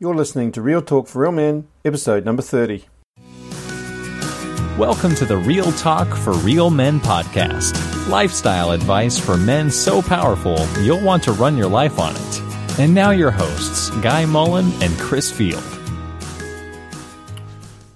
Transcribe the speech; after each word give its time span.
You're 0.00 0.14
listening 0.14 0.52
to 0.52 0.62
Real 0.62 0.80
Talk 0.80 1.08
for 1.08 1.22
Real 1.22 1.32
Men, 1.32 1.66
episode 1.84 2.24
number 2.24 2.40
30. 2.40 2.84
Welcome 4.78 5.12
to 5.16 5.24
the 5.24 5.36
Real 5.36 5.72
Talk 5.72 6.06
for 6.16 6.34
Real 6.34 6.70
Men 6.70 7.00
podcast. 7.00 8.06
Lifestyle 8.08 8.70
advice 8.70 9.18
for 9.18 9.36
men 9.36 9.72
so 9.72 10.00
powerful 10.00 10.64
you'll 10.82 11.02
want 11.02 11.24
to 11.24 11.32
run 11.32 11.56
your 11.56 11.66
life 11.68 11.98
on 11.98 12.14
it. 12.14 12.78
And 12.78 12.94
now 12.94 13.10
your 13.10 13.32
hosts, 13.32 13.90
Guy 14.00 14.24
Mullen 14.24 14.70
and 14.80 14.96
Chris 15.00 15.32
Field. 15.32 15.64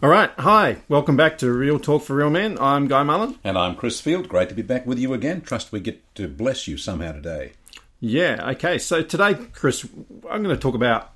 All 0.02 0.08
right, 0.10 0.32
hi, 0.40 0.78
welcome 0.88 1.16
back 1.16 1.38
to 1.38 1.52
Real 1.52 1.78
Talk 1.78 2.02
for 2.02 2.16
Real 2.16 2.30
Men. 2.30 2.58
I'm 2.58 2.88
Guy 2.88 3.04
Mullen. 3.04 3.38
And 3.44 3.56
I'm 3.56 3.76
Chris 3.76 4.00
Field. 4.00 4.28
Great 4.28 4.48
to 4.48 4.56
be 4.56 4.62
back 4.62 4.86
with 4.86 4.98
you 4.98 5.14
again. 5.14 5.40
Trust 5.40 5.70
we 5.70 5.78
get 5.78 6.12
to 6.16 6.26
bless 6.26 6.66
you 6.66 6.76
somehow 6.76 7.12
today. 7.12 7.52
Yeah, 8.00 8.50
okay, 8.54 8.78
so 8.78 9.02
today, 9.02 9.34
Chris, 9.52 9.86
I'm 10.28 10.42
going 10.42 10.56
to 10.56 10.60
talk 10.60 10.74
about 10.74 11.11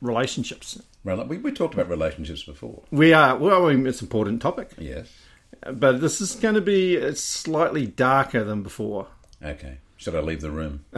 relationships. 0.00 0.80
Well, 1.04 1.24
we, 1.24 1.38
we 1.38 1.52
talked 1.52 1.74
about 1.74 1.88
relationships 1.88 2.42
before. 2.42 2.82
We 2.90 3.12
are, 3.12 3.36
well, 3.36 3.66
I 3.66 3.74
mean, 3.74 3.86
it's 3.86 4.00
an 4.00 4.06
important 4.06 4.42
topic, 4.42 4.70
Yes. 4.78 5.08
but 5.72 6.00
this 6.00 6.20
is 6.20 6.34
going 6.34 6.56
to 6.56 6.60
be 6.60 7.00
uh, 7.00 7.12
slightly 7.14 7.86
darker 7.86 8.44
than 8.44 8.62
before. 8.62 9.06
Okay. 9.42 9.78
Should 9.96 10.14
I 10.14 10.20
leave 10.20 10.40
the 10.40 10.50
room? 10.50 10.84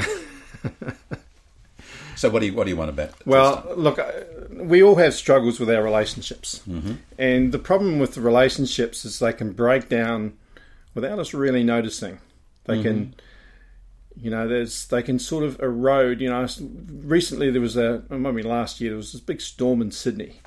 so 2.16 2.30
what 2.30 2.40
do 2.40 2.46
you 2.46 2.54
what 2.54 2.64
do 2.64 2.70
you 2.70 2.76
want 2.76 2.90
about? 2.90 3.10
Well, 3.26 3.64
look, 3.76 3.98
uh, 3.98 4.12
we 4.52 4.82
all 4.82 4.96
have 4.96 5.14
struggles 5.14 5.58
with 5.58 5.70
our 5.70 5.82
relationships, 5.82 6.62
and 7.18 7.52
the 7.52 7.58
problem 7.58 7.98
with 7.98 8.14
the 8.14 8.20
relationships 8.20 9.04
is 9.04 9.18
they 9.18 9.32
can 9.32 9.52
break 9.52 9.88
down 9.88 10.34
without 10.94 11.18
us 11.18 11.34
really 11.34 11.64
noticing. 11.64 12.18
They 12.64 12.80
can, 12.80 13.14
you 14.16 14.30
know, 14.30 14.46
there's 14.48 14.86
they 14.88 15.02
can 15.02 15.18
sort 15.18 15.44
of 15.44 15.58
erode. 15.60 16.20
You 16.20 16.30
know, 16.30 16.46
recently 17.04 17.50
there 17.50 17.60
was 17.62 17.76
a, 17.76 18.02
I 18.10 18.16
maybe 18.16 18.42
last 18.42 18.80
year 18.80 18.90
there 18.90 18.96
was 18.96 19.12
this 19.12 19.20
big 19.20 19.40
storm 19.40 19.80
in 19.82 19.90
Sydney, 19.90 20.40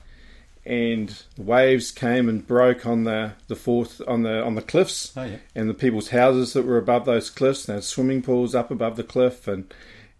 and 0.65 1.09
the 1.35 1.43
waves 1.43 1.91
came 1.91 2.27
and 2.29 2.45
broke 2.45 2.85
on 2.85 3.03
the 3.03 3.33
the 3.47 3.55
fourth 3.55 4.01
on 4.07 4.23
the 4.23 4.43
on 4.43 4.55
the 4.55 4.61
cliffs, 4.61 5.13
Oh, 5.17 5.23
yeah. 5.23 5.37
and 5.55 5.69
the 5.69 5.73
people's 5.73 6.09
houses 6.09 6.53
that 6.53 6.65
were 6.65 6.77
above 6.77 7.05
those 7.05 7.29
cliffs. 7.29 7.67
And 7.69 7.83
swimming 7.83 8.21
pools 8.21 8.55
up 8.55 8.71
above 8.71 8.95
the 8.97 9.03
cliff, 9.03 9.47
and 9.47 9.73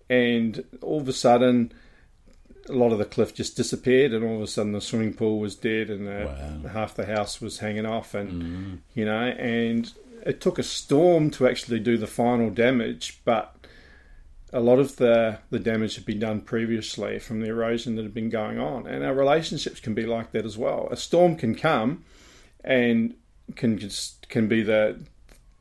and 0.10 0.64
all 0.82 1.00
of 1.02 1.08
a 1.08 1.14
sudden 1.14 1.72
a 2.68 2.74
lot 2.74 2.92
of 2.92 2.98
the 2.98 3.06
cliff 3.06 3.32
just 3.34 3.56
disappeared, 3.56 4.12
and 4.12 4.24
all 4.26 4.38
of 4.38 4.42
a 4.42 4.48
sudden 4.48 4.72
the 4.72 4.82
swimming 4.82 5.14
pool 5.14 5.40
was 5.40 5.56
dead, 5.56 5.90
and 5.92 6.08
uh, 6.08 6.26
Wow. 6.64 6.70
half 6.70 6.96
the 6.96 7.06
house 7.06 7.40
was 7.40 7.60
hanging 7.60 7.86
off, 7.86 8.14
and 8.16 8.82
you 8.96 9.06
know, 9.06 9.22
and 9.22 9.92
it 10.26 10.42
took 10.42 10.60
a 10.60 10.64
storm 10.64 11.30
to 11.32 11.48
actually 11.48 11.80
do 11.80 11.98
the 11.98 12.08
final 12.08 12.50
damage, 12.50 13.22
but 13.24 13.56
a 14.52 14.60
lot 14.60 14.80
of 14.80 14.96
the 14.98 15.40
the 15.52 15.60
damage 15.60 15.96
had 15.96 16.06
been 16.06 16.20
done 16.20 16.42
previously 16.42 17.20
from 17.20 17.42
the 17.42 17.48
erosion 17.48 17.96
that 17.96 18.04
had 18.04 18.14
been 18.14 18.30
going 18.30 18.60
on, 18.60 18.88
and 18.88 19.04
our 19.04 19.14
relationships 19.14 19.80
can 19.80 19.94
be 19.94 20.06
like 20.06 20.32
that 20.32 20.46
as 20.46 20.58
well. 20.58 20.88
A 20.92 20.98
storm 20.98 21.36
can 21.36 21.56
come, 21.56 22.04
and 22.64 23.16
can 23.56 23.78
just 23.78 24.28
can 24.28 24.48
be 24.48 24.64
the 24.64 25.00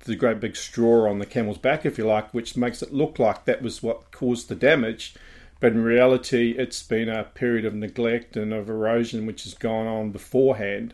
the 0.05 0.17
great 0.17 0.41
big 0.41 0.57
straw 0.57 1.09
on 1.09 1.19
the 1.19 1.27
camel's 1.27 1.59
back, 1.59 1.87
if 1.87 1.99
you 1.99 2.07
like, 2.07 2.33
which 2.33 2.57
makes 2.57 2.83
it 2.83 2.93
look 2.93 3.19
like 3.19 3.45
that 3.45 3.63
was 3.63 3.83
what 3.83 4.11
caused 4.13 4.49
the 4.49 4.55
damage. 4.55 5.15
But 5.61 5.73
in 5.73 5.83
reality, 5.83 6.55
it's 6.59 6.83
been 6.83 7.09
a 7.09 7.25
period 7.25 7.65
of 7.65 7.75
neglect 7.75 8.37
and 8.37 8.53
of 8.53 8.69
erosion 8.69 9.25
which 9.25 9.45
has 9.45 9.55
gone 9.55 9.87
on 9.87 10.11
beforehand, 10.11 10.93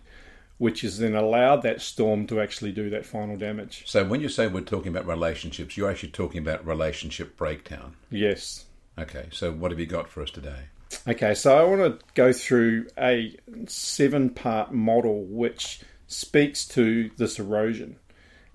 which 0.61 0.83
has 0.83 0.99
then 0.99 1.15
allowed 1.15 1.63
that 1.63 1.81
storm 1.81 2.27
to 2.27 2.39
actually 2.39 2.71
do 2.71 2.91
that 2.91 3.07
final 3.07 3.35
damage. 3.35 3.83
So 3.87 4.05
when 4.05 4.21
you 4.21 4.29
say 4.29 4.47
we're 4.47 4.61
talking 4.61 4.95
about 4.95 5.07
relationships, 5.07 5.75
you're 5.75 5.91
actually 5.91 6.11
talking 6.11 6.43
about 6.43 6.67
relationship 6.67 7.35
breakdown. 7.39 7.97
Yes. 8.11 8.67
Okay. 8.99 9.29
So 9.33 9.53
what 9.53 9.71
have 9.71 9.81
you 9.81 9.87
got 9.87 10.11
for 10.11 10.23
us 10.23 10.31
today? 10.31 10.65
Okay, 11.09 11.33
so 11.33 11.57
I 11.57 11.65
want 11.65 11.81
to 11.81 12.05
go 12.15 12.35
through 12.35 12.89
a 12.99 13.35
seven 13.69 14.29
part 14.29 14.71
model 14.71 15.25
which 15.25 15.81
speaks 16.09 16.67
to 16.69 17.11
this 17.17 17.39
erosion, 17.39 17.97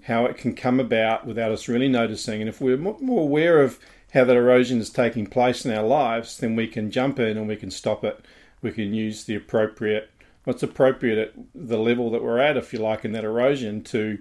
how 0.03 0.25
it 0.25 0.37
can 0.37 0.53
come 0.53 0.79
about 0.79 1.25
without 1.25 1.51
us 1.51 1.67
really 1.67 1.87
noticing. 1.87 2.39
And 2.39 2.47
if 2.47 2.61
we're 2.61 2.77
more 2.77 3.21
aware 3.21 3.63
of 3.63 3.79
how 4.13 4.25
that 4.25 4.35
erosion 4.35 4.79
is 4.79 4.91
taking 4.91 5.25
place 5.25 5.65
in 5.65 5.75
our 5.75 5.87
lives, 5.87 6.37
then 6.37 6.55
we 6.55 6.67
can 6.67 6.91
jump 6.91 7.17
in 7.17 7.35
and 7.35 7.47
we 7.47 7.55
can 7.55 7.71
stop 7.71 8.03
it. 8.03 8.23
We 8.61 8.71
can 8.71 8.93
use 8.93 9.23
the 9.23 9.35
appropriate, 9.35 10.11
what's 10.45 10.63
appropriate 10.63 11.17
at 11.17 11.33
the 11.53 11.77
level 11.77 12.09
that 12.11 12.23
we're 12.23 12.39
at, 12.39 12.57
if 12.57 12.71
you 12.73 12.79
like, 12.79 13.03
in 13.05 13.11
that 13.11 13.23
erosion 13.23 13.83
to. 13.83 14.19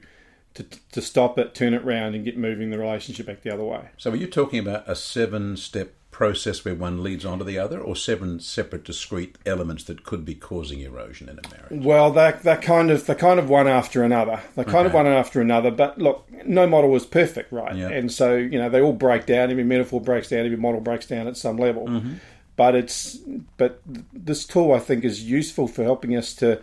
To, 0.55 0.63
to 0.93 1.03
stop 1.03 1.37
it, 1.37 1.53
turn 1.53 1.75
it 1.75 1.85
round, 1.85 2.15
and 2.15 2.25
get 2.25 2.39
moving 2.39 2.71
the 2.71 2.79
relationship 2.79 3.27
back 3.27 3.43
the 3.43 3.53
other 3.53 3.65
way. 3.65 3.89
So 3.97 4.13
are 4.13 4.15
you 4.15 4.29
talking 4.29 4.61
about 4.61 4.89
a 4.89 4.95
seven 4.95 5.57
step 5.57 5.95
process 6.13 6.65
where 6.65 6.77
one 6.77 7.03
leads 7.03 7.25
on 7.25 7.39
to 7.39 7.45
the 7.45 7.59
other, 7.59 7.81
or 7.81 7.97
seven 7.97 8.39
separate 8.39 8.85
discrete 8.85 9.37
elements 9.45 9.83
that 9.83 10.05
could 10.05 10.25
be 10.25 10.37
causing 10.37 10.79
erosion 10.79 11.29
in 11.29 11.41
a 11.41 11.49
marriage? 11.51 11.85
Well, 11.85 12.13
they're, 12.13 12.39
they're 12.41 12.57
kind 12.57 12.93
of 12.93 13.05
they're 13.05 13.17
kind 13.17 13.41
of 13.41 13.49
one 13.49 13.67
after 13.67 14.05
another. 14.05 14.41
They're 14.55 14.65
kind 14.65 14.87
of 14.87 14.95
one 14.95 15.09
after 15.09 15.41
another. 15.41 15.73
But 15.73 15.99
look, 15.99 16.31
no 16.47 16.69
model 16.69 16.95
is 16.95 17.05
perfect, 17.05 17.51
right? 17.51 17.75
Yeah. 17.75 17.89
And 17.89 18.13
so 18.13 18.37
you 18.37 18.57
know 18.57 18.69
they 18.69 18.81
all 18.81 18.93
break 18.93 19.27
down. 19.27 19.51
Every 19.51 19.65
metaphor 19.65 20.01
breaks 20.01 20.29
down. 20.29 20.45
Every 20.45 20.57
model 20.57 20.81
breaks 20.81 21.09
down 21.09 21.27
at 21.27 21.37
some 21.37 21.57
level. 21.57 21.89
Mm-hmm. 21.89 22.15
But 22.57 22.75
it's 22.77 23.17
but 23.57 23.81
this 24.13 24.45
tool 24.47 24.73
I 24.73 24.79
think 24.79 25.05
is 25.05 25.23
useful 25.25 25.67
for 25.67 25.83
helping 25.83 26.15
us 26.17 26.35
to 26.37 26.61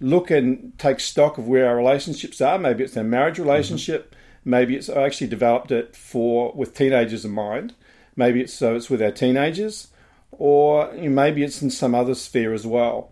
look 0.00 0.30
and 0.30 0.72
take 0.78 1.00
stock 1.00 1.38
of 1.38 1.46
where 1.48 1.68
our 1.68 1.76
relationships 1.76 2.40
are. 2.40 2.58
Maybe 2.58 2.84
it's 2.84 2.96
our 2.96 3.04
marriage 3.04 3.38
relationship. 3.38 4.14
Maybe 4.44 4.76
it's 4.76 4.88
I 4.88 5.02
actually 5.02 5.28
developed 5.28 5.70
it 5.72 5.96
for 5.96 6.52
with 6.52 6.74
teenagers 6.74 7.24
in 7.24 7.32
mind. 7.32 7.74
Maybe 8.16 8.40
it's 8.40 8.52
so 8.52 8.76
it's 8.76 8.90
with 8.90 9.00
our 9.02 9.10
teenagers, 9.12 9.88
or 10.32 10.92
you 10.94 11.02
know, 11.08 11.10
maybe 11.10 11.42
it's 11.42 11.62
in 11.62 11.70
some 11.70 11.94
other 11.94 12.14
sphere 12.14 12.52
as 12.52 12.66
well 12.66 13.10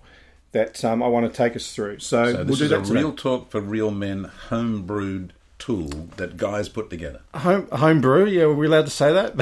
that 0.53 0.85
um, 0.85 1.03
I 1.03 1.07
want 1.07 1.31
to 1.33 1.37
take 1.37 1.55
us 1.57 1.73
through. 1.73 2.01
So, 2.01 2.27
So 2.33 2.37
we'll 2.39 2.45
this 2.45 2.59
do 2.59 2.65
is 2.65 2.73
a 2.73 2.79
today. 2.83 2.95
real 2.95 3.13
talk 3.13 3.51
for 3.51 3.61
real 3.61 3.91
men 3.93 4.31
homebrewed 4.49 5.31
tool 5.61 5.89
that 6.17 6.37
guys 6.37 6.69
put 6.69 6.91
together. 6.91 7.21
home 7.35 7.69
homebrew. 7.73 8.27
Yeah, 8.27 8.47
were 8.47 8.55
we 8.57 8.67
allowed 8.67 8.87
to 8.87 8.91
say 8.91 9.13
that? 9.13 9.37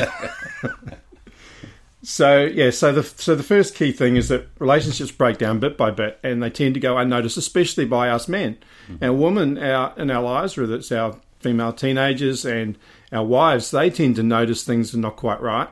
so 2.03 2.45
yeah, 2.45 2.71
so 2.71 2.93
the 2.93 3.03
so 3.03 3.35
the 3.35 3.43
first 3.43 3.75
key 3.75 3.91
thing 3.91 4.17
is 4.17 4.29
that 4.29 4.49
relationships 4.59 5.11
break 5.11 5.39
down 5.39 5.59
bit 5.59 5.77
by 5.77 5.91
bit, 5.91 6.19
and 6.23 6.43
they 6.43 6.51
tend 6.51 6.75
to 6.75 6.81
go 6.81 6.97
unnoticed, 6.97 7.37
especially 7.37 7.85
by 7.85 8.09
us 8.09 8.29
men. 8.29 8.59
Mm-hmm. 8.89 9.05
And 9.05 9.21
women 9.21 9.59
our, 9.59 9.93
in 9.97 10.11
our 10.11 10.23
lives, 10.23 10.57
whether 10.57 10.77
it's 10.77 10.93
our 10.93 11.17
female 11.41 11.73
teenagers 11.73 12.45
and 12.45 12.79
our 13.13 13.25
wives, 13.25 13.71
they 13.71 13.91
tend 13.91 14.17
to 14.17 14.23
notice 14.23 14.63
things 14.63 14.95
are 14.95 14.99
not 14.99 15.17
quite 15.17 15.41
right. 15.41 15.69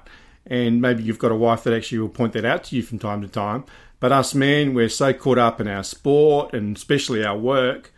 And 0.46 0.80
maybe 0.80 1.02
you've 1.02 1.18
got 1.18 1.32
a 1.32 1.36
wife 1.36 1.64
that 1.64 1.74
actually 1.74 1.98
will 1.98 2.08
point 2.08 2.32
that 2.34 2.44
out 2.44 2.64
to 2.64 2.76
you 2.76 2.82
from 2.82 2.98
time 2.98 3.22
to 3.22 3.28
time. 3.28 3.64
But 3.98 4.12
us 4.12 4.34
men, 4.34 4.74
we're 4.74 4.88
so 4.88 5.12
caught 5.12 5.38
up 5.38 5.60
in 5.60 5.66
our 5.66 5.82
sport 5.82 6.52
and 6.52 6.76
especially 6.76 7.24
our 7.24 7.36
work 7.36 7.92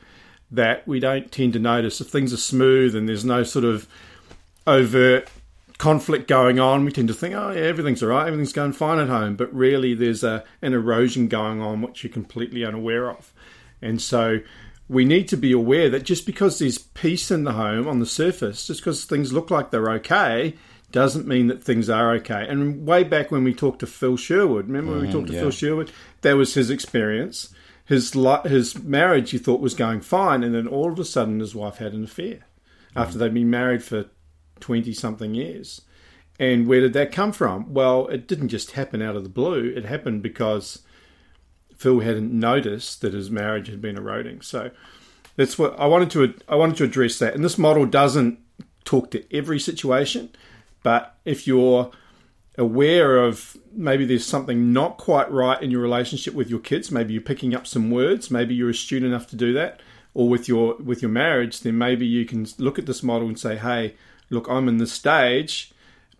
that 0.50 0.86
we 0.86 1.00
don't 1.00 1.30
tend 1.30 1.52
to 1.52 1.58
notice 1.58 2.00
if 2.00 2.08
things 2.08 2.32
are 2.32 2.38
smooth 2.38 2.94
and 2.94 3.08
there's 3.08 3.24
no 3.24 3.42
sort 3.42 3.64
of 3.64 3.86
overt 4.66 5.28
conflict 5.78 6.28
going 6.28 6.58
on. 6.58 6.84
We 6.84 6.92
tend 6.92 7.08
to 7.08 7.14
think, 7.14 7.34
oh 7.34 7.52
yeah, 7.52 7.62
everything's 7.62 8.02
all 8.02 8.10
right, 8.10 8.26
everything's 8.26 8.52
going 8.52 8.72
fine 8.72 8.98
at 8.98 9.08
home, 9.08 9.36
but 9.36 9.52
really 9.54 9.94
there's 9.94 10.24
a 10.24 10.44
an 10.60 10.74
erosion 10.74 11.28
going 11.28 11.60
on 11.60 11.80
which 11.80 12.02
you're 12.02 12.12
completely 12.12 12.64
unaware 12.64 13.10
of, 13.10 13.32
and 13.80 14.02
so 14.02 14.40
we 14.88 15.04
need 15.04 15.28
to 15.28 15.36
be 15.36 15.52
aware 15.52 15.90
that 15.90 16.02
just 16.02 16.26
because 16.26 16.58
there's 16.58 16.78
peace 16.78 17.30
in 17.30 17.44
the 17.44 17.52
home 17.52 17.86
on 17.86 18.00
the 18.00 18.06
surface, 18.06 18.66
just 18.66 18.80
because 18.80 19.04
things 19.04 19.32
look 19.32 19.50
like 19.50 19.70
they're 19.70 19.90
okay. 19.92 20.54
Doesn't 20.90 21.26
mean 21.26 21.48
that 21.48 21.62
things 21.62 21.90
are 21.90 22.12
okay. 22.14 22.46
And 22.48 22.86
way 22.86 23.04
back 23.04 23.30
when 23.30 23.44
we 23.44 23.52
talked 23.52 23.80
to 23.80 23.86
Phil 23.86 24.16
Sherwood, 24.16 24.68
remember 24.68 24.92
when 24.92 25.02
we 25.02 25.08
mm, 25.08 25.12
talked 25.12 25.26
to 25.26 25.34
yeah. 25.34 25.40
Phil 25.40 25.50
Sherwood? 25.50 25.92
That 26.22 26.36
was 26.36 26.54
his 26.54 26.70
experience. 26.70 27.54
His 27.84 28.14
his 28.44 28.82
marriage, 28.82 29.30
he 29.30 29.38
thought, 29.38 29.60
was 29.60 29.74
going 29.74 30.00
fine, 30.00 30.42
and 30.42 30.54
then 30.54 30.66
all 30.66 30.90
of 30.90 30.98
a 30.98 31.04
sudden, 31.04 31.40
his 31.40 31.54
wife 31.54 31.76
had 31.76 31.92
an 31.92 32.04
affair 32.04 32.46
after 32.96 33.16
mm. 33.16 33.20
they'd 33.20 33.34
been 33.34 33.50
married 33.50 33.84
for 33.84 34.06
20 34.60 34.92
something 34.92 35.34
years. 35.34 35.82
And 36.38 36.68
where 36.68 36.80
did 36.80 36.92
that 36.92 37.12
come 37.12 37.32
from? 37.32 37.74
Well, 37.74 38.06
it 38.08 38.28
didn't 38.28 38.48
just 38.48 38.72
happen 38.72 39.02
out 39.02 39.16
of 39.16 39.24
the 39.24 39.28
blue. 39.28 39.72
It 39.76 39.84
happened 39.84 40.22
because 40.22 40.82
Phil 41.76 42.00
hadn't 42.00 42.32
noticed 42.32 43.00
that 43.00 43.14
his 43.14 43.30
marriage 43.30 43.68
had 43.68 43.80
been 43.80 43.96
eroding. 43.96 44.40
So 44.40 44.70
that's 45.36 45.58
what 45.58 45.78
I 45.78 45.86
wanted 45.86 46.10
to 46.10 46.34
I 46.48 46.56
wanted 46.56 46.76
to 46.78 46.84
address 46.84 47.18
that. 47.20 47.34
And 47.34 47.44
this 47.44 47.58
model 47.58 47.86
doesn't 47.86 48.38
talk 48.84 49.10
to 49.12 49.36
every 49.36 49.60
situation, 49.60 50.30
but 50.82 51.16
if 51.24 51.46
you're 51.46 51.90
aware 52.56 53.18
of 53.18 53.56
maybe 53.72 54.04
there's 54.04 54.26
something 54.26 54.72
not 54.72 54.98
quite 54.98 55.30
right 55.30 55.62
in 55.62 55.70
your 55.70 55.80
relationship 55.80 56.34
with 56.34 56.50
your 56.50 56.58
kids, 56.58 56.90
maybe 56.90 57.12
you're 57.12 57.22
picking 57.22 57.54
up 57.54 57.66
some 57.66 57.90
words, 57.90 58.30
maybe 58.30 58.54
you're 58.54 58.70
astute 58.70 59.04
enough 59.04 59.28
to 59.28 59.36
do 59.36 59.52
that, 59.52 59.80
or 60.14 60.28
with 60.28 60.48
your 60.48 60.74
with 60.76 61.02
your 61.02 61.10
marriage, 61.10 61.60
then 61.60 61.78
maybe 61.78 62.06
you 62.06 62.24
can 62.24 62.46
look 62.58 62.78
at 62.78 62.86
this 62.86 63.04
model 63.04 63.28
and 63.28 63.38
say, 63.38 63.56
"Hey, 63.56 63.94
look, 64.30 64.48
I'm 64.48 64.68
in 64.68 64.78
this 64.78 64.92
stage, 64.92 65.72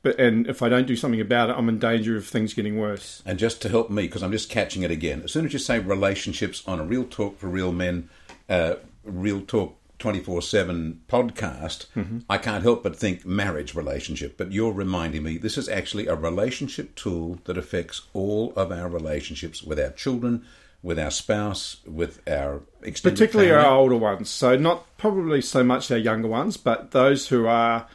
but 0.03 0.19
and 0.19 0.47
if 0.47 0.63
I 0.63 0.69
don't 0.69 0.87
do 0.87 0.97
something 0.97 1.21
about 1.21 1.51
it, 1.51 1.57
I'm 1.57 1.69
in 1.69 1.79
danger 1.79 2.17
of 2.17 2.27
things 2.27 2.55
getting 2.55 2.79
worse." 2.79 3.23
And 3.27 3.39
just 3.39 3.61
to 3.63 3.69
help 3.69 3.91
me, 3.91 4.03
because 4.03 4.23
I'm 4.23 4.33
just 4.33 4.51
catching 4.51 4.83
it 4.83 4.91
again, 4.91 5.23
as 5.25 5.33
soon 5.33 5.45
as 5.47 5.53
you 5.53 5.59
say 5.59 5.79
relationships 5.79 6.63
on 6.67 6.81
a 6.81 6.85
real 6.85 7.05
talk 7.05 7.39
for 7.39 7.49
real 7.49 7.73
men, 7.73 8.09
uh, 8.49 8.77
real 9.05 9.41
talk 9.41 9.77
24 9.99 10.43
7 10.43 11.01
podcast, 11.09 11.87
Mm-hmm. 11.97 12.19
I 12.31 12.39
can't 12.39 12.63
help 12.63 12.83
but 12.85 12.95
think 12.97 13.27
marriage 13.27 13.75
relationship. 13.75 14.37
But 14.37 14.53
you're 14.53 14.73
reminding 14.73 15.25
me 15.25 15.39
this 15.39 15.59
is 15.59 15.69
actually 15.69 16.07
a 16.07 16.15
relationship 16.15 16.95
tool 16.95 17.39
that 17.45 17.59
affects 17.59 18.03
all 18.13 18.53
of 18.55 18.71
our 18.71 18.89
relationships 18.89 19.63
with 19.63 19.81
our 19.81 19.91
children, 19.91 20.45
with 20.83 20.99
our 20.99 21.11
spouse, 21.11 21.79
with 21.85 22.21
our 22.29 22.63
extended 22.83 23.19
particularly 23.19 23.51
family. 23.51 23.67
our 23.67 23.77
older 23.77 23.97
ones. 23.97 24.31
So 24.31 24.57
not 24.57 24.87
probably 24.99 25.43
so 25.43 25.65
much 25.65 25.91
our 25.91 25.99
younger 25.99 26.29
ones, 26.29 26.57
but 26.57 26.93
those 26.93 27.29
who 27.29 27.47
are 27.49 27.89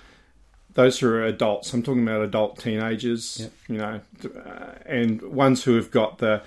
those 0.73 0.99
who 0.99 1.07
are 1.07 1.23
adults. 1.23 1.73
I'm 1.73 1.83
talking 1.83 2.03
about 2.03 2.21
adult 2.21 2.59
teenagers, 2.59 3.49
you 3.67 3.77
know, 3.77 4.01
uh, 4.23 4.71
and 4.85 5.21
ones 5.21 5.63
who 5.63 5.75
have 5.75 5.91
got 5.91 6.17
the 6.17 6.41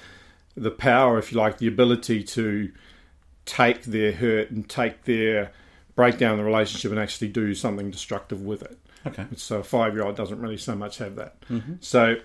the 0.56 0.70
power, 0.70 1.19
if 1.19 1.32
you 1.32 1.38
like, 1.38 1.58
the 1.58 1.67
ability 1.69 2.23
to 2.25 2.73
take 3.44 3.82
their 3.82 4.12
hurt 4.12 4.50
and 4.50 4.69
take 4.69 5.05
their 5.05 5.52
break 5.94 6.19
down 6.19 6.38
the 6.38 6.44
relationship 6.44 6.90
and 6.90 7.00
actually 7.00 7.28
do 7.28 7.55
something 7.55 7.90
destructive 7.90 8.43
with 8.43 8.62
it. 8.62 8.78
Okay. 9.06 9.26
So 9.37 9.58
a 9.58 9.62
five 9.62 9.94
year 9.94 10.05
old 10.05 10.17
doesn't 10.17 10.40
really 10.40 10.56
so 10.56 10.75
much 10.75 10.99
have 10.99 11.17
that. 11.17 11.37
So, 11.81 12.17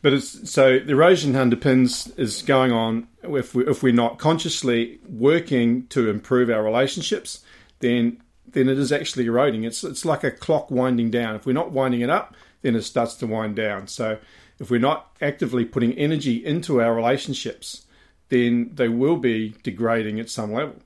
but 0.00 0.12
it's 0.12 0.50
so 0.50 0.78
the 0.78 0.92
erosion 0.92 1.34
underpins 1.34 2.18
is 2.18 2.42
going 2.42 2.72
on 2.72 3.08
if 3.22 3.54
we 3.54 3.66
if 3.66 3.82
we're 3.82 3.92
not 3.92 4.18
consciously 4.18 4.98
working 5.08 5.86
to 5.88 6.08
improve 6.08 6.50
our 6.50 6.62
relationships, 6.62 7.44
then 7.80 8.22
then 8.52 8.68
it 8.68 8.78
is 8.78 8.92
actually 8.92 9.26
eroding. 9.26 9.64
It's 9.64 9.84
it's 9.84 10.04
like 10.04 10.24
a 10.24 10.30
clock 10.30 10.70
winding 10.70 11.10
down. 11.10 11.34
If 11.34 11.46
we're 11.46 11.52
not 11.52 11.72
winding 11.72 12.00
it 12.00 12.10
up, 12.10 12.34
then 12.62 12.74
it 12.74 12.82
starts 12.82 13.14
to 13.16 13.26
wind 13.26 13.56
down. 13.56 13.88
So 13.88 14.18
if 14.58 14.70
we're 14.70 14.80
not 14.80 15.16
actively 15.20 15.64
putting 15.64 15.92
energy 15.94 16.44
into 16.44 16.80
our 16.80 16.94
relationships, 16.94 17.86
then 18.28 18.70
they 18.74 18.88
will 18.88 19.16
be 19.16 19.54
degrading 19.62 20.20
at 20.20 20.30
some 20.30 20.52
level. 20.52 20.76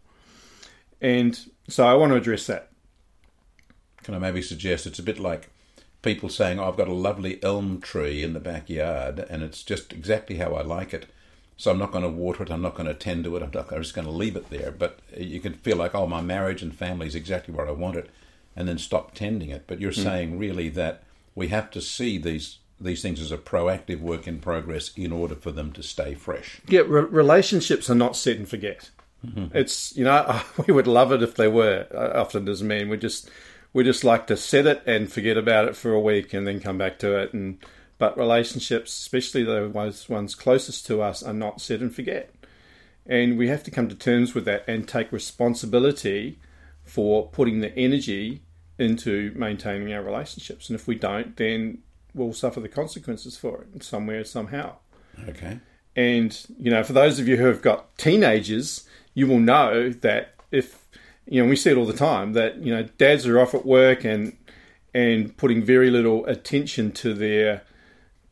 And 1.01 1.39
so 1.69 1.87
I 1.87 1.95
want 1.95 2.11
to 2.11 2.17
address 2.17 2.47
that. 2.47 2.71
Can 4.03 4.15
I 4.15 4.19
maybe 4.19 4.41
suggest 4.41 4.87
it's 4.87 4.99
a 4.99 5.03
bit 5.03 5.19
like 5.19 5.51
people 6.03 6.29
saying, 6.29 6.59
oh, 6.59 6.69
I've 6.69 6.77
got 6.77 6.89
a 6.89 6.95
lovely 6.95 7.43
elm 7.43 7.81
tree 7.81 8.23
in 8.23 8.33
the 8.33 8.41
backyard 8.41 9.19
and 9.29 9.43
it's 9.43 9.63
just 9.63 9.93
exactly 9.93 10.37
how 10.37 10.55
I 10.55 10.63
like 10.63 10.95
it. 10.95 11.07
So 11.57 11.71
I'm 11.71 11.79
not 11.79 11.91
going 11.93 12.05
to 12.05 12.11
water 12.11 12.43
it, 12.43 12.51
I'm 12.51 12.61
not 12.63 12.75
going 12.75 12.87
to 12.89 12.95
tend 12.95 13.25
to 13.25 13.35
it, 13.37 13.43
I'm, 13.43 13.51
not, 13.53 13.73
I'm 13.73 13.83
just 13.83 13.95
going 13.95 14.07
to 14.07 14.13
leave 14.13 14.37
it 14.37 14.51
there. 14.51 14.71
But 14.71 14.99
you 15.17 15.41
can 15.41 15.55
feel 15.55 15.77
like, 15.79 15.95
oh, 15.95 16.07
my 16.07 16.21
marriage 16.21 16.63
and 16.63 16.75
family 16.75 17.07
is 17.07 17.15
exactly 17.15 17.55
where 17.55 17.67
I 17.67 17.71
want 17.73 17.97
it, 17.97 18.11
and 18.55 18.69
then 18.69 18.77
stop 18.79 19.15
tending 19.15 19.49
it. 19.51 19.65
But 19.67 19.81
you're 19.81 19.93
saying 19.93 20.39
really 20.39 20.69
that 20.71 21.03
we 21.35 21.49
have 21.49 21.71
to 21.73 21.81
see 21.81 22.19
these 22.19 22.59
these 22.79 23.01
things 23.01 23.23
as 23.23 23.33
a 23.33 23.39
proactive 23.39 24.01
work 24.01 24.29
in 24.29 24.39
progress 24.39 24.91
in 24.97 25.11
order 25.11 25.35
for 25.35 25.51
them 25.51 25.73
to 25.73 25.83
stay 25.83 26.15
fresh. 26.15 26.61
Yeah, 26.69 26.81
re- 26.83 27.01
relationships 27.09 27.89
are 27.89 27.95
not 27.95 28.17
set 28.17 28.37
and 28.37 28.47
forget. 28.49 28.91
It's 29.55 29.97
you 29.97 30.05
know 30.05 30.41
we 30.67 30.75
would 30.75 30.87
love 30.87 31.11
it 31.11 31.23
if 31.23 31.35
they 31.37 31.49
were. 31.49 31.87
uh, 31.93 32.21
Often 32.21 32.49
as 32.49 32.63
men, 32.63 32.91
we 32.91 32.99
just 32.99 33.31
we 33.73 33.83
just 33.83 34.05
like 34.05 34.27
to 34.27 34.37
set 34.37 34.67
it 34.67 34.83
and 34.87 35.11
forget 35.11 35.37
about 35.39 35.67
it 35.69 35.75
for 35.77 35.93
a 35.93 36.01
week 36.01 36.35
and 36.35 36.47
then 36.47 36.61
come 36.61 36.77
back 36.79 36.99
to 37.01 37.17
it. 37.19 37.33
And 37.33 37.59
but 37.99 38.17
relationships, 38.19 38.99
especially 38.99 39.43
the 39.43 39.69
ones 39.69 40.09
ones 40.09 40.35
closest 40.35 40.87
to 40.87 41.03
us, 41.03 41.23
are 41.23 41.33
not 41.33 41.61
set 41.61 41.81
and 41.81 41.95
forget. 41.95 42.35
And 43.07 43.39
we 43.39 43.49
have 43.49 43.63
to 43.65 43.71
come 43.71 43.89
to 43.89 43.95
terms 43.95 44.35
with 44.35 44.45
that 44.47 44.65
and 44.67 44.87
take 44.87 45.13
responsibility 45.13 46.39
for 46.83 47.29
putting 47.29 47.61
the 47.61 47.77
energy 47.77 48.43
into 48.79 49.33
maintaining 49.35 49.93
our 49.93 50.03
relationships. 50.03 50.69
And 50.69 50.79
if 50.79 50.87
we 50.87 50.97
don't, 50.97 51.37
then 51.37 51.79
we'll 52.15 52.33
suffer 52.33 52.61
the 52.61 52.69
consequences 52.69 53.37
for 53.37 53.67
it 53.75 53.83
somewhere 53.83 54.25
somehow. 54.25 54.77
Okay. 55.29 55.61
And 55.95 56.39
you 56.59 56.71
know, 56.71 56.83
for 56.83 56.93
those 56.93 57.19
of 57.19 57.29
you 57.29 57.37
who 57.37 57.47
have 57.47 57.63
got 57.63 57.97
teenagers, 57.97 58.87
you 59.15 59.27
will 59.27 59.39
know 59.39 59.91
that 59.91 60.35
if 60.51 60.85
you 61.27 61.43
know, 61.43 61.49
we 61.49 61.57
see 61.57 61.71
it 61.71 61.77
all 61.77 61.87
the 61.87 61.93
time 61.93 62.35
that 62.35 62.59
you 62.59 62.75
know, 62.75 62.85
dads 62.99 63.27
are 63.27 63.41
off 63.41 63.55
at 63.55 63.65
work 63.65 64.05
and 64.05 64.37
and 64.95 65.37
putting 65.37 65.63
very 65.63 65.91
little 65.91 66.25
attention 66.27 66.91
to 66.91 67.13
their 67.15 67.63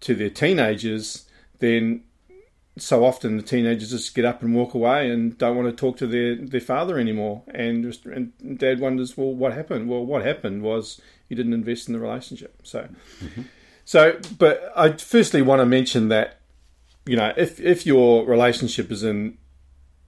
to 0.05 0.15
their 0.15 0.31
teenagers, 0.31 1.27
then 1.59 2.03
so 2.77 3.05
often 3.05 3.37
the 3.37 3.43
teenagers 3.43 3.91
just 3.91 4.15
get 4.15 4.25
up 4.25 4.43
and 4.43 4.55
walk 4.55 4.75
away 4.75 5.11
and 5.11 5.37
don't 5.39 5.57
want 5.57 5.69
to 5.69 5.77
talk 5.77 5.97
to 5.99 6.07
their, 6.07 6.37
their 6.37 6.61
father 6.61 6.99
anymore. 6.99 7.43
And 7.49 7.85
just, 7.85 8.07
and 8.07 8.33
dad 8.59 8.81
wonders, 8.81 9.17
well, 9.17 9.33
what 9.33 9.53
happened? 9.53 9.89
Well, 9.89 10.05
what 10.05 10.25
happened 10.25 10.63
was 10.63 11.01
you 11.29 11.37
didn't 11.37 11.53
invest 11.53 11.89
in 11.89 11.93
the 11.93 12.01
relationship. 12.01 12.61
So, 12.65 12.89
mm-hmm. 13.23 13.43
so, 13.85 14.19
but 14.39 14.73
I 14.75 14.93
firstly 14.93 15.43
want 15.43 15.61
to 15.61 15.67
mention 15.67 16.09
that 16.09 16.41
you 17.07 17.17
know, 17.17 17.33
if 17.37 17.61
if 17.61 17.87
your 17.87 18.25
relationship 18.27 18.91
is 18.91 19.03
in 19.03 19.37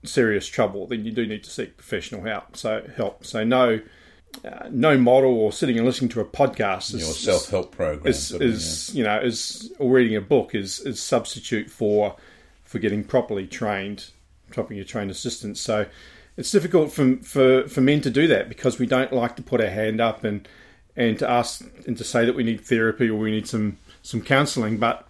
serious 0.03 0.47
trouble, 0.47 0.87
then 0.87 1.05
you 1.05 1.11
do 1.11 1.25
need 1.25 1.43
to 1.43 1.49
seek 1.49 1.77
professional 1.77 2.23
help. 2.23 2.57
So 2.57 2.87
help. 2.95 3.25
So 3.25 3.43
no, 3.43 3.81
uh, 4.45 4.69
no 4.71 4.97
model 4.97 5.33
or 5.33 5.51
sitting 5.51 5.77
and 5.77 5.85
listening 5.85 6.09
to 6.09 6.21
a 6.21 6.25
podcast 6.25 6.93
is 6.93 7.01
Your 7.01 7.13
self 7.13 7.49
help 7.49 7.75
program. 7.75 8.07
is, 8.07 8.31
is 8.31 8.93
you 8.93 9.03
know 9.03 9.19
is 9.19 9.71
or 9.79 9.91
reading 9.91 10.15
a 10.15 10.21
book 10.21 10.53
is 10.53 10.79
is 10.79 10.99
substitute 11.01 11.69
for 11.69 12.15
for 12.63 12.79
getting 12.79 13.03
properly 13.03 13.47
trained, 13.47 14.11
properly 14.51 14.83
trained 14.83 15.09
assistance. 15.09 15.59
So 15.59 15.85
it's 16.35 16.51
difficult 16.51 16.91
for 16.91 17.15
for 17.17 17.67
for 17.67 17.81
men 17.81 18.01
to 18.01 18.09
do 18.09 18.27
that 18.27 18.49
because 18.49 18.77
we 18.77 18.85
don't 18.85 19.11
like 19.11 19.35
to 19.37 19.41
put 19.41 19.61
our 19.61 19.69
hand 19.69 19.99
up 19.99 20.23
and 20.23 20.47
and 20.95 21.17
to 21.19 21.29
ask 21.29 21.63
and 21.85 21.97
to 21.97 22.03
say 22.03 22.25
that 22.25 22.35
we 22.35 22.43
need 22.43 22.61
therapy 22.61 23.09
or 23.09 23.15
we 23.15 23.31
need 23.31 23.47
some 23.47 23.77
some 24.01 24.21
counselling. 24.21 24.77
But 24.77 25.07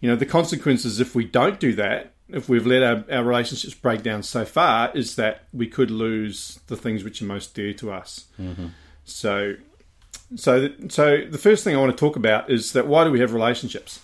you 0.00 0.08
know 0.08 0.16
the 0.16 0.26
consequences 0.26 1.00
if 1.00 1.14
we 1.14 1.24
don't 1.24 1.60
do 1.60 1.74
that. 1.74 2.13
If 2.28 2.48
we've 2.48 2.66
let 2.66 2.82
our, 2.82 3.04
our 3.10 3.24
relationships 3.24 3.74
break 3.74 4.02
down 4.02 4.22
so 4.22 4.44
far, 4.44 4.90
is 4.94 5.16
that 5.16 5.44
we 5.52 5.66
could 5.66 5.90
lose 5.90 6.58
the 6.68 6.76
things 6.76 7.04
which 7.04 7.20
are 7.20 7.26
most 7.26 7.54
dear 7.54 7.72
to 7.74 7.92
us. 7.92 8.26
Mm-hmm. 8.40 8.68
So, 9.04 9.56
so, 10.34 10.70
so 10.88 11.22
the 11.28 11.38
first 11.38 11.64
thing 11.64 11.76
I 11.76 11.80
want 11.80 11.92
to 11.92 11.98
talk 11.98 12.16
about 12.16 12.50
is 12.50 12.72
that 12.72 12.86
why 12.86 13.04
do 13.04 13.10
we 13.10 13.20
have 13.20 13.34
relationships? 13.34 14.00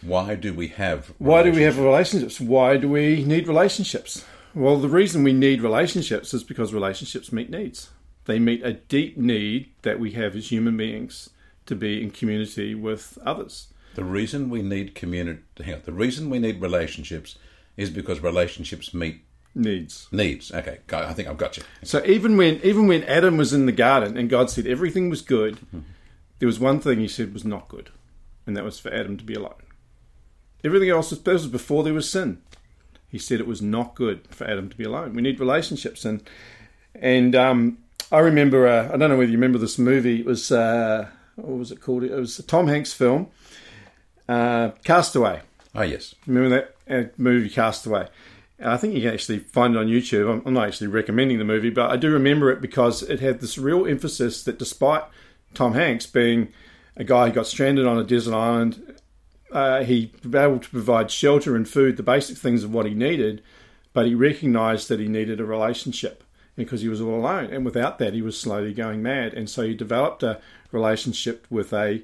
Why 0.00 0.36
do 0.36 0.54
we 0.54 0.68
have? 0.68 1.12
Why 1.18 1.42
do 1.42 1.52
we 1.52 1.62
have 1.62 1.78
relationships? 1.78 2.40
Why 2.40 2.76
do 2.76 2.88
we 2.88 3.24
need 3.24 3.48
relationships? 3.48 4.24
Well, 4.54 4.76
the 4.76 4.88
reason 4.88 5.22
we 5.22 5.32
need 5.32 5.60
relationships 5.60 6.32
is 6.32 6.44
because 6.44 6.72
relationships 6.72 7.32
meet 7.32 7.50
needs. 7.50 7.90
They 8.24 8.38
meet 8.38 8.64
a 8.64 8.74
deep 8.74 9.16
need 9.16 9.70
that 9.82 9.98
we 9.98 10.12
have 10.12 10.36
as 10.36 10.50
human 10.50 10.76
beings 10.76 11.30
to 11.66 11.74
be 11.74 12.02
in 12.02 12.10
community 12.10 12.74
with 12.74 13.18
others. 13.24 13.68
The 13.98 14.04
reason 14.04 14.48
we 14.48 14.62
need 14.62 14.94
community, 14.94 15.42
the 15.56 15.92
reason 15.92 16.30
we 16.30 16.38
need 16.38 16.62
relationships 16.62 17.36
is 17.76 17.90
because 17.90 18.20
relationships 18.20 18.94
meet 18.94 19.22
Needs. 19.56 20.06
needs. 20.12 20.52
Okay, 20.52 20.78
I 20.92 21.12
think 21.14 21.26
I've 21.26 21.36
got 21.36 21.56
you. 21.56 21.64
So 21.82 22.04
even 22.04 22.36
when 22.36 22.60
even 22.62 22.86
when 22.86 23.02
Adam 23.02 23.36
was 23.36 23.52
in 23.52 23.66
the 23.66 23.72
garden 23.72 24.16
and 24.16 24.30
God 24.30 24.50
said 24.50 24.68
everything 24.68 25.10
was 25.10 25.20
good, 25.20 25.58
there 26.38 26.46
was 26.46 26.60
one 26.60 26.78
thing 26.78 27.00
He 27.00 27.08
said 27.08 27.34
was 27.34 27.44
not 27.44 27.66
good, 27.66 27.90
and 28.46 28.56
that 28.56 28.62
was 28.62 28.78
for 28.78 28.94
Adam 28.94 29.16
to 29.16 29.24
be 29.24 29.34
alone. 29.34 29.64
Everything 30.62 30.90
else 30.90 31.10
was, 31.10 31.24
was 31.24 31.48
before 31.48 31.82
there 31.82 31.92
was 31.92 32.08
sin. 32.08 32.40
He 33.08 33.18
said 33.18 33.40
it 33.40 33.48
was 33.48 33.60
not 33.60 33.96
good 33.96 34.28
for 34.30 34.44
Adam 34.44 34.68
to 34.68 34.76
be 34.76 34.84
alone. 34.84 35.12
We 35.12 35.22
need 35.22 35.40
relationships, 35.40 36.04
and 36.04 36.22
and 36.94 37.34
um, 37.34 37.78
I 38.12 38.20
remember 38.20 38.68
uh, 38.68 38.92
I 38.92 38.96
don't 38.96 39.10
know 39.10 39.18
whether 39.18 39.32
you 39.32 39.38
remember 39.38 39.58
this 39.58 39.76
movie. 39.76 40.20
It 40.20 40.26
was 40.26 40.52
uh, 40.52 41.08
what 41.34 41.58
was 41.58 41.72
it 41.72 41.80
called? 41.80 42.04
It 42.04 42.12
was 42.12 42.38
a 42.38 42.44
Tom 42.44 42.68
Hanks 42.68 42.92
film, 42.92 43.26
uh, 44.28 44.70
Castaway. 44.84 45.42
Oh 45.74 45.82
yes, 45.82 46.14
Remember 46.26 46.48
that 46.48 46.76
uh, 46.88 47.08
movie 47.16 47.50
Castaway? 47.50 48.08
I 48.60 48.76
think 48.76 48.94
you 48.94 49.02
can 49.02 49.14
actually 49.14 49.38
find 49.38 49.76
it 49.76 49.78
on 49.78 49.86
YouTube. 49.86 50.30
I'm, 50.30 50.42
I'm 50.44 50.54
not 50.54 50.66
actually 50.66 50.88
recommending 50.88 51.38
the 51.38 51.44
movie, 51.44 51.70
but 51.70 51.90
I 51.90 51.96
do 51.96 52.10
remember 52.10 52.50
it 52.50 52.60
because 52.60 53.02
it 53.02 53.20
had 53.20 53.40
this 53.40 53.56
real 53.56 53.86
emphasis 53.86 54.42
that 54.44 54.58
despite 54.58 55.04
Tom 55.54 55.74
Hanks 55.74 56.06
being 56.06 56.52
a 56.96 57.04
guy 57.04 57.28
who 57.28 57.34
got 57.34 57.46
stranded 57.46 57.86
on 57.86 57.98
a 57.98 58.04
desert 58.04 58.34
island, 58.34 58.98
uh, 59.52 59.84
he 59.84 60.12
was 60.24 60.34
able 60.34 60.58
to 60.58 60.70
provide 60.70 61.10
shelter 61.10 61.54
and 61.54 61.68
food, 61.68 61.96
the 61.96 62.02
basic 62.02 62.36
things 62.36 62.64
of 62.64 62.72
what 62.72 62.86
he 62.86 62.94
needed, 62.94 63.42
but 63.92 64.06
he 64.06 64.14
recognized 64.14 64.88
that 64.88 65.00
he 65.00 65.08
needed 65.08 65.40
a 65.40 65.44
relationship 65.44 66.24
because 66.56 66.82
he 66.82 66.88
was 66.88 67.00
all 67.00 67.14
alone. 67.14 67.46
And 67.50 67.64
without 67.64 67.98
that, 67.98 68.14
he 68.14 68.22
was 68.22 68.38
slowly 68.38 68.74
going 68.74 69.02
mad. 69.02 69.32
And 69.32 69.48
so 69.48 69.62
he 69.62 69.74
developed 69.74 70.22
a 70.24 70.40
relationship 70.72 71.46
with 71.48 71.72
a 71.72 72.02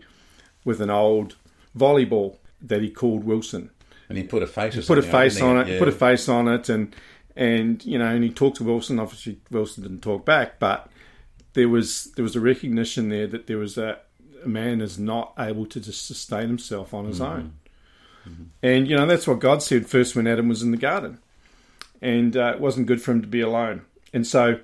with 0.65 0.81
an 0.81 0.89
old 0.89 1.37
volleyball 1.77 2.39
that 2.61 2.83
he 2.83 2.91
called 2.91 3.25
Wilson 3.25 3.71
and 4.09 4.19
he 4.19 4.25
put 4.25 4.43
a 4.43 4.47
face. 4.47 4.77
or 4.77 4.83
put 4.83 4.99
a 4.99 5.03
face 5.03 5.41
on 5.41 5.59
it, 5.59 5.69
yeah. 5.69 5.79
put 5.79 5.89
a 5.89 5.93
face 5.93 6.29
on 6.29 6.49
it, 6.49 6.69
and 6.69 6.95
and 7.37 7.85
you 7.85 7.99
know, 7.99 8.07
and 8.07 8.23
he 8.23 8.31
talked 8.31 8.59
to 8.59 8.65
Wilson. 8.65 8.99
Obviously, 8.99 9.39
Wilson 9.51 9.83
didn't 9.83 10.03
talk 10.03 10.25
back, 10.25 10.59
but 10.59 10.89
there 11.55 11.69
was 11.69 12.13
there 12.17 12.23
was 12.23 12.37
a 12.37 12.41
recognition 12.41 13.09
there 13.09 13.27
that 13.27 13.47
there 13.47 13.59
was 13.59 13.79
a, 13.79 13.99
a 14.45 14.49
man 14.49 14.81
is 14.81 14.99
not 14.99 15.33
able 15.39 15.67
to 15.67 15.81
just 15.81 16.07
sustain 16.07 16.49
himself 16.49 16.93
on 16.95 17.07
his 17.07 17.21
own, 17.21 17.55
and 18.63 18.89
you 18.89 18.97
know 18.97 19.07
that's 19.07 19.27
what 19.27 19.41
God 19.41 19.63
said 19.63 19.87
first 19.89 20.15
when 20.15 20.27
Adam 20.27 20.49
was 20.49 20.63
in 20.63 20.71
the 20.71 20.77
garden, 20.77 21.19
and 22.01 22.37
uh, 22.37 22.53
it 22.55 22.61
wasn't 22.61 22.87
good 22.87 23.03
for 23.03 23.13
him 23.13 23.23
to 23.23 23.29
be 23.29 23.41
alone, 23.41 23.83
and 24.13 24.27
so. 24.27 24.61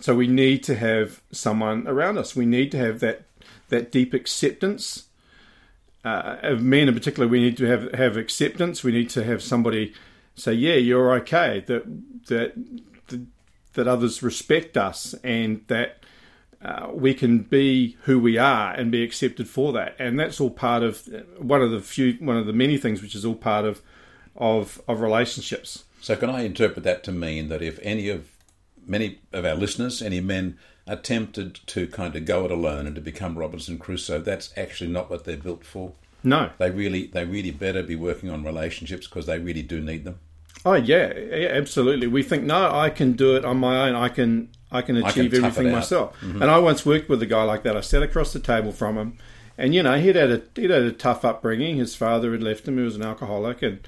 So 0.00 0.16
we 0.16 0.26
need 0.26 0.64
to 0.64 0.74
have 0.74 1.22
someone 1.30 1.86
around 1.86 2.18
us. 2.18 2.34
We 2.34 2.44
need 2.44 2.72
to 2.72 2.78
have 2.78 2.98
that 2.98 3.22
that 3.68 3.92
deep 3.92 4.12
acceptance 4.12 5.04
uh, 6.04 6.36
of 6.42 6.62
men 6.62 6.88
in 6.88 6.94
particular, 6.94 7.28
we 7.28 7.40
need 7.40 7.56
to 7.58 7.66
have 7.66 7.92
have 7.92 8.16
acceptance. 8.16 8.82
We 8.82 8.92
need 8.92 9.10
to 9.10 9.24
have 9.24 9.42
somebody 9.42 9.92
say, 10.34 10.52
"Yeah, 10.52 10.74
you're 10.74 11.12
okay." 11.16 11.64
That 11.66 11.84
that 12.26 12.54
the, 13.08 13.26
that 13.74 13.88
others 13.88 14.22
respect 14.22 14.76
us 14.76 15.14
and 15.22 15.64
that 15.68 16.02
uh, 16.64 16.88
we 16.92 17.14
can 17.14 17.38
be 17.38 17.96
who 18.02 18.18
we 18.18 18.38
are 18.38 18.72
and 18.72 18.90
be 18.90 19.02
accepted 19.02 19.48
for 19.48 19.72
that. 19.72 19.96
And 19.98 20.18
that's 20.18 20.40
all 20.40 20.50
part 20.50 20.82
of 20.82 21.08
one 21.38 21.60
of 21.60 21.70
the 21.70 21.80
few, 21.80 22.14
one 22.14 22.36
of 22.36 22.46
the 22.46 22.52
many 22.52 22.78
things 22.78 23.02
which 23.02 23.14
is 23.14 23.24
all 23.24 23.34
part 23.34 23.64
of 23.64 23.82
of, 24.36 24.80
of 24.88 25.00
relationships. 25.00 25.84
So, 26.00 26.16
can 26.16 26.30
I 26.30 26.42
interpret 26.42 26.84
that 26.84 27.04
to 27.04 27.12
mean 27.12 27.48
that 27.48 27.62
if 27.62 27.78
any 27.82 28.08
of 28.08 28.28
many 28.86 29.20
of 29.32 29.44
our 29.44 29.54
listeners, 29.54 30.02
any 30.02 30.20
men, 30.20 30.58
attempted 30.86 31.60
to 31.66 31.86
kind 31.86 32.16
of 32.16 32.24
go 32.24 32.44
it 32.44 32.50
alone 32.50 32.86
and 32.86 32.94
to 32.96 33.00
become 33.00 33.38
Robinson 33.38 33.78
Crusoe, 33.78 34.20
that's 34.20 34.52
actually 34.56 34.90
not 34.90 35.10
what 35.10 35.24
they're 35.24 35.36
built 35.36 35.64
for. 35.64 35.92
No, 36.24 36.50
They 36.58 36.70
really, 36.70 37.06
they 37.08 37.24
really 37.24 37.50
better 37.50 37.82
be 37.82 37.96
working 37.96 38.30
on 38.30 38.44
relationships 38.44 39.08
because 39.08 39.26
they 39.26 39.38
really 39.38 39.62
do 39.62 39.80
need 39.80 40.04
them. 40.04 40.20
Oh 40.64 40.74
yeah, 40.74 41.12
yeah, 41.16 41.48
absolutely. 41.48 42.06
We 42.06 42.22
think 42.22 42.44
no, 42.44 42.70
I 42.70 42.90
can 42.90 43.12
do 43.14 43.34
it 43.36 43.44
on 43.44 43.56
my 43.56 43.88
own. 43.88 43.96
I 43.96 44.08
can 44.08 44.48
I 44.70 44.82
can 44.82 44.96
can 44.96 45.04
achieve 45.04 45.32
tough 45.32 45.40
it 45.40 45.44
everything 45.44 45.72
myself. 45.72 46.16
Mm-hmm. 46.20 46.42
And 46.42 46.50
I 46.50 46.58
once 46.58 46.86
worked 46.86 47.08
with 47.08 47.20
a 47.22 47.26
guy 47.26 47.42
like 47.42 47.64
that. 47.64 47.76
I 47.76 47.80
sat 47.80 48.02
across 48.02 48.32
the 48.32 48.38
table 48.38 48.70
from 48.70 48.96
him, 48.96 49.18
and 49.58 49.74
you 49.74 49.82
know 49.82 49.98
he'd 49.98 50.14
had 50.14 50.30
a 50.30 50.42
he'd 50.54 50.70
had 50.70 50.82
a 50.82 50.92
tough 50.92 51.24
upbringing. 51.24 51.78
His 51.78 51.96
father 51.96 52.30
had 52.30 52.42
left 52.42 52.68
him. 52.68 52.78
He 52.78 52.84
was 52.84 52.94
an 52.94 53.02
alcoholic, 53.02 53.60
and 53.62 53.80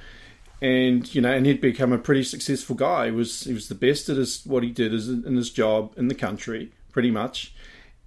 and 0.60 1.14
you 1.14 1.20
know 1.20 1.30
and 1.30 1.46
he'd 1.46 1.60
become 1.60 1.92
a 1.92 1.98
pretty 1.98 2.24
successful 2.24 2.74
guy. 2.74 3.06
He 3.06 3.12
was 3.12 3.44
he 3.44 3.52
was 3.52 3.68
the 3.68 3.74
best 3.76 4.08
at 4.08 4.16
his 4.16 4.44
what 4.44 4.64
he 4.64 4.70
did 4.70 4.92
in 4.92 5.36
his 5.36 5.50
job 5.50 5.92
in 5.96 6.08
the 6.08 6.14
country, 6.14 6.72
pretty 6.94 7.10
much. 7.10 7.52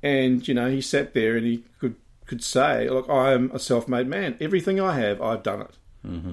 And 0.02 0.48
you 0.48 0.54
know 0.56 0.70
he 0.72 0.82
sat 0.82 1.14
there 1.14 1.36
and 1.38 1.46
he 1.46 1.64
could 1.80 1.96
could 2.26 2.44
say, 2.44 2.90
look, 2.90 3.08
I 3.10 3.34
am 3.34 3.52
a 3.54 3.60
self-made 3.60 4.08
man. 4.08 4.36
Everything 4.42 4.80
I 4.82 4.98
have, 5.00 5.22
I've 5.22 5.44
done 5.44 5.62
it. 5.62 5.76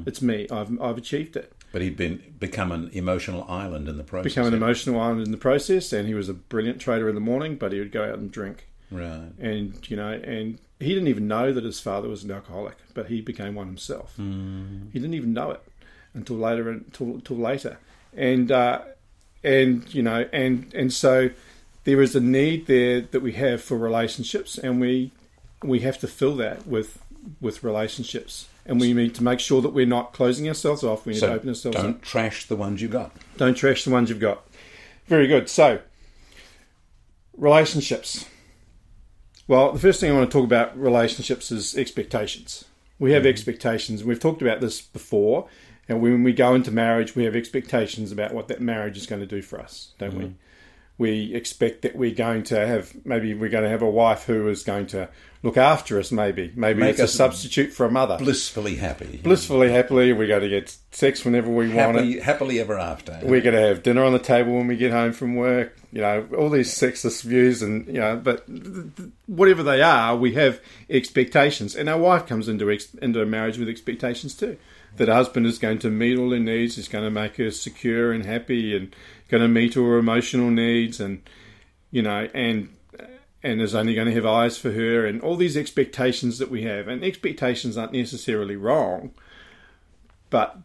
It's 0.06 0.22
me. 0.22 0.46
I've 0.50 0.80
I've 0.80 0.96
achieved 0.96 1.36
it. 1.36 1.52
But 1.72 1.82
he'd 1.82 1.96
been 1.96 2.22
become 2.38 2.70
an 2.70 2.90
emotional 2.92 3.44
island 3.48 3.88
in 3.88 3.96
the 3.96 4.04
process. 4.04 4.32
become 4.32 4.46
an 4.46 4.54
emotional 4.54 5.00
island 5.00 5.22
in 5.26 5.32
the 5.32 5.36
process 5.36 5.92
and 5.92 6.06
he 6.06 6.14
was 6.14 6.28
a 6.28 6.34
brilliant 6.34 6.80
trader 6.80 7.08
in 7.08 7.16
the 7.16 7.20
morning 7.32 7.56
but 7.56 7.72
he 7.72 7.80
would 7.80 7.90
go 7.90 8.04
out 8.04 8.18
and 8.18 8.30
drink 8.30 8.68
Right. 8.92 9.30
and 9.40 9.64
you 9.90 9.96
know 9.96 10.12
and 10.12 10.58
he 10.78 10.90
didn't 10.94 11.08
even 11.08 11.26
know 11.26 11.52
that 11.52 11.64
his 11.64 11.80
father 11.80 12.08
was 12.08 12.22
an 12.22 12.30
alcoholic 12.30 12.76
but 12.94 13.06
he 13.06 13.20
became 13.20 13.56
one 13.56 13.66
himself 13.66 14.14
Mm. 14.20 14.92
he 14.92 15.00
didn't 15.00 15.14
even 15.14 15.32
know 15.32 15.50
it 15.50 15.62
until 16.12 16.36
later 16.36 16.70
until, 16.70 17.06
until 17.14 17.38
later 17.38 17.78
and 18.16 18.52
uh, 18.52 18.82
and 19.42 19.92
you 19.92 20.02
know 20.02 20.28
and 20.32 20.72
and 20.74 20.92
so 20.92 21.30
there 21.84 22.00
is 22.02 22.14
a 22.14 22.20
need 22.20 22.66
there 22.66 23.00
that 23.00 23.20
we 23.20 23.32
have 23.32 23.62
for 23.62 23.76
relationships 23.76 24.58
and 24.58 24.80
we 24.80 25.12
we 25.62 25.80
have 25.80 25.98
to 25.98 26.08
fill 26.08 26.36
that 26.36 26.66
with 26.66 27.02
with 27.40 27.62
relationships 27.64 28.48
and 28.66 28.80
we 28.80 28.92
need 28.92 29.14
to 29.14 29.22
make 29.22 29.40
sure 29.40 29.62
that 29.62 29.70
we're 29.70 29.86
not 29.86 30.12
closing 30.12 30.48
ourselves 30.48 30.82
off 30.82 31.06
we 31.06 31.14
need 31.14 31.20
to 31.20 31.32
open 31.32 31.48
ourselves 31.48 31.76
don't 31.76 32.02
trash 32.02 32.46
the 32.46 32.56
ones 32.56 32.82
you 32.82 32.88
got. 32.88 33.12
don't 33.36 33.54
trash 33.54 33.84
the 33.84 33.90
ones 33.90 34.08
you've 34.08 34.20
got. 34.20 34.44
Very 35.06 35.26
good. 35.26 35.48
So, 35.48 35.80
relationships. 37.36 38.26
Well, 39.46 39.72
the 39.72 39.78
first 39.78 40.00
thing 40.00 40.10
I 40.10 40.14
want 40.14 40.30
to 40.30 40.38
talk 40.38 40.46
about 40.46 40.78
relationships 40.78 41.52
is 41.52 41.76
expectations. 41.76 42.64
We 42.98 43.12
have 43.12 43.22
mm-hmm. 43.22 43.28
expectations. 43.28 44.02
We've 44.02 44.20
talked 44.20 44.40
about 44.40 44.60
this 44.60 44.80
before. 44.80 45.48
And 45.86 46.00
when 46.00 46.22
we 46.22 46.32
go 46.32 46.54
into 46.54 46.70
marriage, 46.70 47.14
we 47.14 47.24
have 47.24 47.36
expectations 47.36 48.10
about 48.10 48.32
what 48.32 48.48
that 48.48 48.62
marriage 48.62 48.96
is 48.96 49.04
going 49.04 49.20
to 49.20 49.26
do 49.26 49.42
for 49.42 49.60
us, 49.60 49.92
don't 49.98 50.14
we? 50.14 50.24
Mm-hmm. 50.24 50.34
We 50.96 51.34
expect 51.34 51.82
that 51.82 51.96
we're 51.96 52.14
going 52.14 52.44
to 52.44 52.66
have, 52.66 52.94
maybe 53.04 53.34
we're 53.34 53.48
going 53.48 53.64
to 53.64 53.70
have 53.70 53.82
a 53.82 53.90
wife 53.90 54.24
who 54.24 54.48
is 54.48 54.62
going 54.62 54.86
to 54.88 55.08
look 55.42 55.56
after 55.56 55.98
us, 55.98 56.10
maybe. 56.10 56.52
Maybe 56.54 56.80
Make 56.80 56.90
it's 56.92 57.00
a 57.00 57.08
substitute 57.08 57.72
for 57.72 57.84
a 57.84 57.90
mother. 57.90 58.16
Blissfully 58.16 58.76
happy. 58.76 59.20
Blissfully, 59.22 59.70
happily, 59.70 60.12
we're 60.12 60.26
going 60.28 60.42
to 60.42 60.48
get 60.48 60.76
sex 60.92 61.24
whenever 61.24 61.50
we 61.50 61.72
want 61.72 61.98
it. 61.98 62.22
happily, 62.22 62.60
ever 62.60 62.78
after. 62.78 63.18
We're 63.22 63.42
going 63.42 63.54
to 63.54 63.60
have 63.60 63.82
dinner 63.82 64.04
on 64.04 64.12
the 64.12 64.18
table 64.18 64.54
when 64.54 64.68
we 64.68 64.76
get 64.76 64.92
home 64.92 65.12
from 65.12 65.36
work. 65.36 65.76
You 65.92 66.00
know, 66.00 66.26
all 66.36 66.50
these 66.50 66.72
sexist 66.72 67.22
views, 67.22 67.62
and 67.62 67.86
you 67.86 68.00
know, 68.00 68.16
but 68.16 68.48
whatever 69.26 69.62
they 69.62 69.82
are, 69.82 70.16
we 70.16 70.34
have 70.34 70.60
expectations, 70.88 71.76
and 71.76 71.88
our 71.88 71.98
wife 71.98 72.26
comes 72.26 72.48
into 72.48 72.70
ex- 72.70 72.94
into 72.94 73.20
a 73.22 73.26
marriage 73.26 73.58
with 73.58 73.68
expectations 73.68 74.34
too. 74.34 74.56
That 74.96 75.08
husband 75.08 75.46
is 75.46 75.58
going 75.58 75.80
to 75.80 75.90
meet 75.90 76.18
all 76.18 76.30
her 76.30 76.38
needs, 76.38 76.78
is 76.78 76.86
going 76.86 77.04
to 77.04 77.10
make 77.10 77.36
her 77.36 77.50
secure 77.50 78.12
and 78.12 78.24
happy, 78.24 78.76
and 78.76 78.94
going 79.28 79.42
to 79.42 79.48
meet 79.48 79.76
all 79.76 79.86
her 79.86 79.98
emotional 79.98 80.50
needs, 80.50 81.00
and 81.00 81.22
you 81.90 82.02
know, 82.02 82.28
and 82.32 82.68
and 83.42 83.60
is 83.60 83.74
only 83.74 83.94
going 83.94 84.06
to 84.06 84.14
have 84.14 84.24
eyes 84.24 84.56
for 84.56 84.72
her, 84.72 85.04
and 85.04 85.20
all 85.20 85.36
these 85.36 85.56
expectations 85.56 86.38
that 86.38 86.50
we 86.50 86.62
have, 86.62 86.88
and 86.88 87.04
expectations 87.04 87.76
aren't 87.76 87.92
necessarily 87.92 88.56
wrong, 88.56 89.12
but 90.30 90.58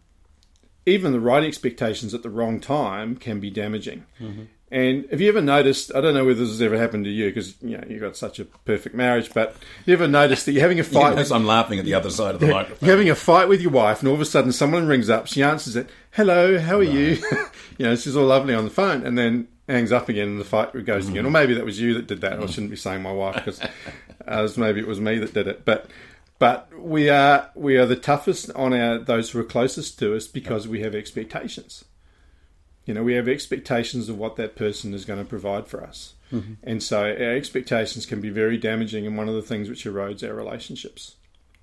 even 0.85 1.11
the 1.11 1.19
right 1.19 1.43
expectations 1.43 2.13
at 2.13 2.23
the 2.23 2.29
wrong 2.29 2.59
time 2.59 3.15
can 3.15 3.39
be 3.39 3.49
damaging. 3.49 4.05
Mm-hmm. 4.19 4.43
And 4.71 5.09
have 5.09 5.19
you 5.19 5.29
ever 5.29 5.41
noticed? 5.41 5.93
I 5.95 6.01
don't 6.01 6.13
know 6.13 6.25
whether 6.25 6.41
this 6.41 6.49
has 6.49 6.61
ever 6.61 6.77
happened 6.77 7.05
to 7.05 7.09
you 7.09 7.27
because 7.29 7.59
you 7.61 7.77
know 7.77 7.83
you've 7.87 8.01
got 8.01 8.15
such 8.15 8.39
a 8.39 8.45
perfect 8.45 8.95
marriage, 8.95 9.33
but 9.33 9.55
you 9.85 9.93
ever 9.93 10.07
noticed 10.07 10.45
that 10.45 10.51
you're 10.51 10.61
having 10.61 10.79
a 10.79 10.83
fight? 10.85 11.17
Yes, 11.17 11.31
I'm 11.31 11.45
laughing 11.45 11.79
at 11.79 11.85
the 11.85 11.95
other 11.95 12.11
side 12.11 12.35
of 12.35 12.41
the 12.41 12.47
microphone. 12.47 12.87
You're 12.87 12.95
having 12.95 13.09
a 13.09 13.15
fight 13.15 13.47
with 13.47 13.61
your 13.61 13.71
wife, 13.71 13.99
and 13.99 14.07
all 14.07 14.13
of 14.13 14.21
a 14.21 14.25
sudden 14.25 14.51
someone 14.51 14.85
rings 14.85 15.09
up. 15.09 15.25
She 15.25 15.41
answers 15.41 15.75
it, 15.75 15.89
"Hello, 16.11 16.59
how 16.59 16.77
are 16.77 16.83
you?" 16.83 17.17
you 17.79 17.85
know, 17.85 17.95
she's 17.95 18.15
all 18.15 18.25
lovely 18.25 18.53
on 18.53 18.63
the 18.63 18.69
phone, 18.69 19.05
and 19.05 19.17
then 19.17 19.47
hangs 19.67 19.91
up 19.91 20.07
again, 20.07 20.27
and 20.27 20.39
the 20.39 20.45
fight 20.45 20.73
goes 20.85 21.09
again. 21.09 21.25
Or 21.25 21.31
maybe 21.31 21.55
that 21.55 21.65
was 21.65 21.79
you 21.79 21.95
that 21.95 22.07
did 22.07 22.21
that. 22.21 22.39
I 22.39 22.45
shouldn't 22.45 22.71
be 22.71 22.77
saying 22.77 23.01
my 23.01 23.11
wife 23.11 23.35
because 23.35 23.61
uh, 24.27 24.47
maybe 24.55 24.79
it 24.79 24.87
was 24.87 24.99
me 24.99 25.17
that 25.17 25.33
did 25.33 25.47
it. 25.47 25.65
But 25.65 25.89
but 26.37 26.69
we 26.79 27.09
are 27.09 27.49
we 27.55 27.77
are 27.77 27.87
the 27.87 27.95
toughest 27.95 28.51
on 28.51 28.73
our 28.73 28.99
those 28.99 29.31
who 29.31 29.39
are 29.39 29.43
closest 29.43 29.97
to 29.99 30.15
us 30.15 30.27
because 30.27 30.67
we 30.67 30.81
have 30.81 30.93
expectations. 30.93 31.85
You 32.89 32.95
know, 32.95 33.03
we 33.03 33.13
have 33.13 33.27
expectations 33.27 34.09
of 34.09 34.17
what 34.17 34.35
that 34.37 34.55
person 34.55 34.95
is 34.95 35.05
going 35.05 35.19
to 35.19 35.25
provide 35.25 35.67
for 35.67 35.83
us. 35.83 36.15
Mm-hmm. 36.33 36.53
And 36.63 36.81
so 36.81 37.01
our 37.03 37.35
expectations 37.35 38.07
can 38.07 38.19
be 38.19 38.31
very 38.31 38.57
damaging 38.57 39.05
and 39.05 39.15
one 39.15 39.29
of 39.29 39.35
the 39.35 39.43
things 39.43 39.69
which 39.69 39.85
erodes 39.85 40.27
our 40.27 40.33
relationships. 40.33 41.13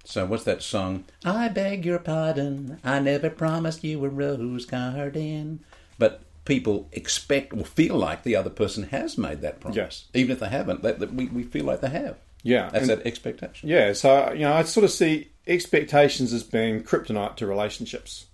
So 0.05 0.25
what's 0.25 0.45
that 0.45 0.63
song? 0.63 1.05
I 1.25 1.49
beg 1.49 1.85
your 1.85 1.99
pardon. 1.99 2.79
I 2.85 3.01
never 3.01 3.29
promised 3.29 3.83
you 3.83 4.05
a 4.05 4.09
rose 4.09 4.67
garden. 4.67 5.65
But 5.99 6.21
people 6.45 6.89
expect 6.93 7.53
or 7.53 7.65
feel 7.65 7.97
like 7.97 8.23
the 8.23 8.37
other 8.37 8.51
person 8.51 8.85
has 8.85 9.19
made 9.19 9.41
that 9.41 9.59
promise, 9.59 9.77
Yes. 9.77 10.05
even 10.15 10.31
if 10.31 10.39
they 10.39 10.49
haven't. 10.49 10.83
That, 10.85 11.01
that 11.01 11.13
we, 11.13 11.27
we 11.27 11.43
feel 11.43 11.65
like 11.65 11.81
they 11.81 11.91
have. 11.91 12.19
Yeah. 12.45 12.69
That's 12.71 12.89
and- 12.89 13.01
that 13.01 13.05
expectation. 13.07 13.69
Yeah, 13.69 13.95
so 13.95 14.33
you 14.33 14.43
know, 14.43 14.53
I 14.53 14.63
sort 14.63 14.85
of 14.85 14.93
see 14.93 15.31
expectations 15.45 16.33
as 16.33 16.45
being 16.45 16.85
kryptonite 16.85 17.35
to 17.39 17.47
relationships. 17.49 18.27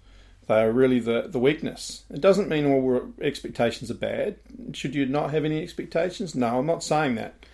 They 0.49 0.61
are 0.61 0.73
really 0.73 0.99
the, 0.99 1.29
the 1.29 1.39
weakness. 1.39 2.05
It 2.11 2.21
doesn't 2.21 2.49
mean 2.49 2.67
all 2.67 3.13
expectations 3.21 3.91
are 3.91 3.95
bad. 3.95 4.37
Should 4.73 4.95
you 4.95 5.07
not 5.07 5.31
have 5.31 5.45
any 5.45 5.63
expectations? 5.63 6.35
No, 6.35 6.59
I'm 6.59 6.67
not 6.67 6.83
saying 6.83 7.15
that. 7.15 7.47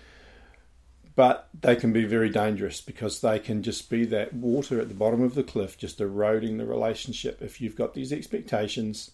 But 1.14 1.48
they 1.60 1.76
can 1.76 1.92
be 1.92 2.04
very 2.04 2.30
dangerous 2.30 2.80
because 2.80 3.20
they 3.20 3.40
can 3.40 3.62
just 3.62 3.90
be 3.90 4.04
that 4.06 4.32
water 4.32 4.80
at 4.80 4.88
the 4.88 4.94
bottom 4.94 5.22
of 5.22 5.34
the 5.34 5.42
cliff, 5.42 5.76
just 5.76 6.00
eroding 6.00 6.56
the 6.56 6.66
relationship. 6.66 7.42
If 7.42 7.60
you've 7.60 7.76
got 7.76 7.94
these 7.94 8.12
expectations 8.12 9.10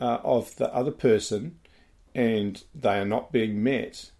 uh, 0.00 0.18
of 0.24 0.56
the 0.56 0.74
other 0.74 0.90
person 0.90 1.58
and 2.14 2.62
they 2.74 2.98
are 2.98 3.04
not 3.04 3.30
being 3.30 3.62
met, 3.62 4.10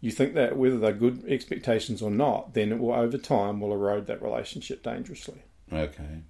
you 0.00 0.10
think 0.10 0.34
that 0.34 0.58
whether 0.58 0.78
they're 0.78 0.92
good 0.92 1.24
expectations 1.26 2.02
or 2.02 2.10
not, 2.10 2.52
then 2.52 2.72
it 2.72 2.78
will 2.78 2.92
over 2.92 3.16
time 3.16 3.60
will 3.60 3.72
erode 3.72 4.06
that 4.06 4.22
relationship 4.22 4.82
dangerously. 4.82 5.42
Okay. 5.72 6.20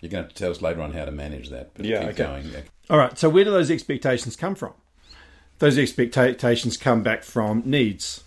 You're 0.00 0.10
going 0.10 0.24
to 0.24 0.28
have 0.28 0.34
to 0.34 0.42
tell 0.42 0.50
us 0.50 0.60
later 0.60 0.82
on 0.82 0.92
how 0.92 1.04
to 1.04 1.10
manage 1.10 1.50
that. 1.50 1.72
But 1.74 1.86
Yeah, 1.86 2.00
keep 2.00 2.08
okay. 2.10 2.24
going. 2.24 2.46
Yeah. 2.50 2.60
All 2.90 2.98
right. 2.98 3.18
So 3.18 3.28
where 3.28 3.44
do 3.44 3.50
those 3.50 3.70
expectations 3.70 4.36
come 4.36 4.54
from? 4.54 4.74
Those 5.60 5.78
expectations 5.78 6.76
come 6.76 7.02
back 7.02 7.22
from 7.22 7.62
needs. 7.64 8.24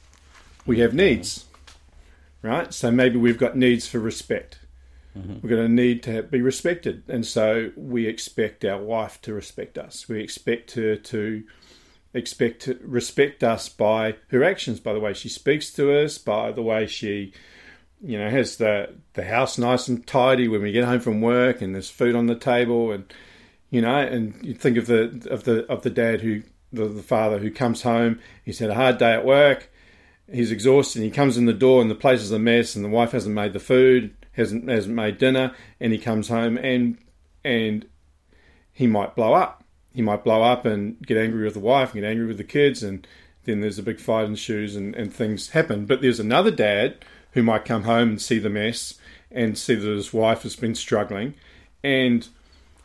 We 0.66 0.80
have 0.80 0.94
needs, 0.94 1.46
right? 2.42 2.74
So 2.74 2.90
maybe 2.90 3.18
we've 3.18 3.38
got 3.38 3.56
needs 3.56 3.88
for 3.88 4.00
respect. 4.00 4.60
We're 5.42 5.50
going 5.50 5.66
to 5.66 5.74
need 5.74 6.04
to 6.04 6.22
be 6.22 6.42
respected, 6.42 7.02
and 7.08 7.26
so 7.26 7.72
we 7.76 8.06
expect 8.06 8.64
our 8.64 8.80
wife 8.80 9.20
to 9.24 9.34
respect 9.34 9.76
us. 9.80 10.08
We 10.08 10.20
expect 10.22 10.74
her 10.74 10.96
to 10.96 11.44
expect 12.14 12.62
to 12.64 12.78
respect 12.84 13.44
us 13.44 13.68
by 13.68 14.18
her 14.28 14.44
actions, 14.44 14.80
by 14.80 14.94
the 14.94 15.00
way 15.00 15.14
she 15.14 15.28
speaks 15.28 15.72
to 15.74 15.92
us, 15.92 16.20
by 16.20 16.52
the 16.52 16.62
way 16.62 16.86
she, 16.86 17.34
you 18.02 18.18
know, 18.18 18.30
has 18.30 18.58
the 18.58 18.96
the 19.14 19.24
house 19.24 19.58
nice 19.58 19.88
and 19.88 20.06
tidy 20.06 20.48
when 20.48 20.62
we 20.62 20.72
get 20.72 20.86
home 20.86 21.00
from 21.00 21.22
work, 21.22 21.62
and 21.62 21.74
there's 21.74 21.90
food 21.90 22.16
on 22.16 22.28
the 22.28 22.36
table, 22.36 22.92
and 22.92 23.12
you 23.70 23.82
know, 23.82 23.98
and 23.98 24.36
you 24.46 24.54
think 24.54 24.78
of 24.78 24.88
the 24.88 25.28
of 25.30 25.44
the 25.44 25.66
of 25.68 25.84
the 25.84 25.90
dad 25.90 26.22
who 26.22 26.44
the, 26.72 26.86
the 26.86 27.04
father 27.04 27.40
who 27.40 27.50
comes 27.50 27.82
home, 27.82 28.20
he's 28.44 28.60
had 28.60 28.70
a 28.70 28.76
hard 28.76 28.98
day 28.98 29.14
at 29.14 29.26
work, 29.26 29.72
he's 30.32 30.52
exhausted, 30.52 31.00
and 31.00 31.06
he 31.06 31.12
comes 31.12 31.38
in 31.38 31.46
the 31.46 31.54
door 31.54 31.82
and 31.82 31.90
the 31.90 31.96
place 31.96 32.22
is 32.22 32.32
a 32.32 32.40
mess, 32.40 32.76
and 32.76 32.86
the 32.86 32.90
wife 32.90 33.12
hasn't 33.12 33.36
made 33.36 33.54
the 33.54 33.60
food, 33.60 34.14
hasn't 34.34 34.70
hasn't 34.70 34.96
made 34.96 35.18
dinner, 35.18 35.54
and 35.80 35.92
he 35.92 36.00
comes 36.00 36.30
home 36.30 36.58
and 36.58 36.98
and 37.44 37.88
he 38.72 38.86
might 38.86 39.16
blow 39.16 39.34
up. 39.34 39.64
He 39.94 40.04
might 40.04 40.24
blow 40.24 40.44
up 40.44 40.66
and 40.66 41.02
get 41.02 41.18
angry 41.18 41.44
with 41.44 41.56
the 41.56 41.60
wife, 41.60 41.94
and 41.94 42.02
get 42.02 42.10
angry 42.10 42.28
with 42.28 42.38
the 42.38 42.44
kids, 42.44 42.84
and 42.84 43.08
then 43.46 43.62
there's 43.62 43.80
a 43.80 43.84
big 43.84 44.00
fight 44.00 44.26
ensues 44.26 44.76
and, 44.76 44.94
and 44.96 45.12
things 45.12 45.50
happen. 45.50 45.86
But 45.86 46.02
there's 46.02 46.20
another 46.20 46.52
dad 46.52 46.98
who 47.38 47.44
might 47.44 47.66
come 47.66 47.84
home 47.84 48.10
and 48.10 48.20
see 48.22 48.40
the 48.40 48.50
mess 48.50 48.96
and 49.30 49.56
see 49.56 49.76
that 49.76 49.88
his 49.88 50.12
wife 50.12 50.42
has 50.42 50.56
been 50.56 50.74
struggling, 50.74 51.36
and 51.84 52.28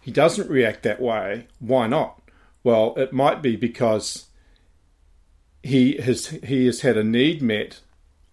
he 0.03 0.11
doesn't 0.11 0.51
react 0.51 0.83
that 0.83 1.01
way. 1.01 1.47
Why 1.59 1.87
not? 1.87 2.21
Well, 2.63 2.93
it 2.99 3.15
might 3.15 3.41
be 3.41 3.57
because 3.57 4.27
he 5.63 5.97
has 6.03 6.27
he 6.27 6.67
has 6.67 6.83
had 6.83 6.99
a 6.99 7.03
need 7.03 7.41
met 7.41 7.81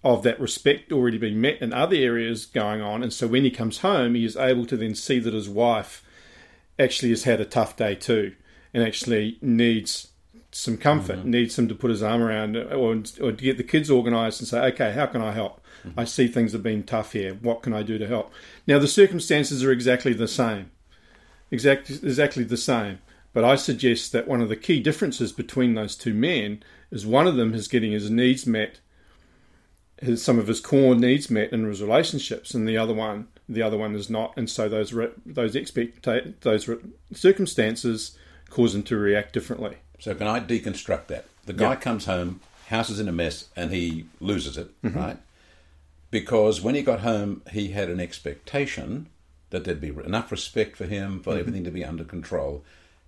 of 0.04 0.24
that 0.24 0.42
respect 0.42 0.92
already 0.92 1.18
being 1.18 1.40
met 1.40 1.62
in 1.62 1.72
other 1.72 1.96
areas 1.96 2.46
going 2.46 2.82
on, 2.82 3.02
and 3.02 3.14
so 3.14 3.26
when 3.26 3.46
he 3.46 3.52
comes 3.52 3.78
home, 3.78 4.14
he 4.14 4.26
is 4.26 4.36
able 4.36 4.66
to 4.66 4.76
then 4.76 4.96
see 4.96 5.20
that 5.20 5.34
his 5.34 5.48
wife 5.48 6.04
actually 6.78 7.12
has 7.12 7.24
had 7.24 7.40
a 7.40 7.46
tough 7.46 7.78
day 7.78 7.96
too, 7.96 8.36
and 8.74 8.84
actually 8.84 9.38
needs 9.42 10.10
some 10.52 10.76
comfort, 10.76 11.20
Mm-hmm. 11.20 11.32
needs 11.32 11.58
him 11.58 11.70
to 11.70 11.76
put 11.76 11.92
his 11.92 12.04
arm 12.04 12.22
around 12.22 12.58
or, 12.58 12.88
or 13.22 13.32
to 13.32 13.32
get 13.32 13.56
the 13.56 13.64
kids 13.64 13.90
organised 13.90 14.42
and 14.42 14.50
say, 14.50 14.60
okay, 14.60 14.92
how 14.92 15.06
can 15.06 15.22
I 15.22 15.32
help? 15.32 15.62
I 15.98 16.04
see 16.06 16.28
things 16.28 16.52
have 16.54 16.64
been 16.64 16.84
tough 16.84 17.14
here. 17.14 17.34
What 17.36 17.62
can 17.62 17.74
I 17.74 17.84
do 17.84 17.98
to 17.98 18.08
help? 18.08 18.32
Now 18.68 18.80
the 18.80 18.88
circumstances 18.88 19.64
are 19.64 19.72
exactly 19.72 20.14
the 20.14 20.28
same, 20.28 20.72
exactly 21.52 21.96
exactly 22.04 22.44
the 22.44 22.58
same. 22.58 23.00
But 23.34 23.44
I 23.44 23.56
suggest 23.56 24.12
that 24.12 24.28
one 24.28 24.42
of 24.42 24.50
the 24.50 24.56
key 24.56 24.80
differences 24.80 25.32
between 25.32 25.76
those 25.76 25.96
two 25.96 26.14
men 26.16 26.64
is 26.92 27.06
one 27.06 27.28
of 27.28 27.36
them 27.36 27.54
is 27.54 27.68
getting 27.68 27.92
his 27.92 28.10
needs 28.10 28.48
met, 28.48 28.80
his, 30.02 30.24
some 30.24 30.40
of 30.40 30.48
his 30.48 30.60
core 30.60 30.96
needs 30.96 31.30
met 31.30 31.52
in 31.54 31.64
his 31.66 31.82
relationships, 31.82 32.54
and 32.56 32.68
the 32.68 32.78
other 32.78 32.94
one, 32.94 33.28
the 33.48 33.62
other 33.62 33.78
one 33.78 33.94
is 33.96 34.10
not. 34.10 34.34
And 34.36 34.50
so 34.50 34.68
those 34.68 34.94
re, 34.94 35.10
those 35.26 35.54
expecta- 35.54 36.34
those 36.42 36.68
re, 36.68 36.78
circumstances 37.14 38.18
cause 38.50 38.74
him 38.74 38.84
to 38.84 38.98
react 38.98 39.34
differently. 39.34 39.76
So 40.00 40.16
can 40.16 40.28
I 40.28 40.40
deconstruct 40.40 41.08
that? 41.08 41.26
The 41.46 41.54
guy 41.54 41.72
Yeah. 41.72 41.76
comes 41.76 42.06
home, 42.06 42.42
house 42.68 42.90
is 42.90 43.00
in 43.00 43.08
a 43.08 43.12
mess, 43.12 43.50
and 43.56 43.72
he 43.72 44.06
loses 44.20 44.58
it, 44.58 44.70
Mm-hmm. 44.82 44.98
right? 44.98 45.18
Because 46.12 46.62
when 46.62 46.76
he 46.76 46.82
got 46.82 47.02
home, 47.02 47.42
he 47.52 47.70
had 47.70 47.90
an 47.90 48.00
expectation 48.00 49.08
that 49.52 49.64
there'd 49.64 49.82
be 49.82 49.90
enough 49.90 50.32
respect 50.32 50.78
for 50.78 50.86
him, 50.86 51.14
Mm-hmm. 51.14 51.22
for 51.22 51.38
everything 51.38 51.64
to 51.64 51.72
be 51.72 51.86
under 51.86 52.04
control. 52.04 52.64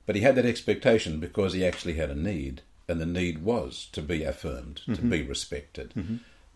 But 0.06 0.16
he 0.16 0.22
had 0.22 0.36
that 0.36 0.46
expectation 0.46 1.20
because 1.20 1.54
he 1.54 1.66
actually 1.66 1.94
had 1.94 2.10
a 2.10 2.16
need, 2.16 2.62
and 2.88 3.00
the 3.00 3.06
need 3.06 3.44
was 3.44 3.88
to 3.94 4.02
be 4.02 4.24
affirmed, 4.24 4.78
to 4.86 4.92
Mm-hmm. 4.92 5.10
be 5.10 5.22
respected. 5.24 5.94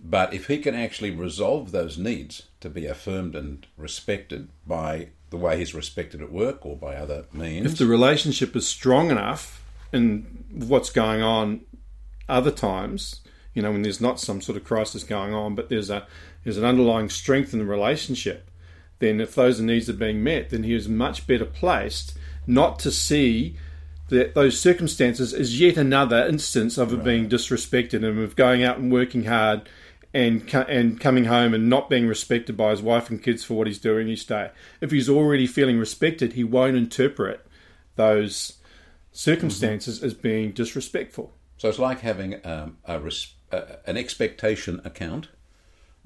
But 0.04 0.34
if 0.34 0.48
he 0.48 0.58
can 0.58 0.76
actually 0.76 1.12
resolve 1.12 1.72
those 1.72 1.98
needs 1.98 2.44
to 2.60 2.70
be 2.70 2.86
affirmed 2.86 3.34
and 3.36 3.66
respected 3.78 4.50
by 4.68 5.10
the 5.30 5.38
way 5.38 5.58
he's 5.58 5.74
respected 5.74 6.22
at 6.22 6.32
work 6.32 6.66
or 6.66 6.76
by 6.76 6.96
other 6.96 7.26
means, 7.32 7.72
If 7.72 7.78
the 7.78 7.86
relationship 7.86 8.56
is 8.56 8.68
strong 8.68 9.10
enough 9.10 9.64
in 9.94 10.44
what's 10.52 10.90
going 10.90 11.22
on 11.24 11.62
other 12.28 12.52
times, 12.52 13.22
you 13.54 13.62
know, 13.62 13.72
when 13.72 13.84
there's 13.84 14.02
not 14.02 14.20
some 14.20 14.42
sort 14.42 14.58
of 14.58 14.66
crisis 14.66 15.04
going 15.06 15.34
on, 15.34 15.56
but 15.56 15.70
there's 15.70 15.90
a 15.90 16.06
there's 16.46 16.58
an 16.58 16.64
underlying 16.64 17.10
strength 17.10 17.52
in 17.52 17.60
the 17.60 17.66
relationship, 17.66 18.50
then 19.00 19.20
if 19.20 19.36
those 19.36 19.60
needs 19.60 19.90
are 19.90 19.94
being 19.94 20.24
met, 20.24 20.52
then 20.52 20.64
he 20.64 20.74
is 20.74 20.88
much 20.88 21.28
better 21.28 21.44
placed 21.44 22.18
not 22.48 22.80
to 22.80 22.92
see 22.92 23.58
that 24.10 24.36
those 24.36 24.60
circumstances 24.60 25.34
as 25.34 25.60
yet 25.60 25.76
another 25.76 26.26
instance 26.28 26.78
of 26.78 26.94
it 26.94 27.04
being 27.04 27.28
disrespected 27.28 28.06
and 28.06 28.20
of 28.20 28.36
going 28.36 28.64
out 28.64 28.78
and 28.78 28.92
working 28.92 29.26
hard 29.26 29.68
and 30.14 30.54
and 30.70 31.00
coming 31.00 31.26
home 31.26 31.54
and 31.54 31.68
not 31.68 31.90
being 31.90 32.08
respected 32.08 32.56
by 32.56 32.70
his 32.70 32.82
wife 32.82 33.10
and 33.10 33.24
kids 33.24 33.44
for 33.44 33.56
what 33.56 33.68
he's 33.68 33.80
doing 33.80 34.08
each 34.08 34.28
day. 34.28 34.52
If 34.80 34.92
he's 34.92 35.10
already 35.10 35.48
feeling 35.48 35.80
respected, 35.80 36.34
he 36.34 36.44
won't 36.44 36.78
interpret 36.78 37.46
those 37.96 38.60
circumstances 39.12 40.04
as 40.04 40.14
being 40.14 40.52
disrespectful. 40.52 41.34
So 41.58 41.68
it's 41.70 41.80
like 41.80 42.02
having 42.02 42.46
um, 42.46 42.78
a 42.86 43.00
res- 43.00 43.34
uh, 43.52 43.78
an 43.88 43.98
expectation 43.98 44.82
account 44.86 45.30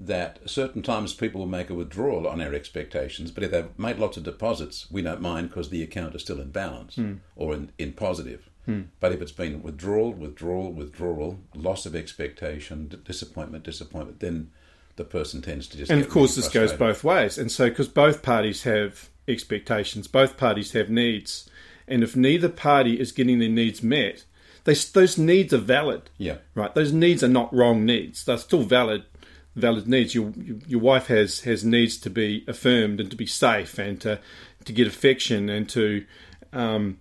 that 0.01 0.39
certain 0.49 0.81
times 0.81 1.13
people 1.13 1.39
will 1.39 1.47
make 1.47 1.69
a 1.69 1.75
withdrawal 1.75 2.27
on 2.27 2.41
our 2.41 2.53
expectations, 2.53 3.31
but 3.31 3.43
if 3.43 3.51
they've 3.51 3.77
made 3.77 3.99
lots 3.99 4.15
of 4.15 4.23
deposits, 4.23 4.89
we 4.89 5.01
don't 5.01 5.21
mind 5.21 5.49
because 5.49 5.69
the 5.69 5.83
account 5.83 6.15
is 6.15 6.21
still 6.21 6.39
in 6.39 6.51
balance 6.51 6.95
hmm. 6.95 7.15
or 7.35 7.53
in, 7.53 7.71
in 7.77 7.91
positive. 7.91 8.49
Hmm. 8.65 8.83
But 8.99 9.11
if 9.11 9.21
it's 9.21 9.31
been 9.31 9.61
withdrawal, 9.61 10.13
withdrawal, 10.13 10.71
withdrawal, 10.71 11.39
loss 11.53 11.85
of 11.85 11.95
expectation, 11.95 12.87
d- 12.87 12.97
disappointment, 13.03 13.63
disappointment, 13.65 14.21
then 14.21 14.51
the 14.95 15.03
person 15.03 15.41
tends 15.41 15.67
to 15.67 15.77
just 15.77 15.91
And 15.91 16.01
of 16.01 16.09
course, 16.09 16.37
really 16.37 16.47
this 16.47 16.53
goes 16.53 16.73
both 16.73 17.03
ways. 17.03 17.37
And 17.37 17.51
so, 17.51 17.69
because 17.69 17.87
both 17.87 18.21
parties 18.21 18.63
have 18.63 19.09
expectations, 19.27 20.07
both 20.07 20.37
parties 20.37 20.71
have 20.73 20.89
needs, 20.89 21.49
and 21.87 22.03
if 22.03 22.15
neither 22.15 22.49
party 22.49 22.99
is 22.99 23.11
getting 23.11 23.39
their 23.39 23.49
needs 23.49 23.81
met, 23.81 24.23
they, 24.63 24.73
those 24.73 25.17
needs 25.17 25.53
are 25.53 25.57
valid. 25.57 26.09
Yeah. 26.17 26.38
right. 26.53 26.73
Those 26.73 26.93
needs 26.93 27.23
are 27.23 27.29
not 27.29 27.53
wrong 27.53 27.85
needs; 27.85 28.23
they're 28.23 28.38
still 28.38 28.63
valid, 28.63 29.03
valid 29.60 29.88
needs. 29.88 30.15
Your 30.15 30.34
your 30.67 30.80
wife 30.80 31.08
has 31.08 31.41
has 31.41 31.63
needs 31.63 31.98
to 31.98 32.10
be 32.10 32.43
affirmed 32.48 33.00
and 33.00 33.10
to 33.12 33.17
be 33.17 33.26
safe 33.26 33.78
and 33.78 34.00
to 34.02 34.19
to 34.65 34.74
get 34.74 34.88
affection 34.88 35.50
and 35.50 35.69
to 35.69 36.06
um, 36.54 37.00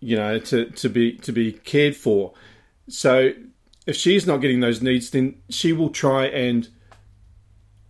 you 0.00 0.16
know 0.16 0.38
to 0.38 0.66
to 0.66 0.88
be 0.88 1.12
to 1.18 1.32
be 1.32 1.52
cared 1.52 1.96
for. 1.96 2.32
So 2.88 3.32
if 3.86 3.96
she's 3.96 4.26
not 4.26 4.38
getting 4.38 4.60
those 4.60 4.82
needs, 4.82 5.10
then 5.10 5.40
she 5.48 5.72
will 5.72 5.90
try 5.90 6.26
and 6.26 6.68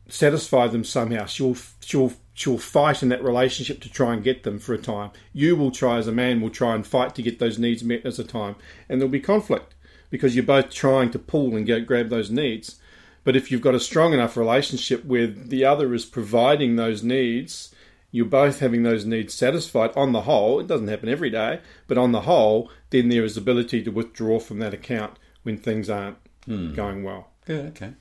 satisfy 0.08 0.66
them 0.68 0.84
somehow. 0.84 1.26
She'll 1.26 1.56
she'll 1.80 2.12
she'll 2.34 2.58
fight 2.58 3.02
in 3.02 3.08
that 3.08 3.22
relationship 3.22 3.80
to 3.80 3.90
try 3.90 4.14
and 4.14 4.22
get 4.22 4.44
them 4.44 4.58
for 4.58 4.74
a 4.74 4.78
time. 4.78 5.10
You 5.32 5.56
will 5.56 5.70
try 5.70 5.98
as 5.98 6.06
a 6.06 6.12
man 6.12 6.40
will 6.40 6.50
try 6.50 6.74
and 6.74 6.86
fight 6.86 7.14
to 7.16 7.22
get 7.22 7.38
those 7.38 7.58
needs 7.58 7.82
met 7.82 8.06
as 8.06 8.18
a 8.18 8.24
time, 8.24 8.56
and 8.88 9.00
there'll 9.00 9.10
be 9.10 9.20
conflict 9.20 9.74
because 10.10 10.34
you're 10.34 10.44
both 10.44 10.70
trying 10.70 11.10
to 11.10 11.18
pull 11.18 11.56
and 11.56 11.66
go 11.66 11.80
grab 11.80 12.08
those 12.08 12.30
needs. 12.30 12.80
But 13.28 13.36
if 13.36 13.52
you've 13.52 13.60
got 13.60 13.74
a 13.74 13.78
strong 13.78 14.14
enough 14.14 14.38
relationship 14.38 15.04
where 15.04 15.26
the 15.26 15.62
other 15.62 15.92
is 15.92 16.06
providing 16.06 16.76
those 16.76 17.02
needs, 17.02 17.74
you're 18.10 18.24
both 18.24 18.60
having 18.60 18.84
those 18.84 19.04
needs 19.04 19.34
satisfied 19.34 19.90
on 19.94 20.12
the 20.12 20.22
whole. 20.22 20.60
It 20.60 20.66
doesn't 20.66 20.88
happen 20.88 21.10
every 21.10 21.28
day, 21.28 21.60
but 21.86 21.98
on 21.98 22.12
the 22.12 22.22
whole, 22.22 22.70
then 22.88 23.10
there 23.10 23.24
is 23.24 23.36
ability 23.36 23.82
to 23.82 23.90
withdraw 23.90 24.40
from 24.40 24.60
that 24.60 24.72
account 24.72 25.18
when 25.42 25.58
things 25.58 25.90
aren't 25.90 26.16
hmm. 26.46 26.72
going 26.72 27.04
well. 27.04 27.28
Yeah, 27.46 27.68
okay. 27.74 27.92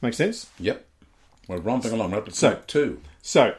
Make 0.00 0.14
sense? 0.14 0.48
Yep. 0.60 0.86
We're 1.48 1.58
romping 1.58 1.90
along. 1.90 2.12
We're 2.12 2.30
So- 2.30 2.54
point 2.54 2.68
two. 2.68 3.00
So, 3.20 3.56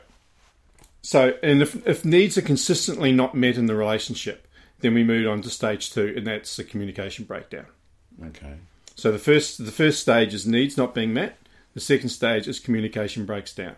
so, 1.02 1.38
and 1.44 1.62
if, 1.62 1.86
if 1.86 2.06
needs 2.06 2.38
are 2.38 2.42
consistently 2.42 3.12
not 3.12 3.36
met 3.36 3.58
in 3.58 3.66
the 3.66 3.76
relationship, 3.76 4.48
then 4.80 4.94
we 4.94 5.04
move 5.04 5.28
on 5.28 5.42
to 5.42 5.50
stage 5.50 5.92
two, 5.92 6.13
and 6.16 6.26
that's 6.26 6.56
the 6.56 6.63
communication 6.63 7.26
breakdown. 7.26 7.66
Okay. 8.28 8.56
So 8.95 9.12
the 9.12 9.19
first 9.19 9.63
the 9.63 9.71
first 9.71 9.99
stage 9.99 10.34
is 10.34 10.45
needs 10.45 10.77
not 10.77 10.93
being 10.93 11.13
met. 11.13 11.38
The 11.73 11.79
second 11.79 12.10
stage 12.10 12.47
is 12.47 12.60
communication 12.60 13.25
breaks 13.25 13.53
down. 13.53 13.75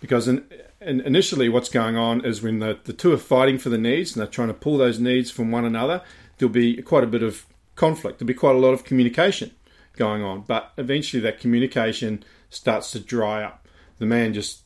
Because 0.00 0.26
in, 0.26 0.44
in, 0.80 1.00
initially, 1.00 1.48
what's 1.48 1.68
going 1.68 1.96
on 1.96 2.24
is 2.24 2.42
when 2.42 2.58
the, 2.58 2.76
the 2.82 2.92
two 2.92 3.12
are 3.12 3.18
fighting 3.18 3.56
for 3.56 3.68
the 3.68 3.78
needs 3.78 4.12
and 4.12 4.20
they're 4.20 4.26
trying 4.26 4.48
to 4.48 4.54
pull 4.54 4.76
those 4.76 4.98
needs 4.98 5.30
from 5.30 5.52
one 5.52 5.64
another, 5.64 6.02
there'll 6.38 6.52
be 6.52 6.82
quite 6.82 7.04
a 7.04 7.06
bit 7.06 7.22
of 7.22 7.46
conflict. 7.76 8.18
There'll 8.18 8.26
be 8.26 8.34
quite 8.34 8.56
a 8.56 8.58
lot 8.58 8.72
of 8.72 8.82
communication 8.82 9.52
going 9.96 10.24
on. 10.24 10.40
But 10.40 10.72
eventually, 10.76 11.20
that 11.22 11.38
communication 11.38 12.24
starts 12.50 12.90
to 12.92 12.98
dry 12.98 13.44
up. 13.44 13.68
The 14.00 14.06
man 14.06 14.34
just 14.34 14.62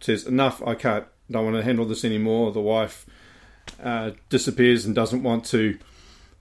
says, 0.00 0.26
Enough, 0.26 0.62
I 0.66 0.74
can't, 0.74 1.06
don't 1.30 1.44
want 1.44 1.56
to 1.56 1.62
handle 1.62 1.86
this 1.86 2.04
anymore. 2.04 2.52
The 2.52 2.60
wife 2.60 3.06
uh, 3.82 4.10
disappears 4.28 4.84
and 4.84 4.94
doesn't 4.94 5.22
want 5.22 5.46
to 5.46 5.78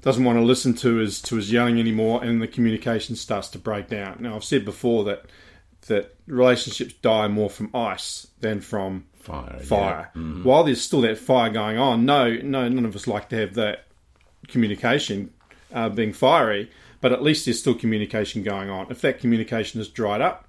doesn't 0.03 0.23
want 0.23 0.37
to 0.37 0.43
listen 0.43 0.73
to 0.75 0.97
his 0.97 1.21
to 1.23 1.37
his 1.37 1.51
yelling 1.51 1.79
anymore, 1.79 2.23
and 2.23 2.41
the 2.41 2.47
communication 2.47 3.15
starts 3.15 3.47
to 3.49 3.57
break 3.57 3.87
down. 3.87 4.17
Now, 4.19 4.35
I've 4.35 4.43
said 4.43 4.65
before 4.65 5.05
that 5.05 5.25
that 5.87 6.15
relationships 6.27 6.93
die 7.01 7.27
more 7.27 7.49
from 7.49 7.69
ice 7.73 8.27
than 8.39 8.61
from 8.61 9.05
Fire. 9.19 9.55
yeah. 9.57 9.63
fire. 9.63 10.11
While 10.13 10.65
there's 10.65 10.81
still 10.81 11.01
that 11.01 11.17
fire 11.17 11.49
going 11.49 11.77
on, 11.77 12.05
no, 12.05 12.35
no, 12.35 12.67
none 12.67 12.85
of 12.85 12.95
us 12.95 13.07
like 13.07 13.29
to 13.29 13.37
have 13.37 13.53
that 13.55 13.85
communication 14.47 15.33
uh, 15.73 15.89
being 15.89 16.13
fiery, 16.13 16.69
but 17.01 17.11
at 17.13 17.23
least 17.23 17.45
there's 17.45 17.59
still 17.59 17.73
communication 17.73 18.43
going 18.43 18.69
on. 18.69 18.87
If 18.89 19.01
that 19.01 19.19
communication 19.19 19.79
is 19.79 19.87
dried 19.87 20.21
up, 20.21 20.45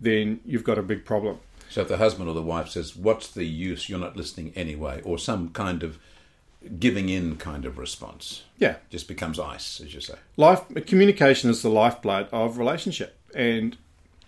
then 0.00 0.40
you've 0.44 0.64
got 0.64 0.78
a 0.78 0.82
big 0.82 1.04
problem. 1.04 1.38
So 1.70 1.80
if 1.80 1.88
the 1.88 1.96
husband 1.96 2.28
or 2.28 2.34
the 2.34 2.42
wife 2.42 2.68
says, 2.68 2.94
"What's 2.94 3.28
the 3.28 3.44
use? 3.44 3.88
You're 3.88 3.98
not 3.98 4.16
listening 4.16 4.52
anyway," 4.54 5.00
or 5.04 5.18
some 5.18 5.48
kind 5.50 5.82
of 5.82 5.98
giving 6.78 7.08
in 7.08 7.36
kind 7.36 7.64
of 7.64 7.78
response, 7.78 8.42
Yeah, 8.58 8.76
just 8.90 9.08
becomes 9.08 9.38
ice, 9.38 9.80
as 9.80 9.94
you 9.94 10.00
say. 10.00 10.14
life 10.36 10.62
communication 10.86 11.50
is 11.50 11.62
the 11.62 11.68
lifeblood 11.70 12.28
of 12.32 12.58
relationship, 12.58 13.18
and 13.34 13.76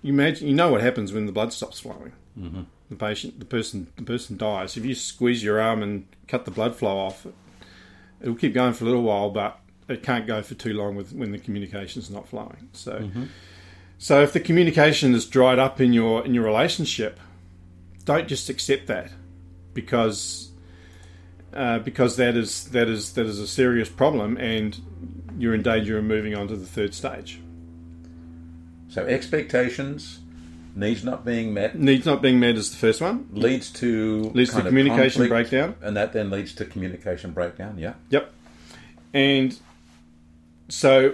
you 0.02 0.12
imagine 0.12 0.48
you 0.48 0.54
know 0.54 0.70
what 0.70 0.80
happens 0.80 1.12
when 1.12 1.26
the 1.26 1.32
blood 1.32 1.52
stops 1.52 1.80
flowing. 1.80 2.12
Mm-hmm. 2.38 2.62
The 2.90 2.96
patient, 2.96 3.38
the 3.38 3.46
person, 3.46 3.86
the 3.96 4.02
person 4.02 4.36
dies. 4.36 4.76
If 4.76 4.84
you 4.84 4.94
squeeze 4.94 5.42
your 5.42 5.60
arm 5.60 5.82
and 5.82 6.06
cut 6.28 6.44
the 6.44 6.50
blood 6.50 6.76
flow 6.76 6.96
off, 6.96 7.26
it'll 8.20 8.34
keep 8.34 8.52
going 8.52 8.74
for 8.74 8.84
a 8.84 8.86
little 8.86 9.02
while, 9.02 9.30
but 9.30 9.58
it 9.88 10.02
can't 10.02 10.26
go 10.26 10.42
for 10.42 10.54
too 10.54 10.74
long 10.74 10.94
with 10.96 11.12
when 11.12 11.30
the 11.32 11.38
communication 11.38 12.02
is 12.02 12.10
not 12.10 12.28
flowing. 12.28 12.68
So, 12.72 13.10
so 13.98 14.22
if 14.22 14.32
the 14.32 14.40
communication 14.40 15.14
is 15.14 15.24
dried 15.26 15.58
up 15.58 15.80
in 15.80 15.92
your 15.92 16.24
in 16.24 16.34
your 16.34 16.44
relationship, 16.44 17.18
don't 18.04 18.28
just 18.28 18.48
accept 18.50 18.86
that 18.88 19.10
because 19.72 20.50
uh, 21.54 21.78
because 21.80 22.16
that 22.16 22.36
is 22.36 22.64
that 22.70 22.88
is 22.88 23.12
that 23.14 23.26
is 23.26 23.38
a 23.38 23.46
serious 23.46 23.88
problem, 23.88 24.36
and 24.36 24.78
you're 25.38 25.54
in 25.54 25.62
danger 25.62 25.98
of 25.98 26.04
moving 26.04 26.34
on 26.36 26.48
to 26.48 26.56
the 26.56 26.66
third 26.66 26.94
stage. 26.94 27.40
So 28.88 29.04
expectations, 29.06 30.20
needs 30.76 31.02
not 31.02 31.24
being 31.24 31.52
met, 31.52 31.76
Needs 31.76 32.06
not 32.06 32.22
being 32.22 32.38
met 32.38 32.54
is 32.56 32.70
the 32.70 32.76
first 32.76 33.00
one. 33.00 33.28
leads 33.32 33.70
to 33.72 34.30
Leads 34.34 34.54
to 34.54 34.62
communication 34.62 35.26
breakdown. 35.28 35.74
and 35.82 35.96
that 35.96 36.12
then 36.12 36.30
leads 36.30 36.54
to 36.54 36.64
communication 36.64 37.32
breakdown. 37.32 37.76
Yeah. 37.78 37.94
Yep. 38.10 38.32
And 39.12 39.58
so 40.68 41.10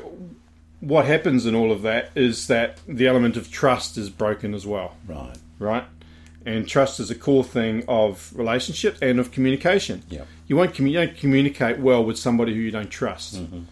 what 0.80 1.04
happens 1.06 1.46
in 1.46 1.54
all 1.54 1.72
of 1.72 1.82
that 1.82 2.10
is 2.14 2.46
that 2.48 2.78
the 2.86 3.06
element 3.06 3.36
of 3.36 3.50
trust 3.50 3.96
is 3.98 4.10
broken 4.10 4.54
as 4.54 4.66
well, 4.66 4.96
Right. 5.06 5.36
right? 5.58 5.84
And 6.46 6.66
trust 6.66 7.00
is 7.00 7.10
a 7.10 7.14
core 7.14 7.44
thing 7.44 7.84
of 7.86 8.32
relationships 8.34 8.98
and 9.02 9.20
of 9.20 9.30
communication. 9.30 10.02
Yeah. 10.08 10.24
You 10.46 10.56
won't 10.56 10.72
commu- 10.72 10.90
you 10.90 11.06
don't 11.06 11.16
communicate 11.16 11.78
well 11.78 12.02
with 12.04 12.18
somebody 12.18 12.54
who 12.54 12.60
you 12.60 12.70
don't 12.70 12.90
trust. 12.90 13.36
Mm-hmm. 13.36 13.62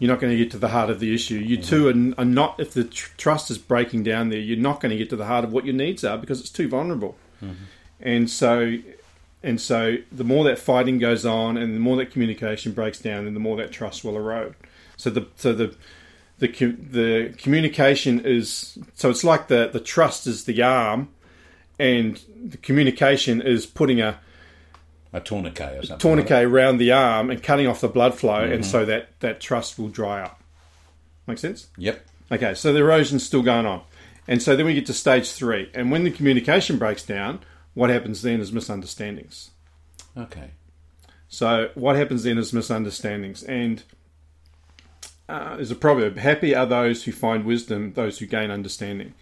You're 0.00 0.10
not 0.10 0.20
going 0.20 0.32
to 0.32 0.36
get 0.36 0.50
to 0.50 0.58
the 0.58 0.68
heart 0.68 0.90
of 0.90 0.98
the 0.98 1.14
issue. 1.14 1.36
You 1.36 1.56
two 1.56 1.86
are, 1.88 2.20
are 2.20 2.24
not. 2.24 2.58
If 2.58 2.72
the 2.72 2.84
tr- 2.84 3.12
trust 3.16 3.50
is 3.50 3.58
breaking 3.58 4.02
down 4.02 4.28
there, 4.28 4.40
you're 4.40 4.58
not 4.58 4.80
going 4.80 4.90
to 4.90 4.98
get 4.98 5.08
to 5.10 5.16
the 5.16 5.26
heart 5.26 5.44
of 5.44 5.52
what 5.52 5.64
your 5.64 5.74
needs 5.74 6.04
are 6.04 6.18
because 6.18 6.40
it's 6.40 6.50
too 6.50 6.68
vulnerable. 6.68 7.16
Mm-hmm. 7.42 7.64
And 8.00 8.28
so, 8.28 8.76
and 9.42 9.60
so, 9.60 9.96
the 10.10 10.24
more 10.24 10.42
that 10.44 10.58
fighting 10.58 10.98
goes 10.98 11.24
on, 11.24 11.56
and 11.56 11.76
the 11.76 11.80
more 11.80 11.96
that 11.98 12.10
communication 12.10 12.72
breaks 12.72 13.00
down, 13.00 13.26
and 13.26 13.36
the 13.36 13.40
more 13.40 13.56
that 13.58 13.70
trust 13.70 14.04
will 14.04 14.16
erode. 14.16 14.56
So 14.96 15.10
the 15.10 15.28
so 15.36 15.52
the 15.52 15.76
the 16.38 16.48
the 16.48 17.34
communication 17.38 18.20
is 18.20 18.78
so 18.94 19.10
it's 19.10 19.24
like 19.24 19.48
the 19.48 19.70
the 19.72 19.80
trust 19.80 20.26
is 20.26 20.44
the 20.44 20.62
arm, 20.62 21.08
and 21.78 22.20
the 22.44 22.56
communication 22.58 23.42
is 23.42 23.66
putting 23.66 24.00
a 24.00 24.18
A 25.12 25.20
tourniquet 25.20 25.78
or 25.78 25.86
something. 25.86 25.98
tourniquet 25.98 26.44
around 26.44 26.78
the 26.78 26.92
arm 26.92 27.30
and 27.30 27.42
cutting 27.42 27.66
off 27.66 27.80
the 27.80 27.88
blood 27.88 28.14
flow, 28.14 28.40
and 28.42 28.64
so 28.64 28.84
that 28.84 29.08
that 29.20 29.40
trust 29.40 29.78
will 29.78 29.88
dry 29.88 30.22
up. 30.22 30.42
Make 31.26 31.38
sense? 31.38 31.68
Yep. 31.78 32.04
Okay, 32.32 32.54
so 32.54 32.72
the 32.72 32.80
erosion's 32.80 33.24
still 33.24 33.42
going 33.42 33.66
on. 33.66 33.82
And 34.26 34.42
so 34.42 34.56
then 34.56 34.64
we 34.66 34.74
get 34.74 34.86
to 34.86 34.94
stage 34.94 35.30
three. 35.30 35.70
And 35.74 35.90
when 35.90 36.04
the 36.04 36.10
communication 36.10 36.78
breaks 36.78 37.02
down, 37.04 37.40
what 37.74 37.90
happens 37.90 38.22
then 38.22 38.40
is 38.40 38.52
misunderstandings. 38.52 39.50
Okay. 40.16 40.52
So 41.28 41.68
what 41.74 41.96
happens 41.96 42.22
then 42.22 42.38
is 42.38 42.52
misunderstandings. 42.52 43.42
And 43.42 43.82
uh, 45.28 45.56
there's 45.56 45.70
a 45.70 45.74
proverb 45.76 46.16
happy 46.16 46.54
are 46.54 46.64
those 46.64 47.04
who 47.04 47.12
find 47.12 47.44
wisdom, 47.44 47.92
those 47.92 48.18
who 48.18 48.26
gain 48.26 48.50
understanding. 48.50 49.14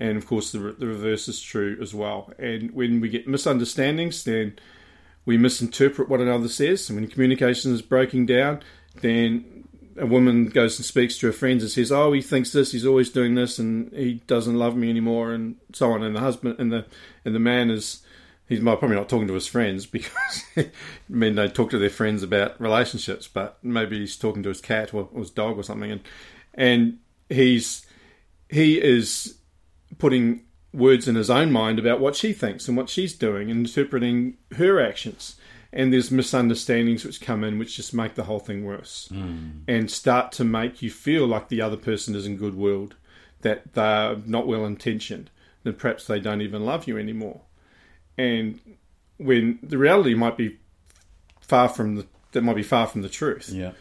And 0.00 0.16
of 0.16 0.26
course, 0.26 0.52
the, 0.52 0.58
the 0.58 0.86
reverse 0.86 1.28
is 1.28 1.40
true 1.40 1.76
as 1.80 1.94
well. 1.94 2.32
And 2.38 2.70
when 2.72 3.00
we 3.00 3.08
get 3.08 3.26
misunderstandings, 3.26 4.24
then 4.24 4.58
we 5.24 5.36
misinterpret 5.36 6.08
what 6.08 6.20
another 6.20 6.48
says. 6.48 6.88
And 6.88 6.98
when 6.98 7.08
communication 7.08 7.72
is 7.74 7.82
breaking 7.82 8.26
down, 8.26 8.62
then 9.00 9.64
a 9.98 10.06
woman 10.06 10.46
goes 10.46 10.78
and 10.78 10.86
speaks 10.86 11.18
to 11.18 11.26
her 11.26 11.32
friends 11.32 11.62
and 11.62 11.70
says, 11.72 11.90
"Oh, 11.90 12.12
he 12.12 12.22
thinks 12.22 12.52
this. 12.52 12.72
He's 12.72 12.86
always 12.86 13.10
doing 13.10 13.34
this, 13.34 13.58
and 13.58 13.92
he 13.92 14.22
doesn't 14.26 14.56
love 14.56 14.76
me 14.76 14.88
anymore," 14.88 15.32
and 15.32 15.56
so 15.72 15.90
on. 15.92 16.02
And 16.02 16.14
the 16.14 16.20
husband 16.20 16.56
and 16.58 16.72
the 16.72 16.86
and 17.24 17.34
the 17.34 17.40
man 17.40 17.70
is 17.70 18.02
he's 18.48 18.60
probably 18.60 18.96
not 18.96 19.08
talking 19.08 19.28
to 19.28 19.34
his 19.34 19.46
friends 19.46 19.86
because 19.98 20.42
men 21.08 21.34
don't 21.34 21.54
talk 21.54 21.70
to 21.70 21.78
their 21.78 21.90
friends 21.90 22.22
about 22.22 22.60
relationships, 22.60 23.28
but 23.28 23.58
maybe 23.62 23.98
he's 23.98 24.16
talking 24.16 24.42
to 24.42 24.48
his 24.48 24.60
cat 24.60 24.94
or, 24.94 25.08
or 25.12 25.20
his 25.20 25.30
dog 25.30 25.58
or 25.58 25.62
something, 25.62 25.90
and 25.90 26.00
and 26.54 26.98
he's 27.28 27.84
he 28.48 28.80
is 28.80 29.37
putting 29.98 30.42
words 30.72 31.08
in 31.08 31.14
his 31.14 31.30
own 31.30 31.50
mind 31.50 31.78
about 31.78 32.00
what 32.00 32.14
she 32.14 32.32
thinks 32.32 32.68
and 32.68 32.76
what 32.76 32.88
she's 32.88 33.14
doing 33.14 33.50
and 33.50 33.66
interpreting 33.66 34.36
her 34.56 34.80
actions. 34.80 35.36
And 35.72 35.92
there's 35.92 36.10
misunderstandings 36.10 37.04
which 37.04 37.20
come 37.20 37.44
in 37.44 37.58
which 37.58 37.76
just 37.76 37.92
make 37.92 38.14
the 38.14 38.24
whole 38.24 38.38
thing 38.38 38.64
worse 38.64 39.08
hmm. 39.10 39.50
and 39.66 39.90
start 39.90 40.32
to 40.32 40.44
make 40.44 40.80
you 40.80 40.90
feel 40.90 41.26
like 41.26 41.48
the 41.48 41.60
other 41.60 41.76
person 41.76 42.14
isn't 42.14 42.38
good 42.38 42.54
willed, 42.56 42.96
that 43.42 43.74
they're 43.74 44.16
not 44.24 44.46
well 44.46 44.64
intentioned, 44.64 45.30
that 45.64 45.78
perhaps 45.78 46.06
they 46.06 46.20
don't 46.20 46.40
even 46.40 46.64
love 46.64 46.86
you 46.86 46.96
anymore. 46.96 47.42
And 48.16 48.60
when 49.18 49.58
the 49.62 49.76
reality 49.76 50.14
might 50.14 50.38
be 50.38 50.58
far 51.40 51.68
from 51.68 51.96
the 51.96 52.06
that 52.32 52.42
might 52.42 52.56
be 52.56 52.62
far 52.62 52.86
from 52.86 53.02
the 53.02 53.08
truth. 53.08 53.48
Yeah. 53.48 53.72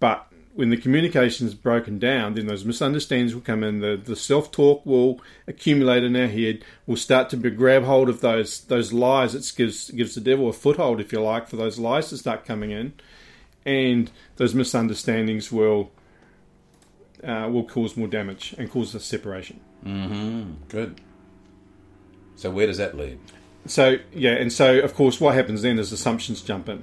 But 0.00 0.26
when 0.56 0.70
the 0.70 0.76
communication 0.76 1.46
is 1.46 1.54
broken 1.54 1.98
down, 1.98 2.34
then 2.34 2.46
those 2.46 2.64
misunderstandings 2.64 3.34
will 3.34 3.42
come 3.42 3.62
in. 3.62 3.80
The, 3.80 4.00
the 4.02 4.16
self 4.16 4.50
talk 4.50 4.84
will 4.86 5.20
accumulate 5.46 6.02
in 6.02 6.16
our 6.16 6.26
head. 6.26 6.64
We'll 6.86 6.96
start 6.96 7.28
to 7.30 7.36
be, 7.36 7.50
grab 7.50 7.84
hold 7.84 8.08
of 8.08 8.22
those 8.22 8.62
those 8.62 8.90
lies. 8.92 9.34
It 9.34 9.52
gives 9.54 9.90
gives 9.90 10.14
the 10.14 10.20
devil 10.22 10.48
a 10.48 10.54
foothold, 10.54 10.98
if 10.98 11.12
you 11.12 11.20
like, 11.20 11.46
for 11.46 11.56
those 11.56 11.78
lies 11.78 12.08
to 12.08 12.16
start 12.16 12.46
coming 12.46 12.70
in, 12.70 12.94
and 13.66 14.10
those 14.36 14.54
misunderstandings 14.54 15.52
will 15.52 15.90
uh, 17.22 17.48
will 17.52 17.64
cause 17.64 17.94
more 17.94 18.08
damage 18.08 18.54
and 18.56 18.70
cause 18.70 18.94
a 18.94 19.00
separation. 19.00 19.60
Hmm. 19.82 20.54
Good. 20.68 20.98
So 22.36 22.50
where 22.50 22.66
does 22.66 22.78
that 22.78 22.96
lead? 22.96 23.18
So 23.66 23.98
yeah, 24.10 24.32
and 24.32 24.50
so 24.50 24.78
of 24.78 24.94
course, 24.94 25.20
what 25.20 25.34
happens 25.34 25.60
then 25.60 25.78
is 25.78 25.92
assumptions 25.92 26.40
jump 26.40 26.70
in. 26.70 26.82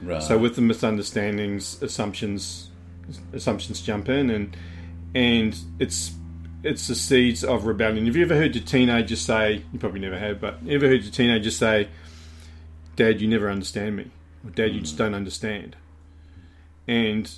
Right. 0.00 0.22
So 0.22 0.38
with 0.38 0.56
the 0.56 0.62
misunderstandings, 0.62 1.82
assumptions 1.82 2.69
assumptions 3.32 3.80
jump 3.80 4.08
in, 4.08 4.30
and 4.30 4.56
and 5.14 5.58
it's 5.78 6.12
it's 6.62 6.88
the 6.88 6.94
seeds 6.94 7.42
of 7.42 7.64
rebellion. 7.64 8.06
Have 8.06 8.16
you 8.16 8.24
ever 8.24 8.36
heard 8.36 8.54
your 8.54 8.64
teenager 8.64 9.16
say? 9.16 9.64
You 9.72 9.78
probably 9.78 10.00
never 10.00 10.18
have, 10.18 10.40
but 10.40 10.58
ever 10.68 10.86
heard 10.88 11.02
your 11.02 11.12
teenager 11.12 11.50
say, 11.50 11.88
"Dad, 12.96 13.20
you 13.20 13.28
never 13.28 13.50
understand 13.50 13.96
me," 13.96 14.10
or 14.44 14.50
"Dad, 14.50 14.74
you 14.74 14.80
just 14.80 14.98
don't 14.98 15.14
understand." 15.14 15.76
And 16.86 17.30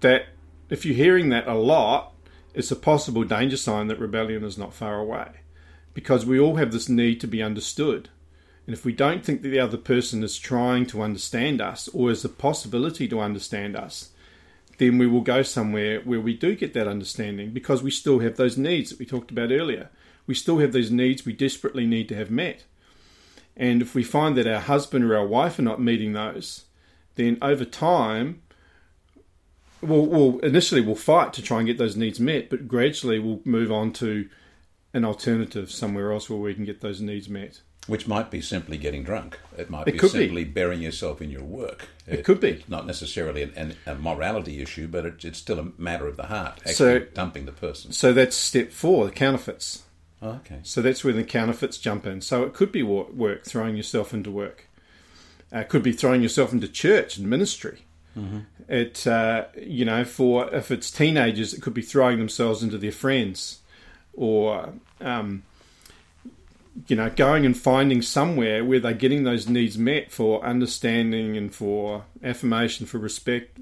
that 0.00 0.26
if 0.68 0.84
you're 0.84 0.94
hearing 0.94 1.28
that 1.30 1.46
a 1.48 1.54
lot, 1.54 2.12
it's 2.54 2.70
a 2.70 2.76
possible 2.76 3.24
danger 3.24 3.56
sign 3.56 3.88
that 3.88 3.98
rebellion 3.98 4.44
is 4.44 4.58
not 4.58 4.74
far 4.74 4.98
away, 4.98 5.28
because 5.94 6.26
we 6.26 6.38
all 6.38 6.56
have 6.56 6.72
this 6.72 6.88
need 6.88 7.20
to 7.20 7.26
be 7.26 7.42
understood. 7.42 8.08
And 8.66 8.74
if 8.74 8.84
we 8.84 8.92
don't 8.92 9.24
think 9.24 9.42
that 9.42 9.48
the 9.48 9.58
other 9.58 9.76
person 9.76 10.22
is 10.22 10.38
trying 10.38 10.86
to 10.86 11.02
understand 11.02 11.60
us 11.60 11.88
or 11.88 12.10
has 12.10 12.24
a 12.24 12.28
possibility 12.28 13.08
to 13.08 13.20
understand 13.20 13.74
us, 13.74 14.10
then 14.82 14.98
we 14.98 15.06
will 15.06 15.20
go 15.20 15.44
somewhere 15.44 16.00
where 16.00 16.20
we 16.20 16.34
do 16.34 16.56
get 16.56 16.74
that 16.74 16.88
understanding 16.88 17.52
because 17.52 17.84
we 17.84 17.90
still 17.90 18.18
have 18.18 18.36
those 18.36 18.58
needs 18.58 18.90
that 18.90 18.98
we 18.98 19.06
talked 19.06 19.30
about 19.30 19.52
earlier. 19.52 19.88
We 20.26 20.34
still 20.34 20.58
have 20.58 20.72
those 20.72 20.90
needs 20.90 21.24
we 21.24 21.34
desperately 21.34 21.86
need 21.86 22.08
to 22.08 22.16
have 22.16 22.32
met. 22.32 22.64
And 23.56 23.80
if 23.80 23.94
we 23.94 24.02
find 24.02 24.36
that 24.36 24.48
our 24.48 24.58
husband 24.58 25.04
or 25.04 25.16
our 25.16 25.26
wife 25.26 25.60
are 25.60 25.62
not 25.62 25.80
meeting 25.80 26.14
those, 26.14 26.64
then 27.14 27.38
over 27.40 27.64
time, 27.64 28.42
we'll, 29.80 30.06
we'll 30.06 30.38
initially 30.40 30.80
we'll 30.80 30.96
fight 30.96 31.32
to 31.34 31.42
try 31.42 31.58
and 31.58 31.68
get 31.68 31.78
those 31.78 31.96
needs 31.96 32.18
met, 32.18 32.50
but 32.50 32.66
gradually 32.66 33.20
we'll 33.20 33.40
move 33.44 33.70
on 33.70 33.92
to 33.92 34.28
an 34.92 35.04
alternative 35.04 35.70
somewhere 35.70 36.10
else 36.10 36.28
where 36.28 36.40
we 36.40 36.54
can 36.54 36.64
get 36.64 36.80
those 36.80 37.00
needs 37.00 37.28
met. 37.28 37.60
Which 37.88 38.06
might 38.06 38.30
be 38.30 38.40
simply 38.40 38.78
getting 38.78 39.02
drunk. 39.02 39.38
It 39.58 39.68
might 39.68 39.88
It 39.88 39.92
be 39.92 39.98
could 39.98 40.12
be. 40.12 40.20
simply 40.26 40.44
burying 40.44 40.82
yourself 40.82 41.20
in 41.20 41.30
your 41.30 41.42
work. 41.42 41.88
It 42.06 42.24
could 42.24 42.38
be. 42.38 42.50
It's 42.50 42.68
not 42.68 42.86
necessarily 42.86 43.42
an, 43.42 43.52
an, 43.56 43.76
a 43.86 43.94
morality 43.96 44.62
issue, 44.62 44.86
but 44.86 45.04
it, 45.04 45.24
it's 45.24 45.38
still 45.40 45.58
a 45.58 45.72
matter 45.76 46.06
of 46.06 46.16
the 46.16 46.26
heart. 46.26 46.58
Actually 46.60 46.74
So- 46.74 46.98
dumping 47.00 47.44
the 47.46 47.52
person. 47.52 47.90
So 47.92 48.12
that's 48.12 48.36
step 48.36 48.70
four, 48.70 49.06
the 49.06 49.10
counterfeits. 49.10 49.82
Oh, 50.22 50.30
okay. 50.44 50.60
So 50.62 50.80
that's 50.80 51.02
where 51.02 51.12
the 51.12 51.24
counterfeits 51.24 51.76
jump 51.78 52.06
in. 52.06 52.20
So 52.20 52.44
it 52.44 52.54
could 52.54 52.70
be 52.70 52.84
work, 52.84 53.44
throwing 53.44 53.76
yourself 53.76 54.14
into 54.14 54.30
work. 54.30 54.68
Uh, 55.52 55.58
it 55.58 55.68
could 55.68 55.82
be 55.82 55.92
throwing 55.92 56.22
yourself 56.22 56.52
into 56.52 56.68
church 56.68 57.16
and 57.18 57.28
ministry. 57.28 57.82
It, 58.68 59.06
uh, 59.06 59.46
you 59.60 59.84
know, 59.84 60.04
for 60.04 60.54
if 60.54 60.70
it's 60.70 60.90
teenagers, 60.90 61.52
it 61.54 61.62
could 61.62 61.74
be 61.74 61.82
throwing 61.82 62.18
themselves 62.18 62.62
into 62.62 62.78
their 62.78 62.92
friends, 62.92 63.58
or 64.12 64.74
um, 65.00 65.42
you 66.86 66.96
know, 66.96 67.10
going 67.10 67.44
and 67.44 67.56
finding 67.56 68.02
somewhere 68.02 68.64
where 68.64 68.80
they're 68.80 68.94
getting 68.94 69.24
those 69.24 69.48
needs 69.48 69.76
met 69.76 70.10
for 70.10 70.44
understanding 70.44 71.36
and 71.36 71.54
for 71.54 72.04
affirmation, 72.22 72.86
for 72.86 72.98
respect, 72.98 73.58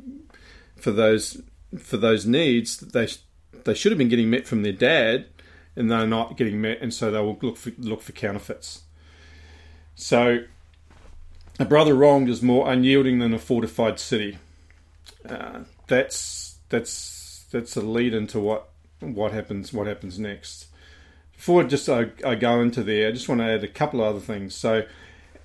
for 0.77 0.91
those 0.91 1.41
for 1.79 1.97
those 1.97 2.27
needs 2.27 2.79
that 2.79 2.93
they 2.93 3.09
they 3.65 3.75
should 3.75 3.93
have 3.93 3.99
been 3.99 4.09
getting 4.09 4.31
met 4.31 4.47
from 4.47 4.63
their 4.63 4.73
dad, 4.73 5.27
and 5.77 5.91
they're 5.91 6.07
not 6.07 6.37
getting 6.37 6.61
met, 6.61 6.79
and 6.81 6.93
so 6.95 7.11
they 7.11 7.19
will 7.19 7.39
look 7.43 7.57
for 7.57 7.73
look 7.79 8.03
for 8.03 8.13
counterfeits. 8.13 8.83
So, 9.95 10.45
a 11.59 11.65
brother 11.65 11.95
wronged 11.95 12.29
is 12.29 12.43
more 12.43 12.71
unyielding 12.71 13.19
than 13.19 13.35
a 13.35 13.39
fortified 13.39 13.99
city. 13.99 14.39
Uh, 15.29 15.61
that's 15.89 16.59
that's 16.69 17.45
that's 17.51 17.77
a 17.77 17.83
lead 17.83 18.15
into 18.15 18.41
what 18.41 18.71
what 19.01 19.33
happens 19.33 19.73
what 19.73 19.87
happens 19.87 20.19
next. 20.19 20.70
Before 21.41 21.65
just 21.65 21.89
I, 21.89 22.11
I 22.23 22.35
go 22.35 22.61
into 22.61 22.83
there, 22.83 23.09
I 23.09 23.13
just 23.13 23.27
want 23.27 23.41
to 23.41 23.47
add 23.47 23.65
a 23.65 23.69
couple 23.69 24.03
of 24.03 24.09
other 24.09 24.21
things. 24.21 24.55
So, 24.55 24.85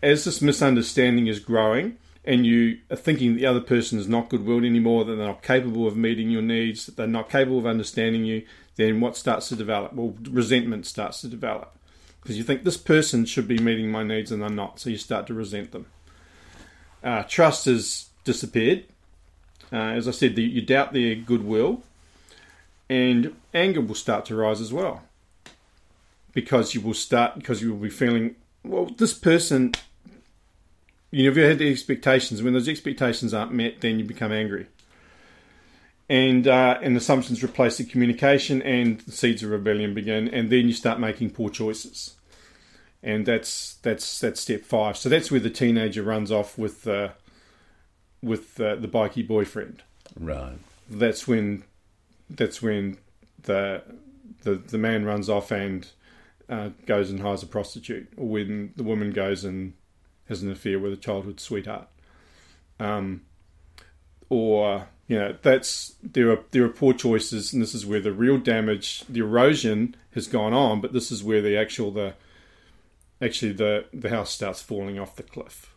as 0.04 0.26
this 0.26 0.42
misunderstanding 0.42 1.28
is 1.28 1.40
growing, 1.40 1.96
and 2.26 2.46
you 2.46 2.80
are 2.92 2.98
thinking 2.98 3.38
the 3.38 3.46
other 3.46 3.62
person 3.62 3.98
is 3.98 4.06
not 4.06 4.28
good-willed 4.28 4.66
anymore, 4.66 5.06
that 5.06 5.16
they're 5.16 5.26
not 5.26 5.42
capable 5.42 5.88
of 5.88 5.96
meeting 5.96 6.30
your 6.30 6.42
needs, 6.42 6.86
that 6.86 6.98
they're 6.98 7.08
not 7.08 7.30
capable 7.30 7.60
of 7.60 7.66
understanding 7.66 8.26
you, 8.26 8.46
then 8.76 9.00
what 9.00 9.16
starts 9.16 9.48
to 9.48 9.56
develop? 9.56 9.94
Well, 9.94 10.16
resentment 10.30 10.86
starts 10.86 11.22
to 11.22 11.30
develop 11.30 11.74
because 12.22 12.38
you 12.38 12.44
think 12.44 12.66
this 12.66 12.76
person 12.76 13.24
should 13.24 13.48
be 13.48 13.58
meeting 13.58 13.90
my 13.90 14.04
needs 14.04 14.34
and 14.34 14.42
they're 14.42 14.50
not, 14.50 14.82
so 14.82 14.90
you 14.90 14.98
start 14.98 15.28
to 15.28 15.34
resent 15.34 15.72
them. 15.72 15.86
Uh, 17.02 17.24
trust 17.24 17.68
has 17.68 18.10
disappeared. 18.26 18.84
Uh, 19.72 19.78
as 19.78 20.10
I 20.10 20.12
said, 20.12 20.36
the, 20.36 20.44
you 20.44 20.62
doubt 20.62 20.92
their 20.92 21.16
goodwill, 21.16 21.84
and 22.90 23.34
anger 23.54 23.80
will 23.80 23.96
start 23.96 24.26
to 24.26 24.36
rise 24.36 24.60
as 24.60 24.74
well 24.74 25.02
because 26.36 26.76
you 26.76 26.82
will 26.82 26.94
start 26.94 27.34
because 27.36 27.64
you 27.64 27.72
will 27.72 27.80
be 27.80 27.90
feeling 27.90 28.36
well. 28.64 28.86
This 28.86 29.16
person, 29.16 29.74
you 31.10 31.24
know, 31.24 31.32
if 31.32 31.38
you 31.38 31.44
had 31.44 31.58
the 31.58 31.72
expectations, 31.72 32.44
when 32.44 32.54
those 32.54 32.70
expectations 32.70 33.34
aren't 33.34 33.54
met, 33.54 33.82
then 33.82 33.98
you 33.98 34.06
become 34.06 34.32
angry. 34.32 34.68
and 36.10 36.48
uh, 36.48 36.78
and 36.82 36.96
assumptions 36.96 37.44
replace 37.44 37.78
the 37.78 37.84
communication, 37.84 38.62
and 38.62 39.00
the 39.02 39.12
seeds 39.12 39.42
of 39.44 39.50
rebellion 39.50 39.94
begin, 39.94 40.28
and 40.28 40.50
then 40.50 40.68
you 40.68 40.74
start 40.74 41.00
making 41.00 41.32
poor 41.32 41.50
choices, 41.50 42.16
and 43.02 43.26
that's 43.26 43.76
that's 43.82 44.20
that's 44.20 44.40
step 44.40 44.62
five. 44.64 44.98
So 44.98 45.10
that's 45.10 45.32
where 45.32 45.40
the 45.40 45.50
teenager 45.50 46.04
runs 46.04 46.32
off 46.32 46.58
with 46.58 46.88
uh, 46.88 47.10
with 48.22 48.60
uh, 48.60 48.76
the 48.76 48.88
bikey 48.88 49.24
boyfriend. 49.24 49.82
Right. 50.20 50.58
That's 50.90 51.28
when 51.28 51.64
that's 52.30 52.62
when 52.62 52.98
the 53.44 53.82
the 54.44 54.56
the 54.56 54.78
man 54.78 55.06
runs 55.06 55.30
off 55.30 55.52
and 55.52 55.88
uh, 56.50 56.70
goes 56.86 57.10
and 57.10 57.22
hires 57.22 57.44
a 57.44 57.48
prostitute, 57.48 58.08
or 58.18 58.28
when 58.28 58.74
the 58.76 58.84
woman 58.84 59.12
goes 59.12 59.44
and 59.44 59.74
has 60.28 60.42
an 60.42 60.52
affair 60.52 60.80
with 60.80 60.94
a 60.94 60.98
childhood 60.98 61.40
sweetheart. 61.40 61.88
Um, 62.80 63.22
or 64.30 64.88
you 65.08 65.18
know 65.18 65.36
that's 65.42 65.96
there 66.02 66.32
are 66.32 66.40
there 66.52 66.64
are 66.64 66.70
poor 66.70 66.94
choices, 66.94 67.54
and 67.54 67.62
this 67.62 67.76
is 67.76 67.86
where 67.86 68.00
the 68.00 68.14
real 68.14 68.38
damage, 68.38 69.04
the 69.08 69.20
erosion 69.20 69.96
has 70.14 70.28
gone 70.28 70.54
on. 70.54 70.82
But 70.82 70.94
this 70.94 71.12
is 71.12 71.24
where 71.24 71.42
the 71.42 71.58
actual 71.58 71.92
the 71.92 72.16
actually 73.22 73.54
the 73.54 73.86
the 73.94 74.10
house 74.10 74.32
starts 74.32 74.62
falling 74.62 75.00
off 75.00 75.16
the 75.16 75.24
cliff, 75.24 75.74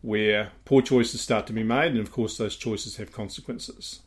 where 0.00 0.52
poor 0.64 0.82
choices 0.82 1.20
start 1.20 1.46
to 1.48 1.52
be 1.52 1.64
made, 1.64 1.92
and 1.92 2.00
of 2.00 2.12
course 2.12 2.36
those 2.36 2.56
choices 2.56 2.96
have 2.96 3.12
consequences. 3.12 4.00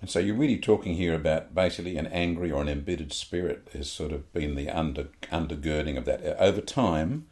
And 0.00 0.08
so 0.08 0.18
you're 0.18 0.34
really 0.36 0.56
talking 0.58 0.94
here 0.94 1.14
about 1.14 1.54
basically 1.54 1.96
an 1.98 2.06
angry 2.06 2.50
or 2.50 2.62
an 2.62 2.68
embittered 2.68 3.12
spirit 3.12 3.68
has 3.74 3.90
sort 3.90 4.12
of 4.12 4.32
been 4.32 4.54
the 4.54 4.70
under 4.70 5.08
undergirding 5.30 5.98
of 5.98 6.06
that. 6.06 6.24
Over 6.42 6.60
time, 6.62 7.26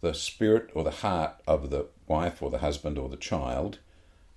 the 0.00 0.14
spirit 0.14 0.70
or 0.74 0.82
the 0.82 0.90
heart 0.90 1.34
of 1.46 1.70
the 1.70 1.86
wife 2.06 2.42
or 2.42 2.50
the 2.50 2.58
husband 2.58 2.96
or 2.96 3.08
the 3.08 3.16
child 3.16 3.78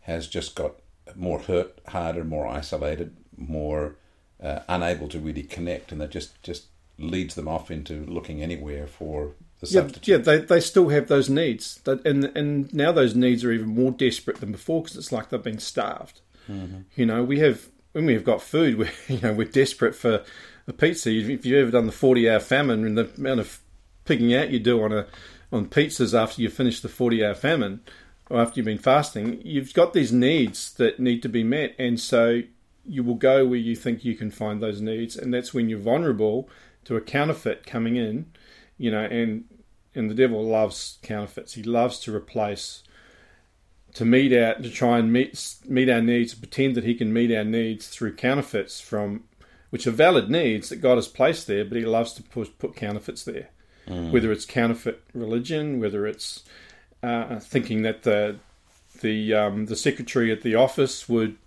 has 0.02 0.28
just 0.28 0.56
got 0.56 0.76
more 1.16 1.40
hurt, 1.40 1.80
harder, 1.88 2.24
more 2.26 2.46
isolated, 2.48 3.16
more 3.38 3.96
uh, 4.42 4.60
unable 4.68 5.08
to 5.08 5.20
really 5.20 5.44
connect, 5.44 5.92
and 5.94 6.02
that 6.02 6.12
just 6.12 6.42
just 6.44 6.66
leads 7.00 7.36
them 7.36 7.48
off 7.48 7.72
into 7.72 8.06
looking 8.06 8.44
anywhere 8.44 8.86
for 8.88 9.32
the 9.62 9.68
Yeah, 9.68 9.82
substitute. 9.82 10.12
yeah, 10.12 10.18
they, 10.18 10.38
they 10.40 10.60
still 10.60 10.90
have 10.90 11.08
those 11.08 11.30
needs, 11.30 11.80
and 11.86 12.26
and 12.36 12.74
now 12.74 12.92
those 12.92 13.16
needs 13.16 13.44
are 13.46 13.54
even 13.54 13.70
more 13.70 13.92
desperate 13.92 14.42
than 14.42 14.52
before 14.52 14.82
because 14.84 14.98
it's 14.98 15.12
like 15.14 15.30
they've 15.30 15.42
been 15.42 15.60
starved. 15.60 16.20
Mm-hmm. 16.50 16.82
You 16.96 17.06
know, 17.06 17.24
we 17.24 17.40
have 17.40 17.68
when 17.94 18.06
we've 18.06 18.24
got 18.24 18.42
food, 18.42 18.78
we 18.78 18.90
you 19.08 19.20
know 19.22 19.34
we're 19.34 19.48
desperate 19.48 19.96
for 19.96 20.24
a 20.68 20.74
pizza. 20.74 21.12
If 21.12 21.46
you've 21.46 21.62
ever 21.62 21.72
done 21.72 21.86
the 21.86 21.92
forty 21.92 22.30
hour 22.30 22.40
famine 22.40 22.86
and 22.86 22.98
the 22.98 23.10
amount 23.18 23.40
of 23.40 23.60
picking 24.06 24.34
out 24.34 24.50
you 24.50 24.60
do 24.60 24.82
on 24.84 24.92
a 24.92 25.08
on 25.52 25.68
pizzas 25.68 26.18
after 26.18 26.42
you 26.42 26.50
finish 26.50 26.80
the 26.80 26.90
forty 26.90 27.24
hour 27.24 27.36
famine 27.36 27.82
or 28.30 28.40
after 28.40 28.60
you've 28.60 28.66
been 28.66 28.78
fasting, 28.78 29.42
you've 29.44 29.74
got 29.74 29.94
these 29.94 30.12
needs 30.12 30.74
that 30.76 31.00
need 31.00 31.22
to 31.22 31.30
be 31.30 31.44
met, 31.44 31.76
and 31.78 32.00
so 32.00 32.42
you 32.86 33.04
will 33.04 33.16
go 33.16 33.46
where 33.46 33.60
you 33.60 33.76
think 33.76 34.04
you 34.04 34.16
can 34.16 34.32
find 34.32 34.62
those 34.62 34.82
needs, 34.82 35.16
and 35.16 35.34
that's 35.34 35.54
when 35.54 35.70
you're 35.70 35.80
vulnerable 35.80 36.50
to 36.86 36.96
a 36.96 37.02
counterfeit 37.02 37.66
coming 37.66 37.96
in, 37.96 38.26
you 38.78 38.92
know, 38.92 39.04
and 39.04 39.46
and 39.96 40.10
the 40.10 40.16
devil 40.16 40.44
loves 40.44 40.98
counterfeits. 41.04 41.54
He 41.54 41.64
loves 41.64 42.00
to 42.00 42.16
replace, 42.16 42.84
to 43.94 44.06
meet 44.06 44.34
our, 44.34 44.56
to 44.56 44.70
try 44.70 44.98
and 44.98 45.12
meet 45.12 45.56
meet 45.66 45.90
our 45.90 46.02
needs, 46.02 46.34
pretend 46.34 46.76
that 46.76 46.84
he 46.84 46.96
can 46.96 47.14
meet 47.14 47.32
our 47.36 47.44
needs 47.44 47.88
through 47.88 48.16
counterfeits 48.16 48.80
from, 48.82 49.24
which 49.70 49.86
are 49.88 49.92
valid 49.92 50.30
needs 50.30 50.70
that 50.70 50.78
God 50.78 50.96
has 50.96 51.08
placed 51.08 51.48
there, 51.48 51.66
but 51.66 51.78
he 51.78 51.86
loves 51.86 52.14
to 52.14 52.24
put, 52.24 52.58
put 52.58 52.76
counterfeits 52.76 53.24
there, 53.24 53.50
whether 54.12 54.32
it's 54.32 54.46
counterfeit 54.46 55.04
religion, 55.14 55.80
whether 55.80 56.08
it's 56.08 56.44
uh, 57.02 57.40
thinking 57.40 57.84
that 57.84 58.04
the 58.04 58.38
the 59.02 59.34
um, 59.34 59.66
the 59.68 59.76
secretary 59.76 60.32
at 60.32 60.42
the 60.42 60.56
office 60.56 61.08
would 61.10 61.38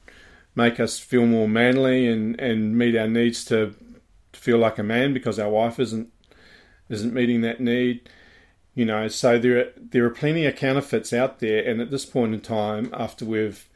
make 0.54 0.80
us 0.80 0.98
feel 0.98 1.26
more 1.26 1.48
manly 1.48 2.06
and, 2.08 2.40
and 2.40 2.76
meet 2.76 2.96
our 2.96 3.06
needs 3.06 3.44
to, 3.44 3.74
to 4.32 4.40
feel 4.40 4.56
like 4.56 4.78
a 4.78 4.82
man 4.82 5.12
because 5.12 5.38
our 5.38 5.50
wife 5.50 5.78
isn't 5.78 6.10
isn't 6.88 7.12
meeting 7.12 7.42
that 7.42 7.60
need. 7.60 8.08
You 8.76 8.84
know, 8.84 9.08
so 9.08 9.38
there 9.38 9.58
are, 9.58 9.72
there 9.74 10.04
are 10.04 10.10
plenty 10.10 10.44
of 10.44 10.54
counterfeits 10.54 11.14
out 11.14 11.40
there, 11.40 11.64
and 11.64 11.80
at 11.80 11.90
this 11.90 12.04
point 12.04 12.34
in 12.34 12.40
time, 12.40 12.90
after 12.92 13.24
we've 13.24 13.66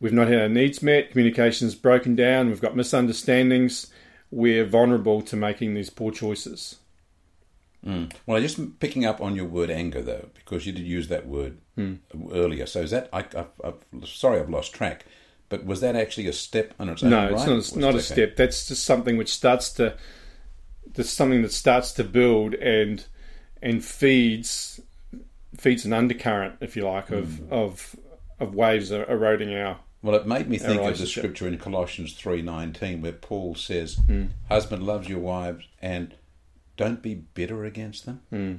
we've 0.00 0.14
not 0.14 0.28
had 0.28 0.40
our 0.40 0.48
needs 0.48 0.82
met, 0.82 1.10
communication's 1.10 1.74
broken 1.74 2.16
down, 2.16 2.48
we've 2.48 2.60
got 2.60 2.74
misunderstandings, 2.74 3.92
we're 4.30 4.64
vulnerable 4.64 5.20
to 5.20 5.36
making 5.36 5.74
these 5.74 5.90
poor 5.90 6.10
choices. 6.10 6.76
Mm. 7.84 8.10
Well, 8.24 8.40
just 8.40 8.80
picking 8.80 9.04
up 9.04 9.20
on 9.20 9.36
your 9.36 9.44
word 9.44 9.70
anger 9.70 10.00
though, 10.00 10.30
because 10.32 10.66
you 10.66 10.72
did 10.72 10.86
use 10.86 11.08
that 11.08 11.26
word 11.26 11.58
hmm. 11.74 11.96
earlier. 12.32 12.64
So 12.64 12.80
is 12.80 12.90
that 12.92 13.10
I, 13.12 13.26
I, 13.36 13.44
I'm 13.62 14.06
sorry 14.06 14.40
I've 14.40 14.48
lost 14.48 14.72
track, 14.72 15.04
but 15.50 15.66
was 15.66 15.82
that 15.82 15.96
actually 15.96 16.28
a 16.28 16.32
step 16.32 16.72
on 16.80 16.88
its 16.88 17.02
own? 17.02 17.10
No, 17.10 17.24
right? 17.24 17.32
it's 17.32 17.46
not, 17.46 17.56
Was 17.56 17.76
not 17.76 17.94
a 17.94 18.00
step. 18.00 18.36
That's 18.36 18.68
just 18.68 18.84
something 18.84 19.18
which 19.18 19.34
starts 19.34 19.70
to. 19.74 19.98
That's 20.94 21.10
something 21.10 21.42
that 21.42 21.52
starts 21.52 21.92
to 21.92 22.04
build 22.04 22.54
and 22.54 23.04
and 23.62 23.84
feeds 23.84 24.80
feeds 25.56 25.84
an 25.84 25.92
undercurrent, 25.92 26.56
if 26.60 26.76
you 26.76 26.84
like, 26.86 27.10
of 27.10 27.38
Hmm. 27.38 27.52
of 27.52 27.96
of 28.40 28.54
waves 28.54 28.92
er- 28.92 29.04
eroding 29.08 29.52
our. 29.54 29.78
Well, 30.02 30.14
it 30.14 30.26
made 30.26 30.48
me 30.48 30.58
think 30.58 30.80
of 30.80 30.96
the 30.98 31.06
scripture 31.06 31.48
in 31.48 31.58
Colossians 31.58 32.12
three 32.14 32.42
nineteen, 32.42 33.00
where 33.02 33.12
Paul 33.12 33.54
says, 33.56 33.96
Hmm. 34.06 34.26
"Husband 34.48 34.82
loves 34.84 35.08
your 35.08 35.18
wives, 35.18 35.64
and 35.82 36.14
don't 36.76 37.02
be 37.02 37.14
bitter 37.14 37.64
against 37.64 38.06
them." 38.06 38.20
Hmm. 38.30 38.54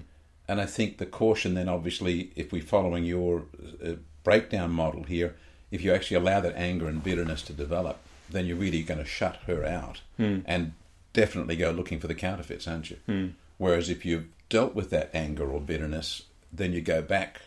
And 0.50 0.60
I 0.60 0.66
think 0.66 0.98
the 0.98 1.06
caution 1.06 1.54
then, 1.54 1.70
obviously, 1.70 2.32
if 2.36 2.52
we're 2.52 2.62
following 2.64 3.06
your 3.06 3.44
uh, 3.86 3.94
breakdown 4.24 4.72
model 4.72 5.04
here, 5.04 5.36
if 5.72 5.82
you 5.84 5.94
actually 5.94 6.18
allow 6.18 6.40
that 6.42 6.56
anger 6.58 6.88
and 6.88 7.04
bitterness 7.04 7.42
to 7.44 7.54
develop, 7.54 8.00
then 8.30 8.46
you're 8.48 8.58
really 8.58 8.82
going 8.84 9.00
to 9.00 9.06
shut 9.06 9.38
her 9.48 9.64
out 9.64 10.02
Hmm. 10.18 10.40
and 10.46 10.74
definitely 11.14 11.56
go 11.56 11.72
looking 11.72 12.00
for 12.00 12.08
the 12.08 12.16
counterfeits, 12.16 12.68
aren't 12.68 12.90
you? 12.90 13.34
Whereas 13.58 13.90
if 13.90 14.06
you've 14.06 14.26
dealt 14.50 14.76
with 14.76 14.90
that 14.90 15.10
anger 15.14 15.50
or 15.50 15.62
bitterness, 15.62 16.24
then 16.52 16.74
you 16.74 16.82
go 16.82 17.02
back, 17.02 17.42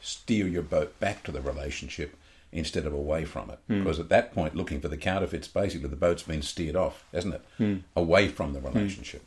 steer 0.00 0.46
your 0.46 0.62
boat 0.62 0.98
back 1.00 1.22
to 1.24 1.32
the 1.32 1.40
relationship 1.40 2.16
instead 2.52 2.86
of 2.86 2.92
away 2.92 3.24
from 3.24 3.50
it. 3.50 3.58
Hmm. 3.66 3.80
Because 3.80 3.98
at 3.98 4.08
that 4.10 4.32
point, 4.32 4.54
looking 4.54 4.80
for 4.80 4.88
the 4.88 4.96
counterfeits, 4.96 5.48
basically 5.48 5.88
the 5.88 5.96
boat's 5.96 6.22
been 6.22 6.42
steered 6.42 6.76
off, 6.76 7.04
hasn't 7.12 7.34
it? 7.34 7.44
Hmm. 7.58 7.76
Away 7.96 8.28
from 8.28 8.52
the 8.52 8.60
hmm. 8.60 8.68
relationship. 8.68 9.22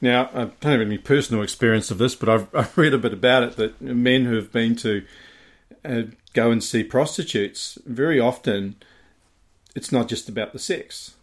Now, 0.00 0.28
I 0.34 0.44
don't 0.60 0.72
have 0.72 0.80
any 0.80 0.98
personal 0.98 1.42
experience 1.42 1.90
of 1.90 1.98
this, 1.98 2.14
but 2.14 2.28
I've, 2.28 2.48
I've 2.54 2.76
read 2.76 2.94
a 2.94 2.98
bit 2.98 3.12
about 3.12 3.42
it 3.42 3.56
that 3.56 3.80
men 3.80 4.24
who 4.24 4.34
have 4.36 4.52
been 4.52 4.76
to 4.76 5.04
uh, 5.84 6.02
go 6.32 6.50
and 6.50 6.62
see 6.62 6.84
prostitutes, 6.84 7.78
very 7.86 8.20
often 8.20 8.76
it's 9.74 9.90
not 9.90 10.08
just 10.08 10.28
about 10.28 10.52
the 10.52 10.58
sex. 10.58 11.14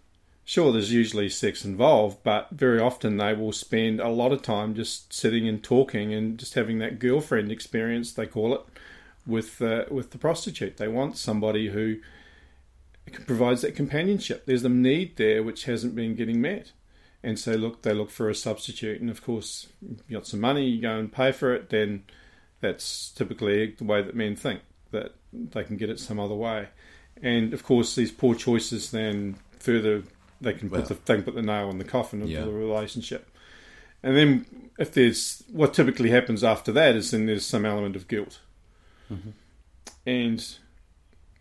Sure, 0.52 0.74
there's 0.74 0.92
usually 0.92 1.30
sex 1.30 1.64
involved, 1.64 2.18
but 2.24 2.50
very 2.52 2.78
often 2.78 3.16
they 3.16 3.34
will 3.34 3.54
spend 3.54 4.02
a 4.02 4.10
lot 4.10 4.34
of 4.34 4.42
time 4.42 4.76
just 4.76 5.14
sitting 5.14 5.48
and 5.48 5.64
talking 5.64 6.14
and 6.14 6.38
just 6.38 6.56
having 6.56 6.78
that 6.80 7.00
girlfriend 7.00 7.50
experience, 7.50 8.12
they 8.12 8.26
call 8.26 8.56
it, 8.56 8.62
with 9.26 9.62
uh, 9.62 9.86
with 9.90 10.12
the 10.12 10.18
prostitute. 10.18 10.76
They 10.76 10.90
want 10.90 11.16
somebody 11.16 11.70
who 11.70 12.00
provides 13.26 13.62
that 13.62 13.78
companionship. 13.78 14.46
There's 14.46 14.66
a 14.66 14.68
need 14.68 15.16
there 15.16 15.42
which 15.42 15.64
hasn't 15.64 15.96
been 15.96 16.16
getting 16.16 16.42
met 16.42 16.74
and 17.24 17.40
so 17.40 17.54
look 17.54 17.84
they 17.84 17.94
look 17.94 18.10
for 18.10 18.30
a 18.30 18.36
substitute 18.36 19.00
and 19.00 19.10
of 19.10 19.24
course 19.24 19.68
you 19.82 20.18
got 20.18 20.28
some 20.28 20.42
money 20.42 20.66
you 20.66 20.82
go 20.82 20.98
and 20.98 21.14
pay 21.14 21.32
for 21.32 21.54
it 21.54 21.70
then 21.70 22.04
that's 22.60 23.12
typically 23.12 23.68
the 23.78 23.84
way 23.86 24.02
that 24.02 24.16
men 24.16 24.36
think 24.36 24.60
that 24.90 25.14
they 25.32 25.64
can 25.64 25.78
get 25.78 25.90
it 25.90 26.00
some 26.00 26.20
other 26.20 26.34
way 26.34 26.68
and 27.22 27.54
of 27.54 27.64
course 27.64 27.94
these 27.94 28.12
poor 28.12 28.34
choices 28.34 28.90
then 28.90 29.36
further 29.60 30.02
they 30.42 30.54
can 30.54 30.70
Well- 30.70 30.82
put 30.82 30.90
the 30.90 30.96
they 31.06 31.16
can 31.16 31.24
put 31.24 31.36
the 31.36 31.42
nail 31.42 31.70
in 31.70 31.78
the 31.78 31.84
coffin 31.86 32.22
of 32.22 32.30
Yeah. 32.30 32.46
the 32.46 32.52
relationship. 32.52 33.30
And 34.04 34.18
then 34.18 34.46
if 34.80 34.92
there's 34.94 35.44
what 35.52 35.74
typically 35.74 36.10
happens 36.10 36.44
after 36.44 36.72
that 36.72 36.96
is 36.96 37.12
then 37.12 37.28
there's 37.28 37.46
some 37.46 37.66
element 37.66 37.96
of 37.96 38.08
guilt. 38.08 38.40
And 40.06 40.48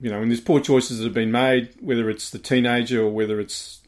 you 0.01 0.11
know 0.11 0.19
when 0.21 0.29
there's 0.29 0.41
poor 0.41 0.61
choices 0.61 0.99
that 0.99 1.05
have 1.05 1.15
been 1.15 1.33
made 1.33 1.71
whether 1.81 2.09
it's 2.11 2.31
the 2.31 2.39
teenager 2.39 3.03
or 3.03 3.11
whether 3.11 3.41
it's 3.41 3.81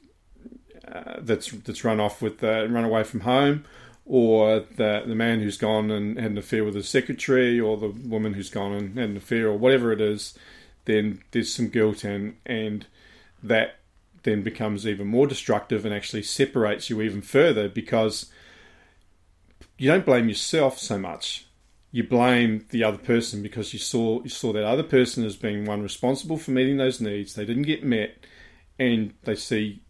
uh, 0.87 1.16
that's 1.20 1.51
that's 1.51 1.85
run 1.85 2.01
off 2.01 2.20
with 2.22 2.42
uh, 2.44 2.66
run 2.68 2.85
away 2.85 3.03
from 3.05 3.20
home, 3.20 3.64
or 4.05 4.61
the 4.77 5.03
the 5.07 5.14
man 5.14 5.40
who's 5.40 5.57
gone 5.57 5.90
and 5.90 6.18
had 6.18 6.31
an 6.33 6.38
affair 6.38 6.64
with 6.64 6.75
his 6.75 6.88
secretary, 6.88 7.59
or 7.59 7.77
the 7.77 7.88
woman 7.88 8.35
who's 8.35 8.51
gone 8.51 8.72
and 8.72 8.98
had 8.98 9.11
an 9.11 9.16
affair, 9.16 9.48
or 9.48 9.57
whatever 9.57 9.92
it 9.92 10.01
is, 10.03 10.37
then 10.85 11.22
there's 11.31 11.53
some 11.53 11.68
guilt 11.68 12.05
and 12.05 12.37
and 12.44 12.87
that 13.42 13.77
then 14.22 14.42
becomes 14.42 14.87
even 14.87 15.06
more 15.06 15.26
destructive 15.26 15.85
and 15.85 15.94
actually 15.94 16.22
separates 16.22 16.90
you 16.90 17.00
even 17.02 17.22
further 17.22 17.68
because 17.68 18.30
you 19.78 19.88
don't 19.88 20.06
blame 20.06 20.28
yourself 20.28 20.78
so 20.78 20.98
much. 20.98 21.46
You 21.90 22.04
blame 22.04 22.66
the 22.70 22.85
other 22.85 22.98
person 22.98 23.42
because 23.42 23.72
you 23.72 23.78
saw 23.78 24.22
you 24.22 24.30
saw 24.30 24.52
that 24.52 24.64
other 24.64 24.82
person 24.82 25.24
as 25.24 25.37
being 25.37 25.64
one 25.66 25.82
responsible 25.82 26.38
for 26.38 26.52
meeting 26.52 26.78
those 26.78 27.00
needs. 27.00 27.35
They 27.35 27.44
didn't 27.44 27.64
get 27.64 27.85
met, 27.85 28.24
and 28.78 29.12
they 29.24 29.35
see 29.35 29.82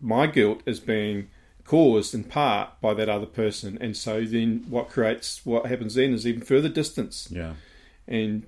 my 0.00 0.26
guilt 0.26 0.62
as 0.66 0.78
being 0.78 1.28
caused 1.64 2.14
in 2.14 2.24
part 2.24 2.80
by 2.80 2.94
that 2.94 3.08
other 3.08 3.26
person. 3.26 3.78
And 3.80 3.96
so 3.96 4.24
then 4.24 4.64
what 4.68 4.88
creates 4.88 5.44
what 5.44 5.66
happens 5.66 5.94
then 5.94 6.12
is 6.14 6.26
even 6.26 6.42
further 6.42 6.68
distance. 6.68 7.28
Yeah. 7.30 7.54
And 8.06 8.46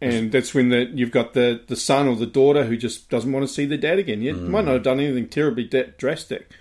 and 0.00 0.30
that's 0.30 0.54
when 0.54 0.68
the 0.68 0.90
you've 0.94 1.10
got 1.10 1.34
the 1.34 1.62
the 1.66 1.76
son 1.76 2.06
or 2.06 2.16
the 2.16 2.26
daughter 2.26 2.64
who 2.64 2.76
just 2.76 3.10
doesn't 3.10 3.32
want 3.32 3.46
to 3.46 3.52
see 3.52 3.66
their 3.66 3.78
dad 3.78 3.98
again. 3.98 4.22
Yet 4.22 4.36
mm. 4.36 4.48
might 4.48 4.64
not 4.64 4.74
have 4.74 4.82
done 4.82 5.00
anything 5.00 5.28
terribly 5.28 5.64
drastic, 5.98 6.52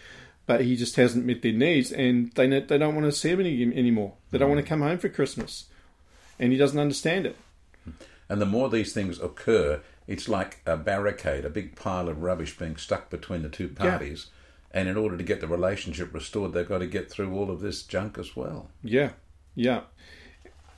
but 0.45 0.61
he 0.61 0.75
just 0.75 0.95
hasn't 0.95 1.25
met 1.25 1.41
their 1.41 1.53
needs, 1.53 1.91
and 1.91 2.31
they 2.33 2.47
they 2.47 2.77
don't 2.77 2.95
want 2.95 3.05
to 3.05 3.11
see 3.11 3.29
him 3.29 3.39
any, 3.41 3.61
anymore. 3.63 4.13
They 4.31 4.37
don't 4.37 4.49
want 4.49 4.59
to 4.59 4.65
mm. 4.65 4.69
come 4.69 4.81
home 4.81 4.97
for 4.97 5.09
Christmas, 5.09 5.65
and 6.39 6.51
he 6.51 6.57
doesn't 6.57 6.79
understand 6.79 7.25
it. 7.25 7.35
And 8.29 8.41
the 8.41 8.45
more 8.45 8.69
these 8.69 8.93
things 8.93 9.19
occur, 9.21 9.81
it's 10.07 10.27
like 10.27 10.61
a 10.65 10.75
barricade, 10.75 11.45
a 11.45 11.49
big 11.49 11.75
pile 11.75 12.09
of 12.09 12.21
rubbish 12.21 12.57
being 12.57 12.75
stuck 12.75 13.09
between 13.09 13.43
the 13.43 13.49
two 13.49 13.69
parties. 13.69 14.27
And 14.71 14.89
in 14.89 14.97
order 14.97 15.17
to 15.17 15.23
get 15.23 15.39
the 15.39 15.47
relationship 15.47 16.13
restored, 16.13 16.51
they've 16.51 16.67
got 16.67 16.79
to 16.79 16.87
get 16.87 17.09
through 17.09 17.33
all 17.33 17.49
of 17.49 17.61
this 17.61 17.83
junk 17.83 18.17
as 18.17 18.35
well. 18.35 18.69
Yeah, 18.83 19.11
yeah, 19.55 19.81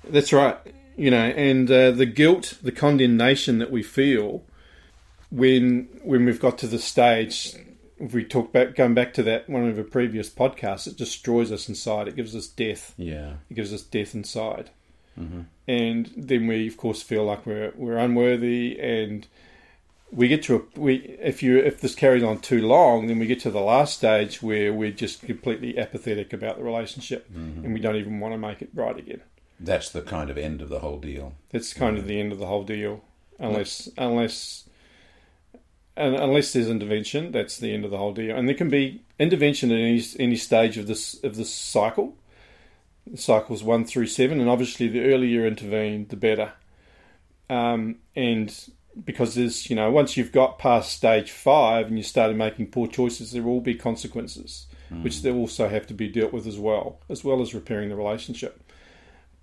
that's 0.08 0.32
right. 0.32 0.58
You 1.00 1.12
know, 1.12 1.28
and 1.28 1.72
uh, 1.72 1.92
the 1.92 2.06
guilt, 2.06 2.58
the 2.62 2.74
condemnation 2.74 3.60
that 3.60 3.72
we 3.72 3.84
feel 3.84 4.44
when 5.32 5.88
when 6.04 6.26
we've 6.26 6.42
got 6.42 6.58
to 6.58 6.68
the 6.68 6.78
stage, 6.78 7.56
if 8.00 8.14
we 8.14 8.26
talk 8.26 8.52
back, 8.52 8.76
going 8.76 8.96
back 8.96 9.14
to 9.14 9.24
that 9.24 9.50
one 9.50 9.66
of 9.66 9.78
the 9.78 9.84
previous 9.84 10.30
podcasts, 10.30 10.88
it 10.88 10.98
destroys 10.98 11.54
us 11.54 11.70
inside. 11.70 12.10
It 12.10 12.18
gives 12.18 12.36
us 12.36 12.48
death. 12.48 12.96
Yeah. 12.98 13.36
It 13.50 13.54
gives 13.54 13.72
us 13.72 13.82
death 13.82 14.14
inside, 14.14 14.72
and 15.68 16.12
then 16.18 16.48
we, 16.48 16.68
of 16.68 16.76
course, 16.76 17.02
feel 17.02 17.24
like 17.24 17.46
we're 17.46 17.72
we're 17.78 17.98
unworthy, 17.98 18.78
and 18.80 19.26
we 20.12 20.28
get 20.28 20.44
to 20.44 20.56
a 20.56 20.80
we 20.80 20.96
if 21.22 21.42
you 21.42 21.60
if 21.60 21.80
this 21.80 21.96
carries 21.96 22.24
on 22.24 22.40
too 22.40 22.68
long, 22.68 23.08
then 23.08 23.20
we 23.20 23.26
get 23.26 23.40
to 23.42 23.52
the 23.52 23.62
last 23.62 23.94
stage 23.96 24.42
where 24.42 24.74
we're 24.74 24.92
just 24.92 25.22
completely 25.22 25.78
apathetic 25.78 26.34
about 26.34 26.58
the 26.58 26.64
relationship, 26.64 27.30
and 27.64 27.74
we 27.74 27.80
don't 27.80 27.96
even 27.96 28.20
want 28.20 28.34
to 28.34 28.38
make 28.38 28.62
it 28.62 28.70
right 28.74 28.98
again. 28.98 29.22
That's 29.60 29.90
the 29.90 30.02
kind 30.02 30.30
of 30.30 30.38
end 30.38 30.62
of 30.62 30.70
the 30.70 30.80
whole 30.80 31.00
deal. 31.00 31.34
That's 31.52 31.74
kind 31.74 31.98
of 31.98 32.08
the 32.08 32.20
end 32.20 32.32
of 32.32 32.40
the 32.40 32.46
whole 32.46 32.64
deal, 32.64 33.04
unless 33.38 33.90
unless 33.98 34.70
unless 35.98 36.54
there's 36.54 36.70
intervention. 36.70 37.32
That's 37.32 37.58
the 37.58 37.74
end 37.74 37.84
of 37.84 37.92
the 37.92 37.98
whole 37.98 38.14
deal, 38.14 38.36
and 38.36 38.48
there 38.48 38.56
can 38.56 38.70
be 38.70 39.02
intervention 39.20 39.72
at 39.72 39.80
any 39.80 40.04
any 40.18 40.38
stage 40.38 40.78
of 40.78 40.88
this 40.88 41.22
of 41.24 41.36
this 41.36 41.54
cycle. 41.54 42.16
Cycles 43.16 43.64
one 43.64 43.86
through 43.86 44.08
seven, 44.08 44.40
and 44.40 44.50
obviously 44.50 44.88
the 44.88 45.02
earlier 45.02 45.42
you 45.42 45.46
intervene, 45.46 46.08
the 46.08 46.16
better. 46.16 46.54
Um, 47.50 47.98
and 48.16 48.56
because 49.04 49.36
there's 49.36 49.70
you 49.70 49.76
know 49.76 49.92
once 49.92 50.16
you've 50.16 50.32
got 50.32 50.60
past 50.60 50.94
stage 50.94 51.32
five 51.32 51.88
and 51.88 51.98
you 51.98 52.04
started 52.04 52.38
making 52.38 52.68
poor 52.68 52.88
choices, 52.88 53.32
there 53.32 53.44
will 53.44 53.62
be 53.62 53.76
consequences, 53.76 54.68
which 55.02 55.22
they 55.22 55.32
also 55.32 55.68
have 55.68 55.88
to 55.88 55.94
be 55.94 56.08
dealt 56.08 56.32
with 56.32 56.48
as 56.48 56.60
well, 56.60 57.00
as 57.10 57.24
well 57.24 57.42
as 57.42 57.54
repairing 57.54 57.90
the 57.90 57.96
relationship. 57.96 58.64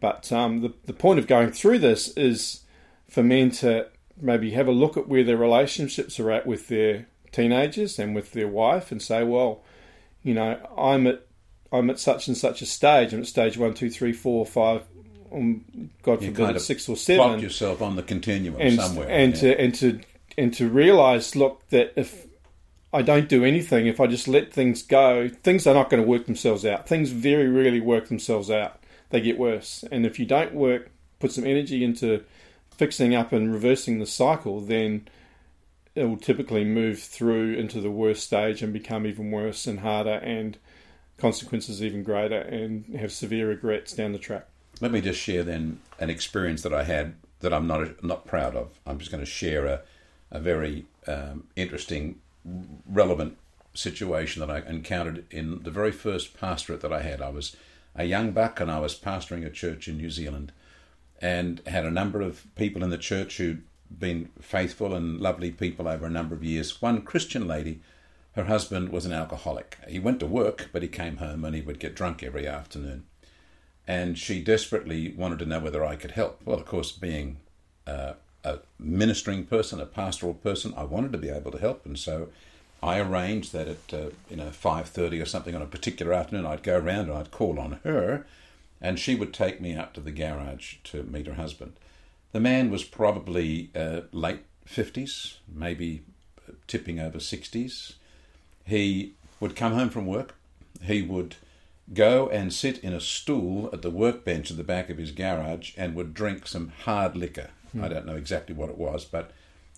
But 0.01 0.31
um, 0.33 0.61
the 0.61 0.75
the 0.85 0.93
point 0.93 1.19
of 1.19 1.27
going 1.27 1.53
through 1.53 1.79
this 1.79 2.09
is 2.17 2.63
for 3.09 3.23
men 3.23 3.51
to 3.51 3.89
maybe 4.21 4.51
have 4.53 4.69
a 4.69 4.73
look 4.73 4.97
at 4.97 5.09
where 5.09 5.25
their 5.25 5.37
relationships 5.37 6.19
are 6.21 6.31
at 6.31 6.47
with 6.47 6.69
their 6.69 7.07
teenagers 7.33 7.99
and 7.99 8.15
with 8.15 8.33
their 8.33 8.49
wife, 8.49 8.93
and 8.93 9.01
say, 9.01 9.23
well, 9.23 9.63
you 10.23 10.35
know, 10.35 10.59
I'm 10.77 11.07
at 11.07 11.27
I'm 11.73 11.91
at 11.91 11.99
such 11.99 12.29
and 12.29 12.37
such 12.37 12.63
a 12.63 12.67
stage. 12.67 13.13
I'm 13.13 13.21
at 13.21 13.27
stage 13.27 13.57
one, 13.57 13.75
two, 13.75 13.91
three, 13.91 14.13
four, 14.13 14.47
five. 14.47 14.83
Um, 15.33 15.91
God 16.03 16.23
You 16.23 16.29
forbid, 16.29 16.45
kind 16.45 16.57
of 16.57 16.63
six 16.63 16.89
or 16.89 16.97
seven 16.97 17.41
yourself 17.41 17.83
on 17.83 17.97
the 17.97 18.03
continuum 18.03 18.61
and 18.61 18.77
somewhere. 18.77 19.09
and 19.09 19.35
yeah. 19.35 19.41
to 19.41 19.61
and 19.61 19.75
to 19.77 20.01
and 20.39 20.55
to 20.55 20.69
realize, 20.69 21.35
look, 21.35 21.69
that 21.71 21.93
if 21.97 22.27
I 22.93 23.03
don't 23.03 23.29
do 23.29 23.45
anything, 23.45 23.87
if 23.87 24.01
I 24.01 24.07
just 24.07 24.29
let 24.29 24.53
things 24.53 24.83
go, 24.83 25.29
things 25.29 25.67
are 25.67 25.75
not 25.75 25.91
going 25.91 26.03
to 26.03 26.09
work 26.09 26.27
themselves 26.27 26.65
out. 26.65 26.89
Things 26.89 27.11
very 27.11 27.49
rarely 27.49 27.81
work 27.81 28.09
themselves 28.09 28.51
out. 28.51 28.81
They 29.11 29.21
get 29.21 29.38
worse. 29.38 29.85
And 29.90 30.05
if 30.05 30.19
you 30.19 30.27
don't 30.27 30.55
work, 30.55 30.90
put 31.19 31.33
some 31.33 31.47
energy 31.47 31.85
into 31.85 32.25
fixing 32.71 33.14
up 33.14 33.33
and 33.33 33.53
reversing 33.53 33.99
the 33.99 34.07
cycle, 34.07 34.61
then 34.61 35.09
it 35.95 36.05
will 36.05 36.19
typically 36.19 36.64
move 36.64 37.01
through 37.01 37.55
into 37.55 37.81
the 37.81 37.90
worst 37.90 38.25
stage 38.25 38.62
and 38.62 38.73
become 38.73 39.07
even 39.07 39.31
worse 39.31 39.66
and 39.66 39.81
harder 39.81 40.16
and 40.16 40.59
consequences 41.16 41.83
even 41.83 42.03
greater 42.03 42.38
and 42.38 42.95
have 42.97 43.11
severe 43.11 43.49
regrets 43.49 43.95
down 43.95 44.12
the 44.12 44.19
track. 44.19 44.47
Let 44.81 44.92
me 44.92 45.01
just 45.01 45.19
share 45.19 45.42
then 45.42 45.81
an 45.99 46.11
experience 46.11 46.62
that 46.62 46.75
I 46.75 46.85
had 46.85 47.14
that 47.40 47.53
I'm 47.53 47.66
not 47.66 48.05
not 48.05 48.27
proud 48.27 48.55
of. 48.55 48.79
I'm 48.87 48.99
just 48.99 49.11
going 49.11 49.25
to 49.25 49.31
share 49.31 49.64
a, 49.64 49.83
a 50.31 50.38
very 50.38 50.85
um, 51.07 51.45
interesting, 51.57 52.21
relevant 52.87 53.38
situation 53.73 54.40
that 54.40 54.51
I 54.51 54.69
encountered 54.69 55.25
in 55.31 55.62
the 55.62 55.71
very 55.71 55.92
first 55.92 56.38
pastorate 56.38 56.83
that 56.83 56.92
I 56.92 57.01
had. 57.01 57.23
I 57.23 57.31
was 57.31 57.57
a 57.97 58.05
young 58.05 58.33
buck 58.33 58.61
and 58.61 58.71
I 58.71 58.79
was 58.79 58.99
pastoring 58.99 59.45
a 59.45 59.51
church 59.51 59.89
in 59.89 59.97
New 59.97 60.11
Zealand 60.11 60.53
and 61.21 61.63
had 61.67 61.85
a 61.85 61.91
number 61.91 62.21
of 62.21 62.47
people 62.55 62.85
in 62.85 62.91
the 62.91 62.99
church 62.99 63.39
who'd 63.39 63.63
been 63.99 64.31
faithful 64.41 64.95
and 64.95 65.21
lovely 65.21 65.51
people 65.51 65.89
over 65.89 66.07
a 66.07 66.11
number 66.11 66.35
of 66.35 66.45
years. 66.45 66.83
One 66.83 67.03
Christian 67.03 67.47
lady, 67.47 67.81
her 68.33 68.45
husband 68.45 68.91
was 68.91 69.07
an 69.07 69.13
alcoholic. 69.13 69.79
He 69.89 69.99
went 69.99 70.21
to 70.21 70.27
work, 70.27 70.69
but 70.73 70.83
he 70.83 70.89
came 70.89 71.17
home 71.17 71.45
and 71.45 71.55
he 71.55 71.63
would 71.63 71.79
get 71.79 71.95
drunk 71.95 72.23
every 72.23 72.47
afternoon 72.47 73.05
and 73.87 74.19
she 74.19 74.43
desperately 74.43 75.13
wanted 75.17 75.39
to 75.39 75.47
know 75.47 75.61
whether 75.61 75.85
I 75.85 75.97
could 75.97 76.13
help. 76.13 76.41
Well, 76.45 76.59
of 76.59 76.67
course, 76.67 76.93
being 76.93 77.39
uh, 77.87 78.15
a 78.45 78.59
ministering 78.79 79.45
person, 79.45 79.81
a 79.81 79.87
pastoral 79.87 80.35
person, 80.35 80.75
I 80.77 80.85
wanted 80.85 81.13
to 81.13 81.19
be 81.19 81.29
able 81.29 81.53
to 81.53 81.59
help, 81.59 81.87
and 81.87 81.99
so 81.99 82.29
I 82.83 83.01
arranged 83.01 83.53
that 83.53 83.69
at 83.69 83.95
uh, 83.95 84.11
you 84.31 84.37
know 84.37 84.51
five 84.51 84.89
thirty 84.89 85.21
or 85.21 85.27
something 85.27 85.55
on 85.55 85.62
a 85.62 85.67
particular 85.67 86.12
afternoon, 86.12 86.47
I'd 86.47 86.62
go 86.62 86.79
around 86.79 87.09
and 87.09 87.19
I'd 87.19 87.31
call 87.31 87.59
on 87.59 87.81
her, 87.85 88.27
and 88.81 88.99
she 88.99 89.15
would 89.15 89.33
take 89.33 89.61
me 89.61 89.75
out 89.75 89.95
to 89.95 90.01
the 90.01 90.12
garage 90.12 90.77
to 90.85 91.03
meet 91.03 91.27
her 91.27 91.35
husband. 91.35 91.73
The 92.33 92.41
man 92.41 92.71
was 92.71 92.85
probably 92.85 93.71
uh, 93.75 94.03
late 94.12 94.45
fifties, 94.65 95.39
maybe 95.53 96.03
tipping 96.67 97.01
over 97.01 97.19
sixties. 97.19 97.95
He 98.65 99.15
would 99.41 99.57
come 99.57 99.73
home 99.73 99.91
from 99.91 100.07
work. 100.07 100.35
He 100.83 101.03
would 101.03 101.37
go 101.95 102.29
and 102.29 102.53
sit 102.53 102.79
in 102.79 102.93
a 102.93 103.01
stool 103.01 103.71
at 103.73 103.83
the 103.83 103.91
workbench 103.91 104.51
at 104.51 104.57
the 104.57 104.65
back 104.65 104.91
of 104.91 104.99
his 104.99 105.12
garage 105.12 105.73
and 105.77 105.95
would 105.95 106.15
drink 106.15 106.47
some 106.47 106.73
hard 106.85 107.17
liquor. 107.17 107.51
I 107.81 107.89
don't 107.89 108.07
know 108.07 108.17
exactly 108.17 108.55
what 108.55 108.71
it 108.71 108.79
was, 108.79 109.05
but 109.05 109.31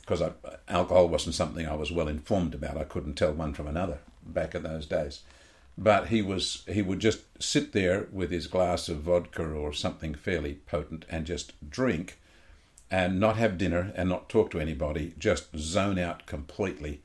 because 0.09 0.33
alcohol 0.69 1.07
wasn't 1.07 1.35
something 1.35 1.69
I 1.69 1.75
was 1.75 1.93
well 1.93 2.09
informed 2.09 2.55
about, 2.55 2.79
I 2.79 2.85
couldn't 2.85 3.15
tell 3.15 3.33
one 3.33 3.53
from 3.53 3.67
another 3.67 3.99
back 4.25 4.55
in 4.55 4.63
those 4.63 4.87
days. 4.87 5.21
But 5.77 6.09
he 6.09 6.23
was 6.23 6.65
he 6.67 6.81
would 6.81 6.99
just 6.99 7.21
sit 7.41 7.73
there 7.73 8.09
with 8.11 8.31
his 8.31 8.47
glass 8.47 8.89
of 8.89 9.03
vodka 9.03 9.45
or 9.45 9.73
something 9.75 10.15
fairly 10.15 10.55
potent 10.67 11.05
and 11.11 11.27
just 11.27 11.53
drink 11.71 12.19
and 12.91 13.21
not 13.21 13.37
have 13.37 13.59
dinner 13.59 13.93
and 13.95 14.09
not 14.09 14.31
talk 14.31 14.51
to 14.53 14.61
anybody, 14.61 15.13
just 15.19 15.55
zone 15.57 15.99
out 15.99 16.25
completely. 16.25 17.03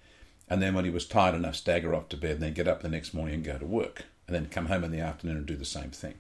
And 0.50 0.62
then 0.62 0.74
when 0.74 0.86
he 0.86 0.92
was 0.92 1.06
tired 1.06 1.36
enough, 1.36 1.58
stagger 1.58 1.94
off 1.94 2.08
to 2.10 2.18
bed 2.18 2.32
and 2.32 2.42
then 2.42 2.54
get 2.54 2.70
up 2.70 2.82
the 2.82 2.90
next 2.90 3.14
morning 3.14 3.36
and 3.36 3.44
go 3.44 3.58
to 3.58 3.66
work 3.66 4.06
and 4.28 4.36
then 4.36 4.46
come 4.46 4.68
home 4.68 4.86
in 4.86 4.92
the 4.92 5.02
afternoon 5.02 5.38
and 5.38 5.46
do 5.46 5.58
the 5.58 5.66
same 5.66 5.92
thing. 5.92 6.16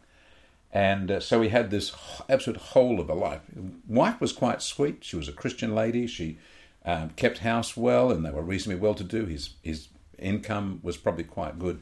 And 0.74 1.10
uh, 1.10 1.19
so 1.22 1.41
he 1.41 1.50
had 1.50 1.72
this 1.72 1.93
absolute 2.28 2.60
whole 2.60 3.00
of 3.00 3.10
a 3.10 3.13
life. 3.13 3.41
Wife 3.88 4.19
was 4.19 4.34
quite 4.34 4.62
sweet. 4.62 4.98
She 5.02 5.15
was 5.15 5.30
a 5.30 5.34
Christian 5.34 5.74
lady. 5.74 6.08
She 6.08 6.39
um, 6.86 7.12
kept 7.12 7.39
house 7.39 7.78
well, 7.78 8.12
and 8.12 8.26
they 8.26 8.32
were 8.32 8.41
reasonably 8.41 8.82
well 8.82 8.96
to 8.96 9.04
do. 9.04 9.26
His 9.26 9.52
his 9.62 9.88
income 10.19 10.80
was 10.84 10.98
probably 10.98 11.24
quite 11.24 11.60
good. 11.60 11.82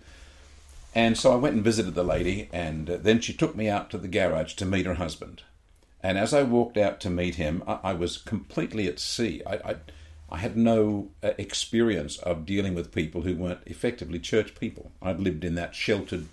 And 0.93 1.17
so 1.17 1.31
I 1.31 1.37
went 1.37 1.55
and 1.55 1.63
visited 1.63 1.95
the 1.95 2.03
lady, 2.03 2.49
and 2.51 2.89
uh, 2.89 2.97
then 2.97 3.21
she 3.21 3.33
took 3.33 3.55
me 3.55 3.69
out 3.69 3.89
to 3.91 3.97
the 3.97 4.09
garage 4.09 4.55
to 4.55 4.65
meet 4.65 4.85
her 4.85 4.95
husband. 4.95 5.43
And 6.03 6.17
as 6.17 6.33
I 6.33 6.43
walked 6.43 6.77
out 6.77 6.99
to 7.01 7.09
meet 7.09 7.35
him, 7.35 7.63
I, 7.65 7.79
I 7.83 7.93
was 7.93 8.17
completely 8.17 8.87
at 8.87 8.99
sea. 8.99 9.41
I, 9.45 9.53
I, 9.53 9.75
I 10.29 10.37
had 10.37 10.57
no 10.57 11.09
uh, 11.23 11.31
experience 11.37 12.17
of 12.17 12.45
dealing 12.45 12.75
with 12.75 12.93
people 12.93 13.21
who 13.21 13.35
weren't 13.35 13.61
effectively 13.65 14.19
church 14.19 14.55
people. 14.55 14.91
I'd 15.01 15.19
lived 15.19 15.43
in 15.45 15.55
that 15.55 15.75
sheltered, 15.75 16.27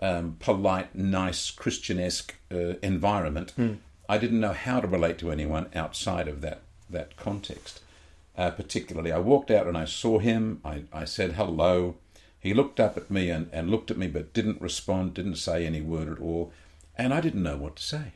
um, 0.00 0.36
polite, 0.38 0.94
nice, 0.94 1.50
Christianesque 1.50 2.34
uh, 2.52 2.74
environment. 2.82 3.54
I 4.08 4.18
didn't 4.18 4.40
know 4.40 4.52
how 4.52 4.80
to 4.80 4.86
relate 4.86 5.18
to 5.18 5.30
anyone 5.30 5.68
outside 5.74 6.28
of 6.28 6.40
that, 6.42 6.60
that 6.88 7.16
context. 7.16 7.80
Uh, 8.36 8.50
particularly, 8.50 9.12
I 9.12 9.18
walked 9.18 9.50
out 9.50 9.66
and 9.66 9.76
I 9.76 9.84
saw 9.84 10.18
him. 10.18 10.60
I, 10.64 10.84
I 10.92 11.04
said 11.04 11.32
hello. 11.32 11.96
He 12.38 12.54
looked 12.54 12.80
up 12.80 12.96
at 12.96 13.10
me 13.10 13.28
and, 13.28 13.50
and 13.52 13.70
looked 13.70 13.90
at 13.90 13.98
me, 13.98 14.06
but 14.06 14.32
didn't 14.32 14.62
respond, 14.62 15.14
didn't 15.14 15.36
say 15.36 15.66
any 15.66 15.82
word 15.82 16.08
at 16.08 16.20
all. 16.20 16.52
And 16.96 17.12
I 17.12 17.20
didn't 17.20 17.42
know 17.42 17.56
what 17.56 17.76
to 17.76 17.82
say. 17.82 18.12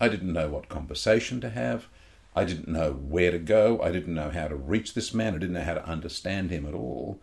I 0.00 0.08
didn't 0.08 0.32
know 0.32 0.48
what 0.48 0.68
conversation 0.68 1.40
to 1.42 1.50
have. 1.50 1.88
I 2.34 2.44
didn't 2.44 2.68
know 2.68 2.92
where 2.92 3.30
to 3.30 3.38
go. 3.38 3.82
I 3.82 3.90
didn't 3.90 4.14
know 4.14 4.30
how 4.30 4.48
to 4.48 4.56
reach 4.56 4.94
this 4.94 5.12
man. 5.12 5.34
I 5.34 5.38
didn't 5.38 5.54
know 5.54 5.62
how 5.62 5.74
to 5.74 5.86
understand 5.86 6.50
him 6.50 6.64
at 6.66 6.74
all. 6.74 7.20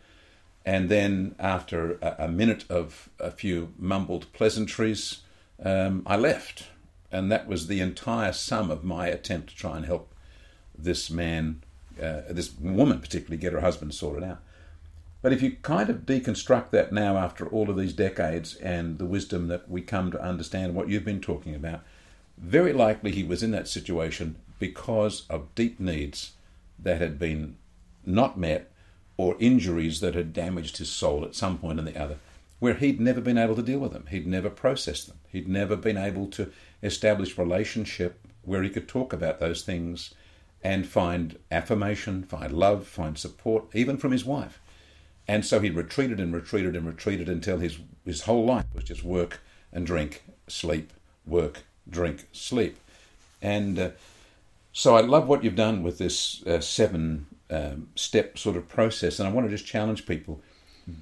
And 0.65 0.89
then, 0.89 1.34
after 1.39 1.93
a, 2.01 2.25
a 2.25 2.28
minute 2.28 2.65
of 2.69 3.09
a 3.19 3.32
few 3.32 3.73
mumbled 3.80 4.32
pleasantries, 4.34 5.21
um, 5.63 6.03
I 6.05 6.17
left. 6.17 6.67
And 7.09 7.32
that 7.32 7.47
was 7.47 7.67
the 7.67 7.80
entire 7.80 8.34
sum 8.34 8.69
of 8.69 8.84
my 8.84 9.07
attempt 9.07 9.49
to 9.49 9.55
try 9.55 9.78
and 9.78 9.86
help 9.86 10.13
this 10.78 11.09
man, 11.09 11.63
uh, 12.02 12.22
this 12.30 12.54
woman 12.60 13.00
particularly, 13.00 13.38
get 13.38 13.54
her 13.54 13.62
husband 13.62 13.93
sorted 13.93 14.24
out. 14.24 14.39
But 15.22 15.34
if 15.34 15.41
you 15.41 15.58
kind 15.62 15.89
of 15.89 16.06
deconstruct 16.06 16.70
that 16.72 16.93
now 16.93 17.18
after 17.18 17.48
all 17.48 17.70
of 17.70 17.78
these 17.78 17.93
decades 17.93 18.56
and 18.56 18.98
the 18.98 19.06
wisdom 19.06 19.48
that 19.48 19.70
we 19.70 19.82
come 19.82 20.12
to 20.12 20.22
understand 20.22 20.76
what 20.76 20.89
you've 20.89 21.06
been 21.06 21.22
talking 21.22 21.56
about, 21.56 21.82
very 22.38 22.72
likely 22.72 23.12
he 23.12 23.24
was 23.24 23.41
in 23.41 23.52
that 23.52 23.68
situation 23.68 24.36
because 24.60 25.26
of 25.30 25.54
deep 25.56 25.80
needs 25.80 26.34
that 26.80 27.02
had 27.02 27.18
been 27.18 27.58
not 28.06 28.38
met 28.38 28.72
or 29.18 29.36
injuries 29.39 30.00
that 30.00 30.14
had 30.14 30.34
damaged 30.34 30.78
his 30.78 30.89
soul 30.89 31.26
at 31.26 31.36
some 31.36 31.58
point 31.58 31.80
or 31.80 31.84
the 31.84 32.00
other, 32.00 32.18
where 32.60 32.76
he'd 32.76 33.02
never 33.02 33.20
been 33.20 33.38
able 33.38 33.56
to 33.56 33.64
deal 33.64 33.80
with 33.80 33.93
them. 33.93 34.06
He'd 34.10 34.28
never 34.28 34.50
processed 34.50 35.08
them. 35.08 35.18
He'd 35.32 35.48
never 35.48 35.76
been 35.76 35.98
able 35.98 36.28
to 36.28 36.52
establish 36.84 37.38
relationship 37.38 38.20
where 38.43 38.62
he 38.62 38.70
could 38.70 38.88
talk 38.88 39.12
about 39.12 39.39
those 39.39 39.64
things 39.64 40.14
and 40.64 40.88
find 40.88 41.38
affirmation, 41.51 42.24
find 42.24 42.51
love, 42.51 42.88
find 42.88 43.18
support, 43.18 43.66
even 43.74 43.97
from 43.97 44.12
his 44.12 44.26
wife. 44.26 44.60
And 45.28 45.45
so 45.45 45.60
he 45.60 45.70
retreated 45.70 46.20
and 46.20 46.34
retreated 46.34 46.76
and 46.76 46.86
retreated 46.86 47.28
until 47.30 47.60
his, 47.60 47.80
his 48.05 48.22
whole 48.22 48.45
life 48.45 48.66
was 48.74 48.86
just 48.86 49.03
work 49.03 49.41
and 49.72 49.86
drink, 49.86 50.24
sleep, 50.47 50.93
work, 51.26 51.64
drink, 51.89 52.28
sleep. 52.32 52.78
And 53.41 53.78
uh, 53.78 53.89
so 54.72 54.95
I 54.95 55.01
love 55.01 55.28
what 55.28 55.43
you've 55.43 55.55
done 55.55 55.84
with 55.84 55.97
this 55.97 56.45
uh, 56.47 56.62
seven 56.62 57.28
um, 57.49 57.89
step 57.95 58.38
sort 58.38 58.55
of 58.55 58.70
process. 58.70 59.20
And 59.20 59.28
I 59.28 59.32
want 59.32 59.47
to 59.47 59.55
just 59.55 59.66
challenge 59.66 60.05
people 60.05 60.41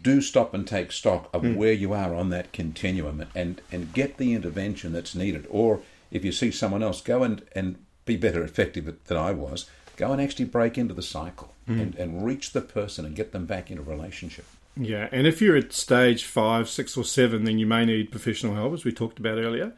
do 0.02 0.20
stop 0.20 0.54
and 0.54 0.68
take 0.68 0.92
stock 0.92 1.30
of 1.34 1.44
mm. 1.44 1.56
where 1.56 1.74
you 1.74 1.94
are 1.94 2.16
on 2.16 2.30
that 2.30 2.52
continuum 2.52 3.26
and, 3.36 3.62
and 3.72 3.94
get 3.94 4.18
the 4.18 4.34
intervention 4.34 4.92
that's 4.92 5.14
needed. 5.14 5.46
Or 5.50 5.82
if 6.10 6.26
you 6.26 6.32
see 6.32 6.50
someone 6.50 6.82
else, 6.82 7.02
go 7.02 7.22
and, 7.22 7.44
and 7.56 7.76
be 8.06 8.16
better 8.16 8.44
effective 8.44 8.94
than 9.06 9.18
I 9.18 9.32
was. 9.32 9.70
Go 9.98 10.12
and 10.12 10.22
actually 10.22 10.46
break 10.46 10.78
into 10.78 10.94
the 10.94 11.02
cycle 11.02 11.54
mm. 11.68 11.82
and, 11.82 11.96
and 11.96 12.26
reach 12.26 12.52
the 12.52 12.62
person 12.62 13.06
and 13.06 13.16
get 13.16 13.32
them 13.32 13.46
back 13.46 13.72
in 13.72 13.78
a 13.78 13.82
relationship. 13.82 14.46
Yeah, 14.78 15.08
and 15.12 15.26
if 15.26 15.42
you're 15.42 15.56
at 15.56 15.72
stage 15.72 16.26
five, 16.26 16.70
six, 16.70 16.98
or 16.98 17.06
seven, 17.06 17.46
then 17.46 17.60
you 17.60 17.66
may 17.66 17.86
need 17.86 18.12
professional 18.12 18.56
help, 18.56 18.74
as 18.74 18.84
we 18.84 18.92
talked 18.92 19.20
about 19.20 19.38
earlier. 19.38 19.74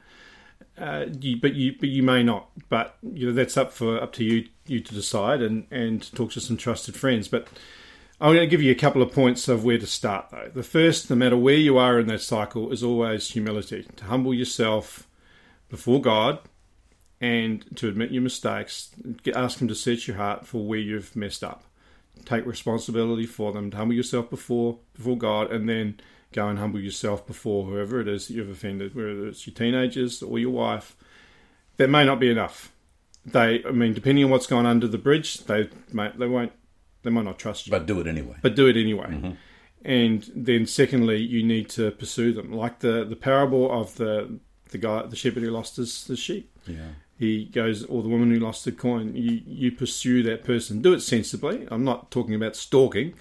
Uh, 0.77 1.05
you, 1.19 1.37
but 1.37 1.53
you 1.53 1.75
but 1.79 1.89
you 1.89 2.01
may 2.01 2.23
not. 2.23 2.49
But 2.69 2.97
you 3.03 3.27
know 3.27 3.33
that's 3.33 3.57
up 3.57 3.71
for 3.71 4.01
up 4.01 4.13
to 4.13 4.23
you 4.23 4.47
you 4.65 4.79
to 4.79 4.93
decide 4.93 5.41
and 5.41 5.67
and 5.69 6.11
talk 6.15 6.31
to 6.31 6.41
some 6.41 6.57
trusted 6.57 6.95
friends. 6.95 7.27
But 7.27 7.47
I'm 8.19 8.33
going 8.33 8.47
to 8.47 8.49
give 8.49 8.63
you 8.63 8.71
a 8.71 8.75
couple 8.75 9.03
of 9.03 9.11
points 9.11 9.47
of 9.47 9.63
where 9.63 9.77
to 9.77 9.85
start, 9.85 10.31
though. 10.31 10.49
The 10.51 10.63
first, 10.63 11.09
no 11.11 11.15
matter 11.15 11.37
where 11.37 11.55
you 11.55 11.77
are 11.77 11.99
in 11.99 12.07
that 12.07 12.21
cycle, 12.21 12.71
is 12.71 12.81
always 12.83 13.29
humility 13.29 13.85
to 13.95 14.05
humble 14.05 14.33
yourself 14.33 15.07
before 15.69 16.01
God 16.01 16.39
and 17.19 17.65
to 17.77 17.87
admit 17.87 18.11
your 18.11 18.21
mistakes. 18.21 18.91
Ask 19.35 19.59
Him 19.61 19.67
to 19.67 19.75
search 19.75 20.07
your 20.07 20.17
heart 20.17 20.45
for 20.45 20.65
where 20.65 20.79
you've 20.79 21.15
messed 21.15 21.43
up. 21.43 21.63
Take 22.25 22.45
responsibility 22.45 23.25
for 23.25 23.51
them. 23.51 23.71
Humble 23.71 23.95
yourself 23.95 24.29
before 24.29 24.79
before 24.93 25.17
God, 25.17 25.51
and 25.51 25.67
then 25.69 25.99
go 26.33 26.47
and 26.47 26.59
humble 26.59 26.79
yourself 26.79 27.25
before 27.25 27.65
whoever 27.65 28.01
it 28.01 28.07
is 28.07 28.27
that 28.27 28.33
you've 28.33 28.49
offended, 28.49 28.95
whether 28.95 29.27
it's 29.27 29.47
your 29.47 29.53
teenagers 29.53 30.21
or 30.21 30.37
your 30.39 30.51
wife. 30.51 30.95
That 31.77 31.89
may 31.89 32.05
not 32.05 32.19
be 32.19 32.31
enough. 32.31 32.71
They, 33.23 33.63
I 33.63 33.71
mean, 33.71 33.93
depending 33.93 34.23
on 34.23 34.31
what's 34.31 34.47
gone 34.47 34.65
under 34.65 34.87
the 34.87 34.97
bridge, 34.97 35.43
they 35.45 35.69
may, 35.91 36.11
they 36.17 36.27
won't 36.27 36.51
they 37.03 37.09
might 37.09 37.25
not 37.25 37.39
trust 37.39 37.67
you. 37.67 37.71
But 37.71 37.85
do 37.85 37.99
it 37.99 38.07
anyway. 38.07 38.35
But 38.41 38.55
do 38.55 38.67
it 38.67 38.77
anyway. 38.77 39.07
Mm-hmm. 39.07 39.31
And 39.85 40.29
then, 40.35 40.65
secondly, 40.65 41.17
you 41.17 41.43
need 41.43 41.69
to 41.69 41.91
pursue 41.91 42.33
them, 42.33 42.51
like 42.51 42.79
the, 42.79 43.05
the 43.05 43.15
parable 43.15 43.71
of 43.71 43.95
the 43.95 44.39
the 44.71 44.77
guy, 44.77 45.05
the 45.05 45.15
shepherd 45.15 45.43
who 45.43 45.51
lost 45.51 45.77
his, 45.77 46.07
his 46.07 46.19
sheep. 46.19 46.51
Yeah. 46.65 46.89
He 47.17 47.45
goes, 47.45 47.83
or 47.85 48.03
the 48.03 48.09
woman 48.09 48.31
who 48.31 48.39
lost 48.39 48.65
the 48.65 48.71
coin. 48.71 49.15
You 49.15 49.41
you 49.45 49.71
pursue 49.71 50.23
that 50.23 50.43
person. 50.43 50.81
Do 50.81 50.93
it 50.93 51.01
sensibly. 51.01 51.67
I'm 51.71 51.83
not 51.83 52.11
talking 52.11 52.35
about 52.35 52.55
stalking, 52.55 53.13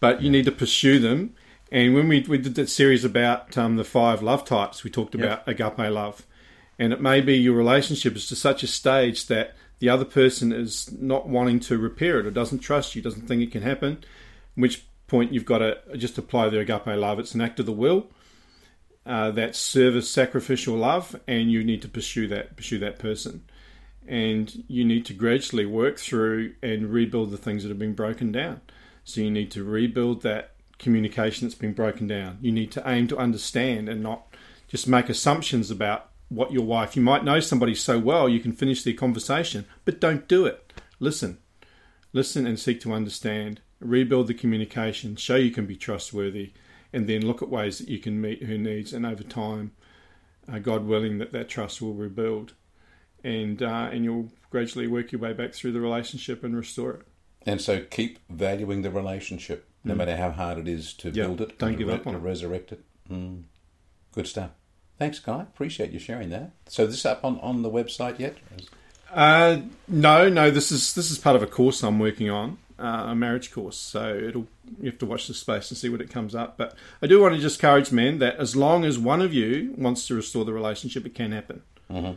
but 0.00 0.22
you 0.22 0.30
need 0.30 0.46
to 0.46 0.52
pursue 0.52 0.98
them. 0.98 1.34
And 1.70 1.94
when 1.94 2.08
we, 2.08 2.20
we 2.20 2.36
did 2.36 2.54
that 2.56 2.68
series 2.68 3.04
about 3.04 3.56
um, 3.56 3.76
the 3.76 3.84
five 3.84 4.22
love 4.22 4.44
types, 4.44 4.84
we 4.84 4.90
talked 4.90 5.14
about 5.14 5.42
yep. 5.46 5.60
agape 5.60 5.90
love. 5.90 6.26
And 6.78 6.92
it 6.92 7.00
may 7.00 7.20
be 7.20 7.36
your 7.36 7.54
relationship 7.54 8.16
is 8.16 8.28
to 8.28 8.36
such 8.36 8.62
a 8.62 8.66
stage 8.66 9.26
that 9.28 9.54
the 9.78 9.88
other 9.88 10.04
person 10.04 10.52
is 10.52 10.92
not 10.92 11.28
wanting 11.28 11.60
to 11.60 11.78
repair 11.78 12.20
it 12.20 12.26
or 12.26 12.30
doesn't 12.30 12.58
trust 12.58 12.94
you, 12.94 13.02
doesn't 13.02 13.26
think 13.26 13.42
it 13.42 13.50
can 13.50 13.62
happen, 13.62 14.04
which 14.54 14.84
point 15.06 15.32
you've 15.32 15.44
got 15.44 15.58
to 15.58 15.78
just 15.96 16.18
apply 16.18 16.48
the 16.48 16.58
agape 16.58 16.86
love. 16.86 17.18
It's 17.18 17.34
an 17.34 17.40
act 17.40 17.58
of 17.58 17.66
the 17.66 17.72
will, 17.72 18.06
uh, 19.04 19.30
that 19.32 19.56
service, 19.56 20.08
sacrificial 20.08 20.76
love, 20.76 21.18
and 21.26 21.50
you 21.50 21.64
need 21.64 21.82
to 21.82 21.88
pursue 21.88 22.28
that, 22.28 22.56
pursue 22.56 22.78
that 22.78 22.98
person. 22.98 23.44
And 24.06 24.64
you 24.68 24.84
need 24.84 25.06
to 25.06 25.14
gradually 25.14 25.66
work 25.66 25.98
through 25.98 26.54
and 26.62 26.92
rebuild 26.92 27.30
the 27.30 27.36
things 27.36 27.62
that 27.62 27.68
have 27.68 27.78
been 27.78 27.94
broken 27.94 28.32
down. 28.32 28.60
So 29.04 29.20
you 29.20 29.30
need 29.30 29.50
to 29.52 29.64
rebuild 29.64 30.22
that 30.22 30.52
communication 30.78 31.46
that's 31.46 31.58
been 31.58 31.72
broken 31.72 32.06
down. 32.06 32.38
You 32.40 32.52
need 32.52 32.72
to 32.72 32.82
aim 32.86 33.08
to 33.08 33.16
understand 33.16 33.88
and 33.88 34.02
not 34.02 34.26
just 34.68 34.88
make 34.88 35.08
assumptions 35.08 35.70
about 35.70 36.10
what 36.28 36.52
your 36.52 36.64
wife, 36.64 36.96
you 36.96 37.02
might 37.02 37.24
know 37.24 37.40
somebody 37.40 37.74
so 37.74 37.98
well 37.98 38.28
you 38.28 38.40
can 38.40 38.52
finish 38.52 38.82
their 38.82 38.94
conversation, 38.94 39.66
but 39.84 40.00
don't 40.00 40.26
do 40.28 40.46
it. 40.46 40.72
Listen. 40.98 41.38
Listen 42.12 42.46
and 42.46 42.58
seek 42.58 42.80
to 42.80 42.92
understand. 42.92 43.60
Rebuild 43.80 44.28
the 44.28 44.34
communication. 44.34 45.16
Show 45.16 45.36
you 45.36 45.50
can 45.50 45.66
be 45.66 45.76
trustworthy. 45.76 46.52
And 46.92 47.06
then 47.06 47.26
look 47.26 47.42
at 47.42 47.48
ways 47.48 47.78
that 47.78 47.88
you 47.88 47.98
can 47.98 48.20
meet 48.20 48.44
her 48.44 48.58
needs. 48.58 48.92
And 48.92 49.06
over 49.06 49.22
time, 49.22 49.72
uh, 50.50 50.58
God 50.58 50.84
willing, 50.84 51.18
that 51.18 51.32
that 51.32 51.48
trust 51.48 51.80
will 51.80 51.94
rebuild. 51.94 52.54
And, 53.24 53.62
uh, 53.62 53.88
and 53.92 54.04
you'll 54.04 54.30
gradually 54.50 54.86
work 54.86 55.12
your 55.12 55.20
way 55.20 55.32
back 55.32 55.54
through 55.54 55.72
the 55.72 55.80
relationship 55.80 56.44
and 56.44 56.56
restore 56.56 56.90
it. 56.92 57.02
And 57.46 57.60
so 57.60 57.80
keep 57.80 58.18
valuing 58.28 58.82
the 58.82 58.90
relationship, 58.90 59.68
no 59.84 59.94
mm. 59.94 59.98
matter 59.98 60.16
how 60.16 60.30
hard 60.30 60.58
it 60.58 60.68
is 60.68 60.92
to 60.94 61.10
build 61.10 61.40
it. 61.40 61.58
Don't 61.58 61.76
give 61.76 61.88
re- 61.88 61.94
up 61.94 62.06
on 62.06 62.12
to 62.14 62.18
it. 62.18 62.22
resurrect 62.22 62.72
it. 62.72 62.84
Mm. 63.10 63.44
Good 64.12 64.26
stuff. 64.26 64.50
Thanks, 64.98 65.18
Guy. 65.18 65.42
Appreciate 65.42 65.90
you 65.90 65.98
sharing 65.98 66.30
that. 66.30 66.52
So 66.68 66.86
this 66.86 67.04
up 67.04 67.24
on, 67.24 67.40
on 67.40 67.62
the 67.62 67.70
website 67.70 68.18
yet? 68.18 68.36
Uh, 69.12 69.62
no, 69.88 70.28
no. 70.28 70.50
This 70.50 70.70
is 70.70 70.94
this 70.94 71.10
is 71.10 71.18
part 71.18 71.36
of 71.36 71.42
a 71.42 71.46
course 71.46 71.82
I'm 71.82 71.98
working 71.98 72.30
on, 72.30 72.58
uh, 72.82 73.04
a 73.10 73.14
marriage 73.14 73.52
course. 73.52 73.76
So 73.76 74.14
it'll 74.16 74.48
you 74.80 74.90
have 74.90 74.98
to 74.98 75.06
watch 75.06 75.28
the 75.28 75.34
space 75.34 75.70
and 75.70 75.78
see 75.78 75.88
what 75.88 76.00
it 76.00 76.10
comes 76.10 76.34
up. 76.34 76.56
But 76.56 76.74
I 77.00 77.06
do 77.06 77.20
want 77.20 77.34
to 77.34 77.40
just 77.40 77.58
encourage 77.62 77.92
men 77.92 78.18
that 78.18 78.36
as 78.36 78.56
long 78.56 78.84
as 78.84 78.98
one 78.98 79.22
of 79.22 79.32
you 79.32 79.74
wants 79.78 80.06
to 80.08 80.14
restore 80.14 80.44
the 80.44 80.52
relationship, 80.52 81.06
it 81.06 81.14
can 81.14 81.32
happen. 81.32 81.62
Mm-hmm. 81.90 82.14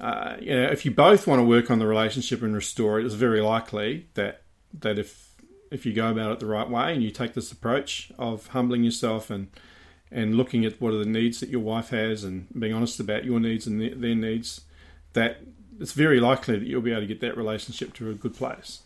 Uh, 0.00 0.36
you 0.40 0.54
know, 0.54 0.64
if 0.64 0.84
you 0.84 0.90
both 0.90 1.26
want 1.26 1.38
to 1.38 1.44
work 1.44 1.70
on 1.70 1.78
the 1.78 1.86
relationship 1.86 2.42
and 2.42 2.54
restore 2.54 2.98
it, 2.98 3.06
it's 3.06 3.14
very 3.14 3.40
likely 3.40 4.08
that 4.14 4.42
that 4.80 4.98
if 4.98 5.34
if 5.70 5.86
you 5.86 5.92
go 5.92 6.10
about 6.10 6.32
it 6.32 6.40
the 6.40 6.46
right 6.46 6.68
way 6.68 6.92
and 6.92 7.02
you 7.02 7.10
take 7.10 7.34
this 7.34 7.52
approach 7.52 8.10
of 8.18 8.48
humbling 8.48 8.84
yourself 8.84 9.30
and 9.30 9.48
and 10.10 10.34
looking 10.34 10.64
at 10.64 10.80
what 10.80 10.92
are 10.92 10.98
the 10.98 11.06
needs 11.06 11.40
that 11.40 11.48
your 11.48 11.60
wife 11.60 11.90
has 11.90 12.24
and 12.24 12.46
being 12.58 12.74
honest 12.74 13.00
about 13.00 13.24
your 13.24 13.40
needs 13.40 13.66
and 13.66 13.80
their 13.80 14.14
needs, 14.14 14.62
that 15.14 15.38
it's 15.80 15.92
very 15.92 16.20
likely 16.20 16.58
that 16.58 16.66
you'll 16.66 16.82
be 16.82 16.90
able 16.90 17.00
to 17.00 17.06
get 17.06 17.20
that 17.20 17.36
relationship 17.36 17.94
to 17.94 18.10
a 18.10 18.14
good 18.14 18.34
place. 18.34 18.82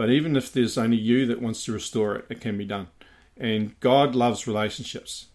But 0.00 0.08
even 0.08 0.34
if 0.34 0.50
there's 0.50 0.78
only 0.78 0.96
you 0.96 1.26
that 1.26 1.42
wants 1.42 1.62
to 1.66 1.74
restore 1.74 2.16
it, 2.16 2.24
it 2.30 2.40
can 2.40 2.56
be 2.56 2.64
done. 2.64 2.88
And 3.36 3.78
God 3.80 4.14
loves 4.14 4.46
relationships. 4.46 5.26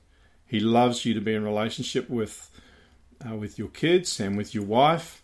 He 0.48 0.60
loves 0.60 1.06
you 1.06 1.14
to 1.14 1.22
be 1.22 1.36
in 1.36 1.44
relationship 1.44 2.10
with 2.10 2.50
uh, 3.24 3.36
with 3.36 3.60
your 3.60 3.68
kids 3.68 4.20
and 4.20 4.36
with 4.36 4.56
your 4.56 4.64
wife 4.64 5.22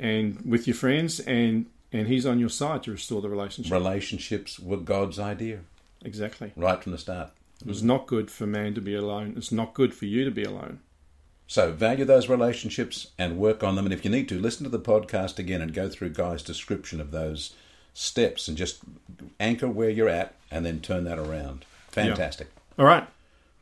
and 0.00 0.40
with 0.40 0.66
your 0.66 0.74
friends, 0.74 1.20
and 1.20 1.66
and 1.92 2.08
He's 2.08 2.24
on 2.24 2.38
your 2.38 2.48
side 2.48 2.82
to 2.84 2.92
restore 2.92 3.20
the 3.20 3.28
relationship. 3.28 3.70
Relationships 3.74 4.58
were 4.58 4.78
God's 4.78 5.18
idea. 5.18 5.60
Exactly. 6.02 6.52
Right 6.56 6.82
from 6.82 6.92
the 6.92 6.96
start. 6.96 7.32
It 7.60 7.66
was 7.66 7.82
not 7.82 8.06
good 8.06 8.30
for 8.30 8.46
man 8.46 8.72
to 8.72 8.80
be 8.80 8.94
alone. 8.94 9.34
It's 9.36 9.52
not 9.52 9.74
good 9.74 9.92
for 9.92 10.06
you 10.06 10.24
to 10.24 10.30
be 10.30 10.44
alone. 10.44 10.80
So 11.46 11.72
value 11.72 12.06
those 12.06 12.30
relationships 12.30 13.08
and 13.18 13.36
work 13.36 13.62
on 13.62 13.76
them. 13.76 13.84
And 13.84 13.92
if 13.92 14.02
you 14.02 14.10
need 14.10 14.30
to, 14.30 14.40
listen 14.40 14.64
to 14.64 14.70
the 14.70 14.80
podcast 14.80 15.38
again 15.38 15.60
and 15.60 15.74
go 15.74 15.90
through 15.90 16.14
Guy's 16.14 16.42
description 16.42 17.02
of 17.02 17.10
those 17.10 17.52
steps 17.94 18.48
and 18.48 18.56
just 18.56 18.80
anchor 19.40 19.68
where 19.68 19.90
you're 19.90 20.08
at 20.08 20.34
and 20.50 20.64
then 20.64 20.80
turn 20.80 21.04
that 21.04 21.18
around. 21.18 21.64
Fantastic. 21.90 22.48
Yeah. 22.54 22.82
All 22.82 22.88
right. 22.88 23.06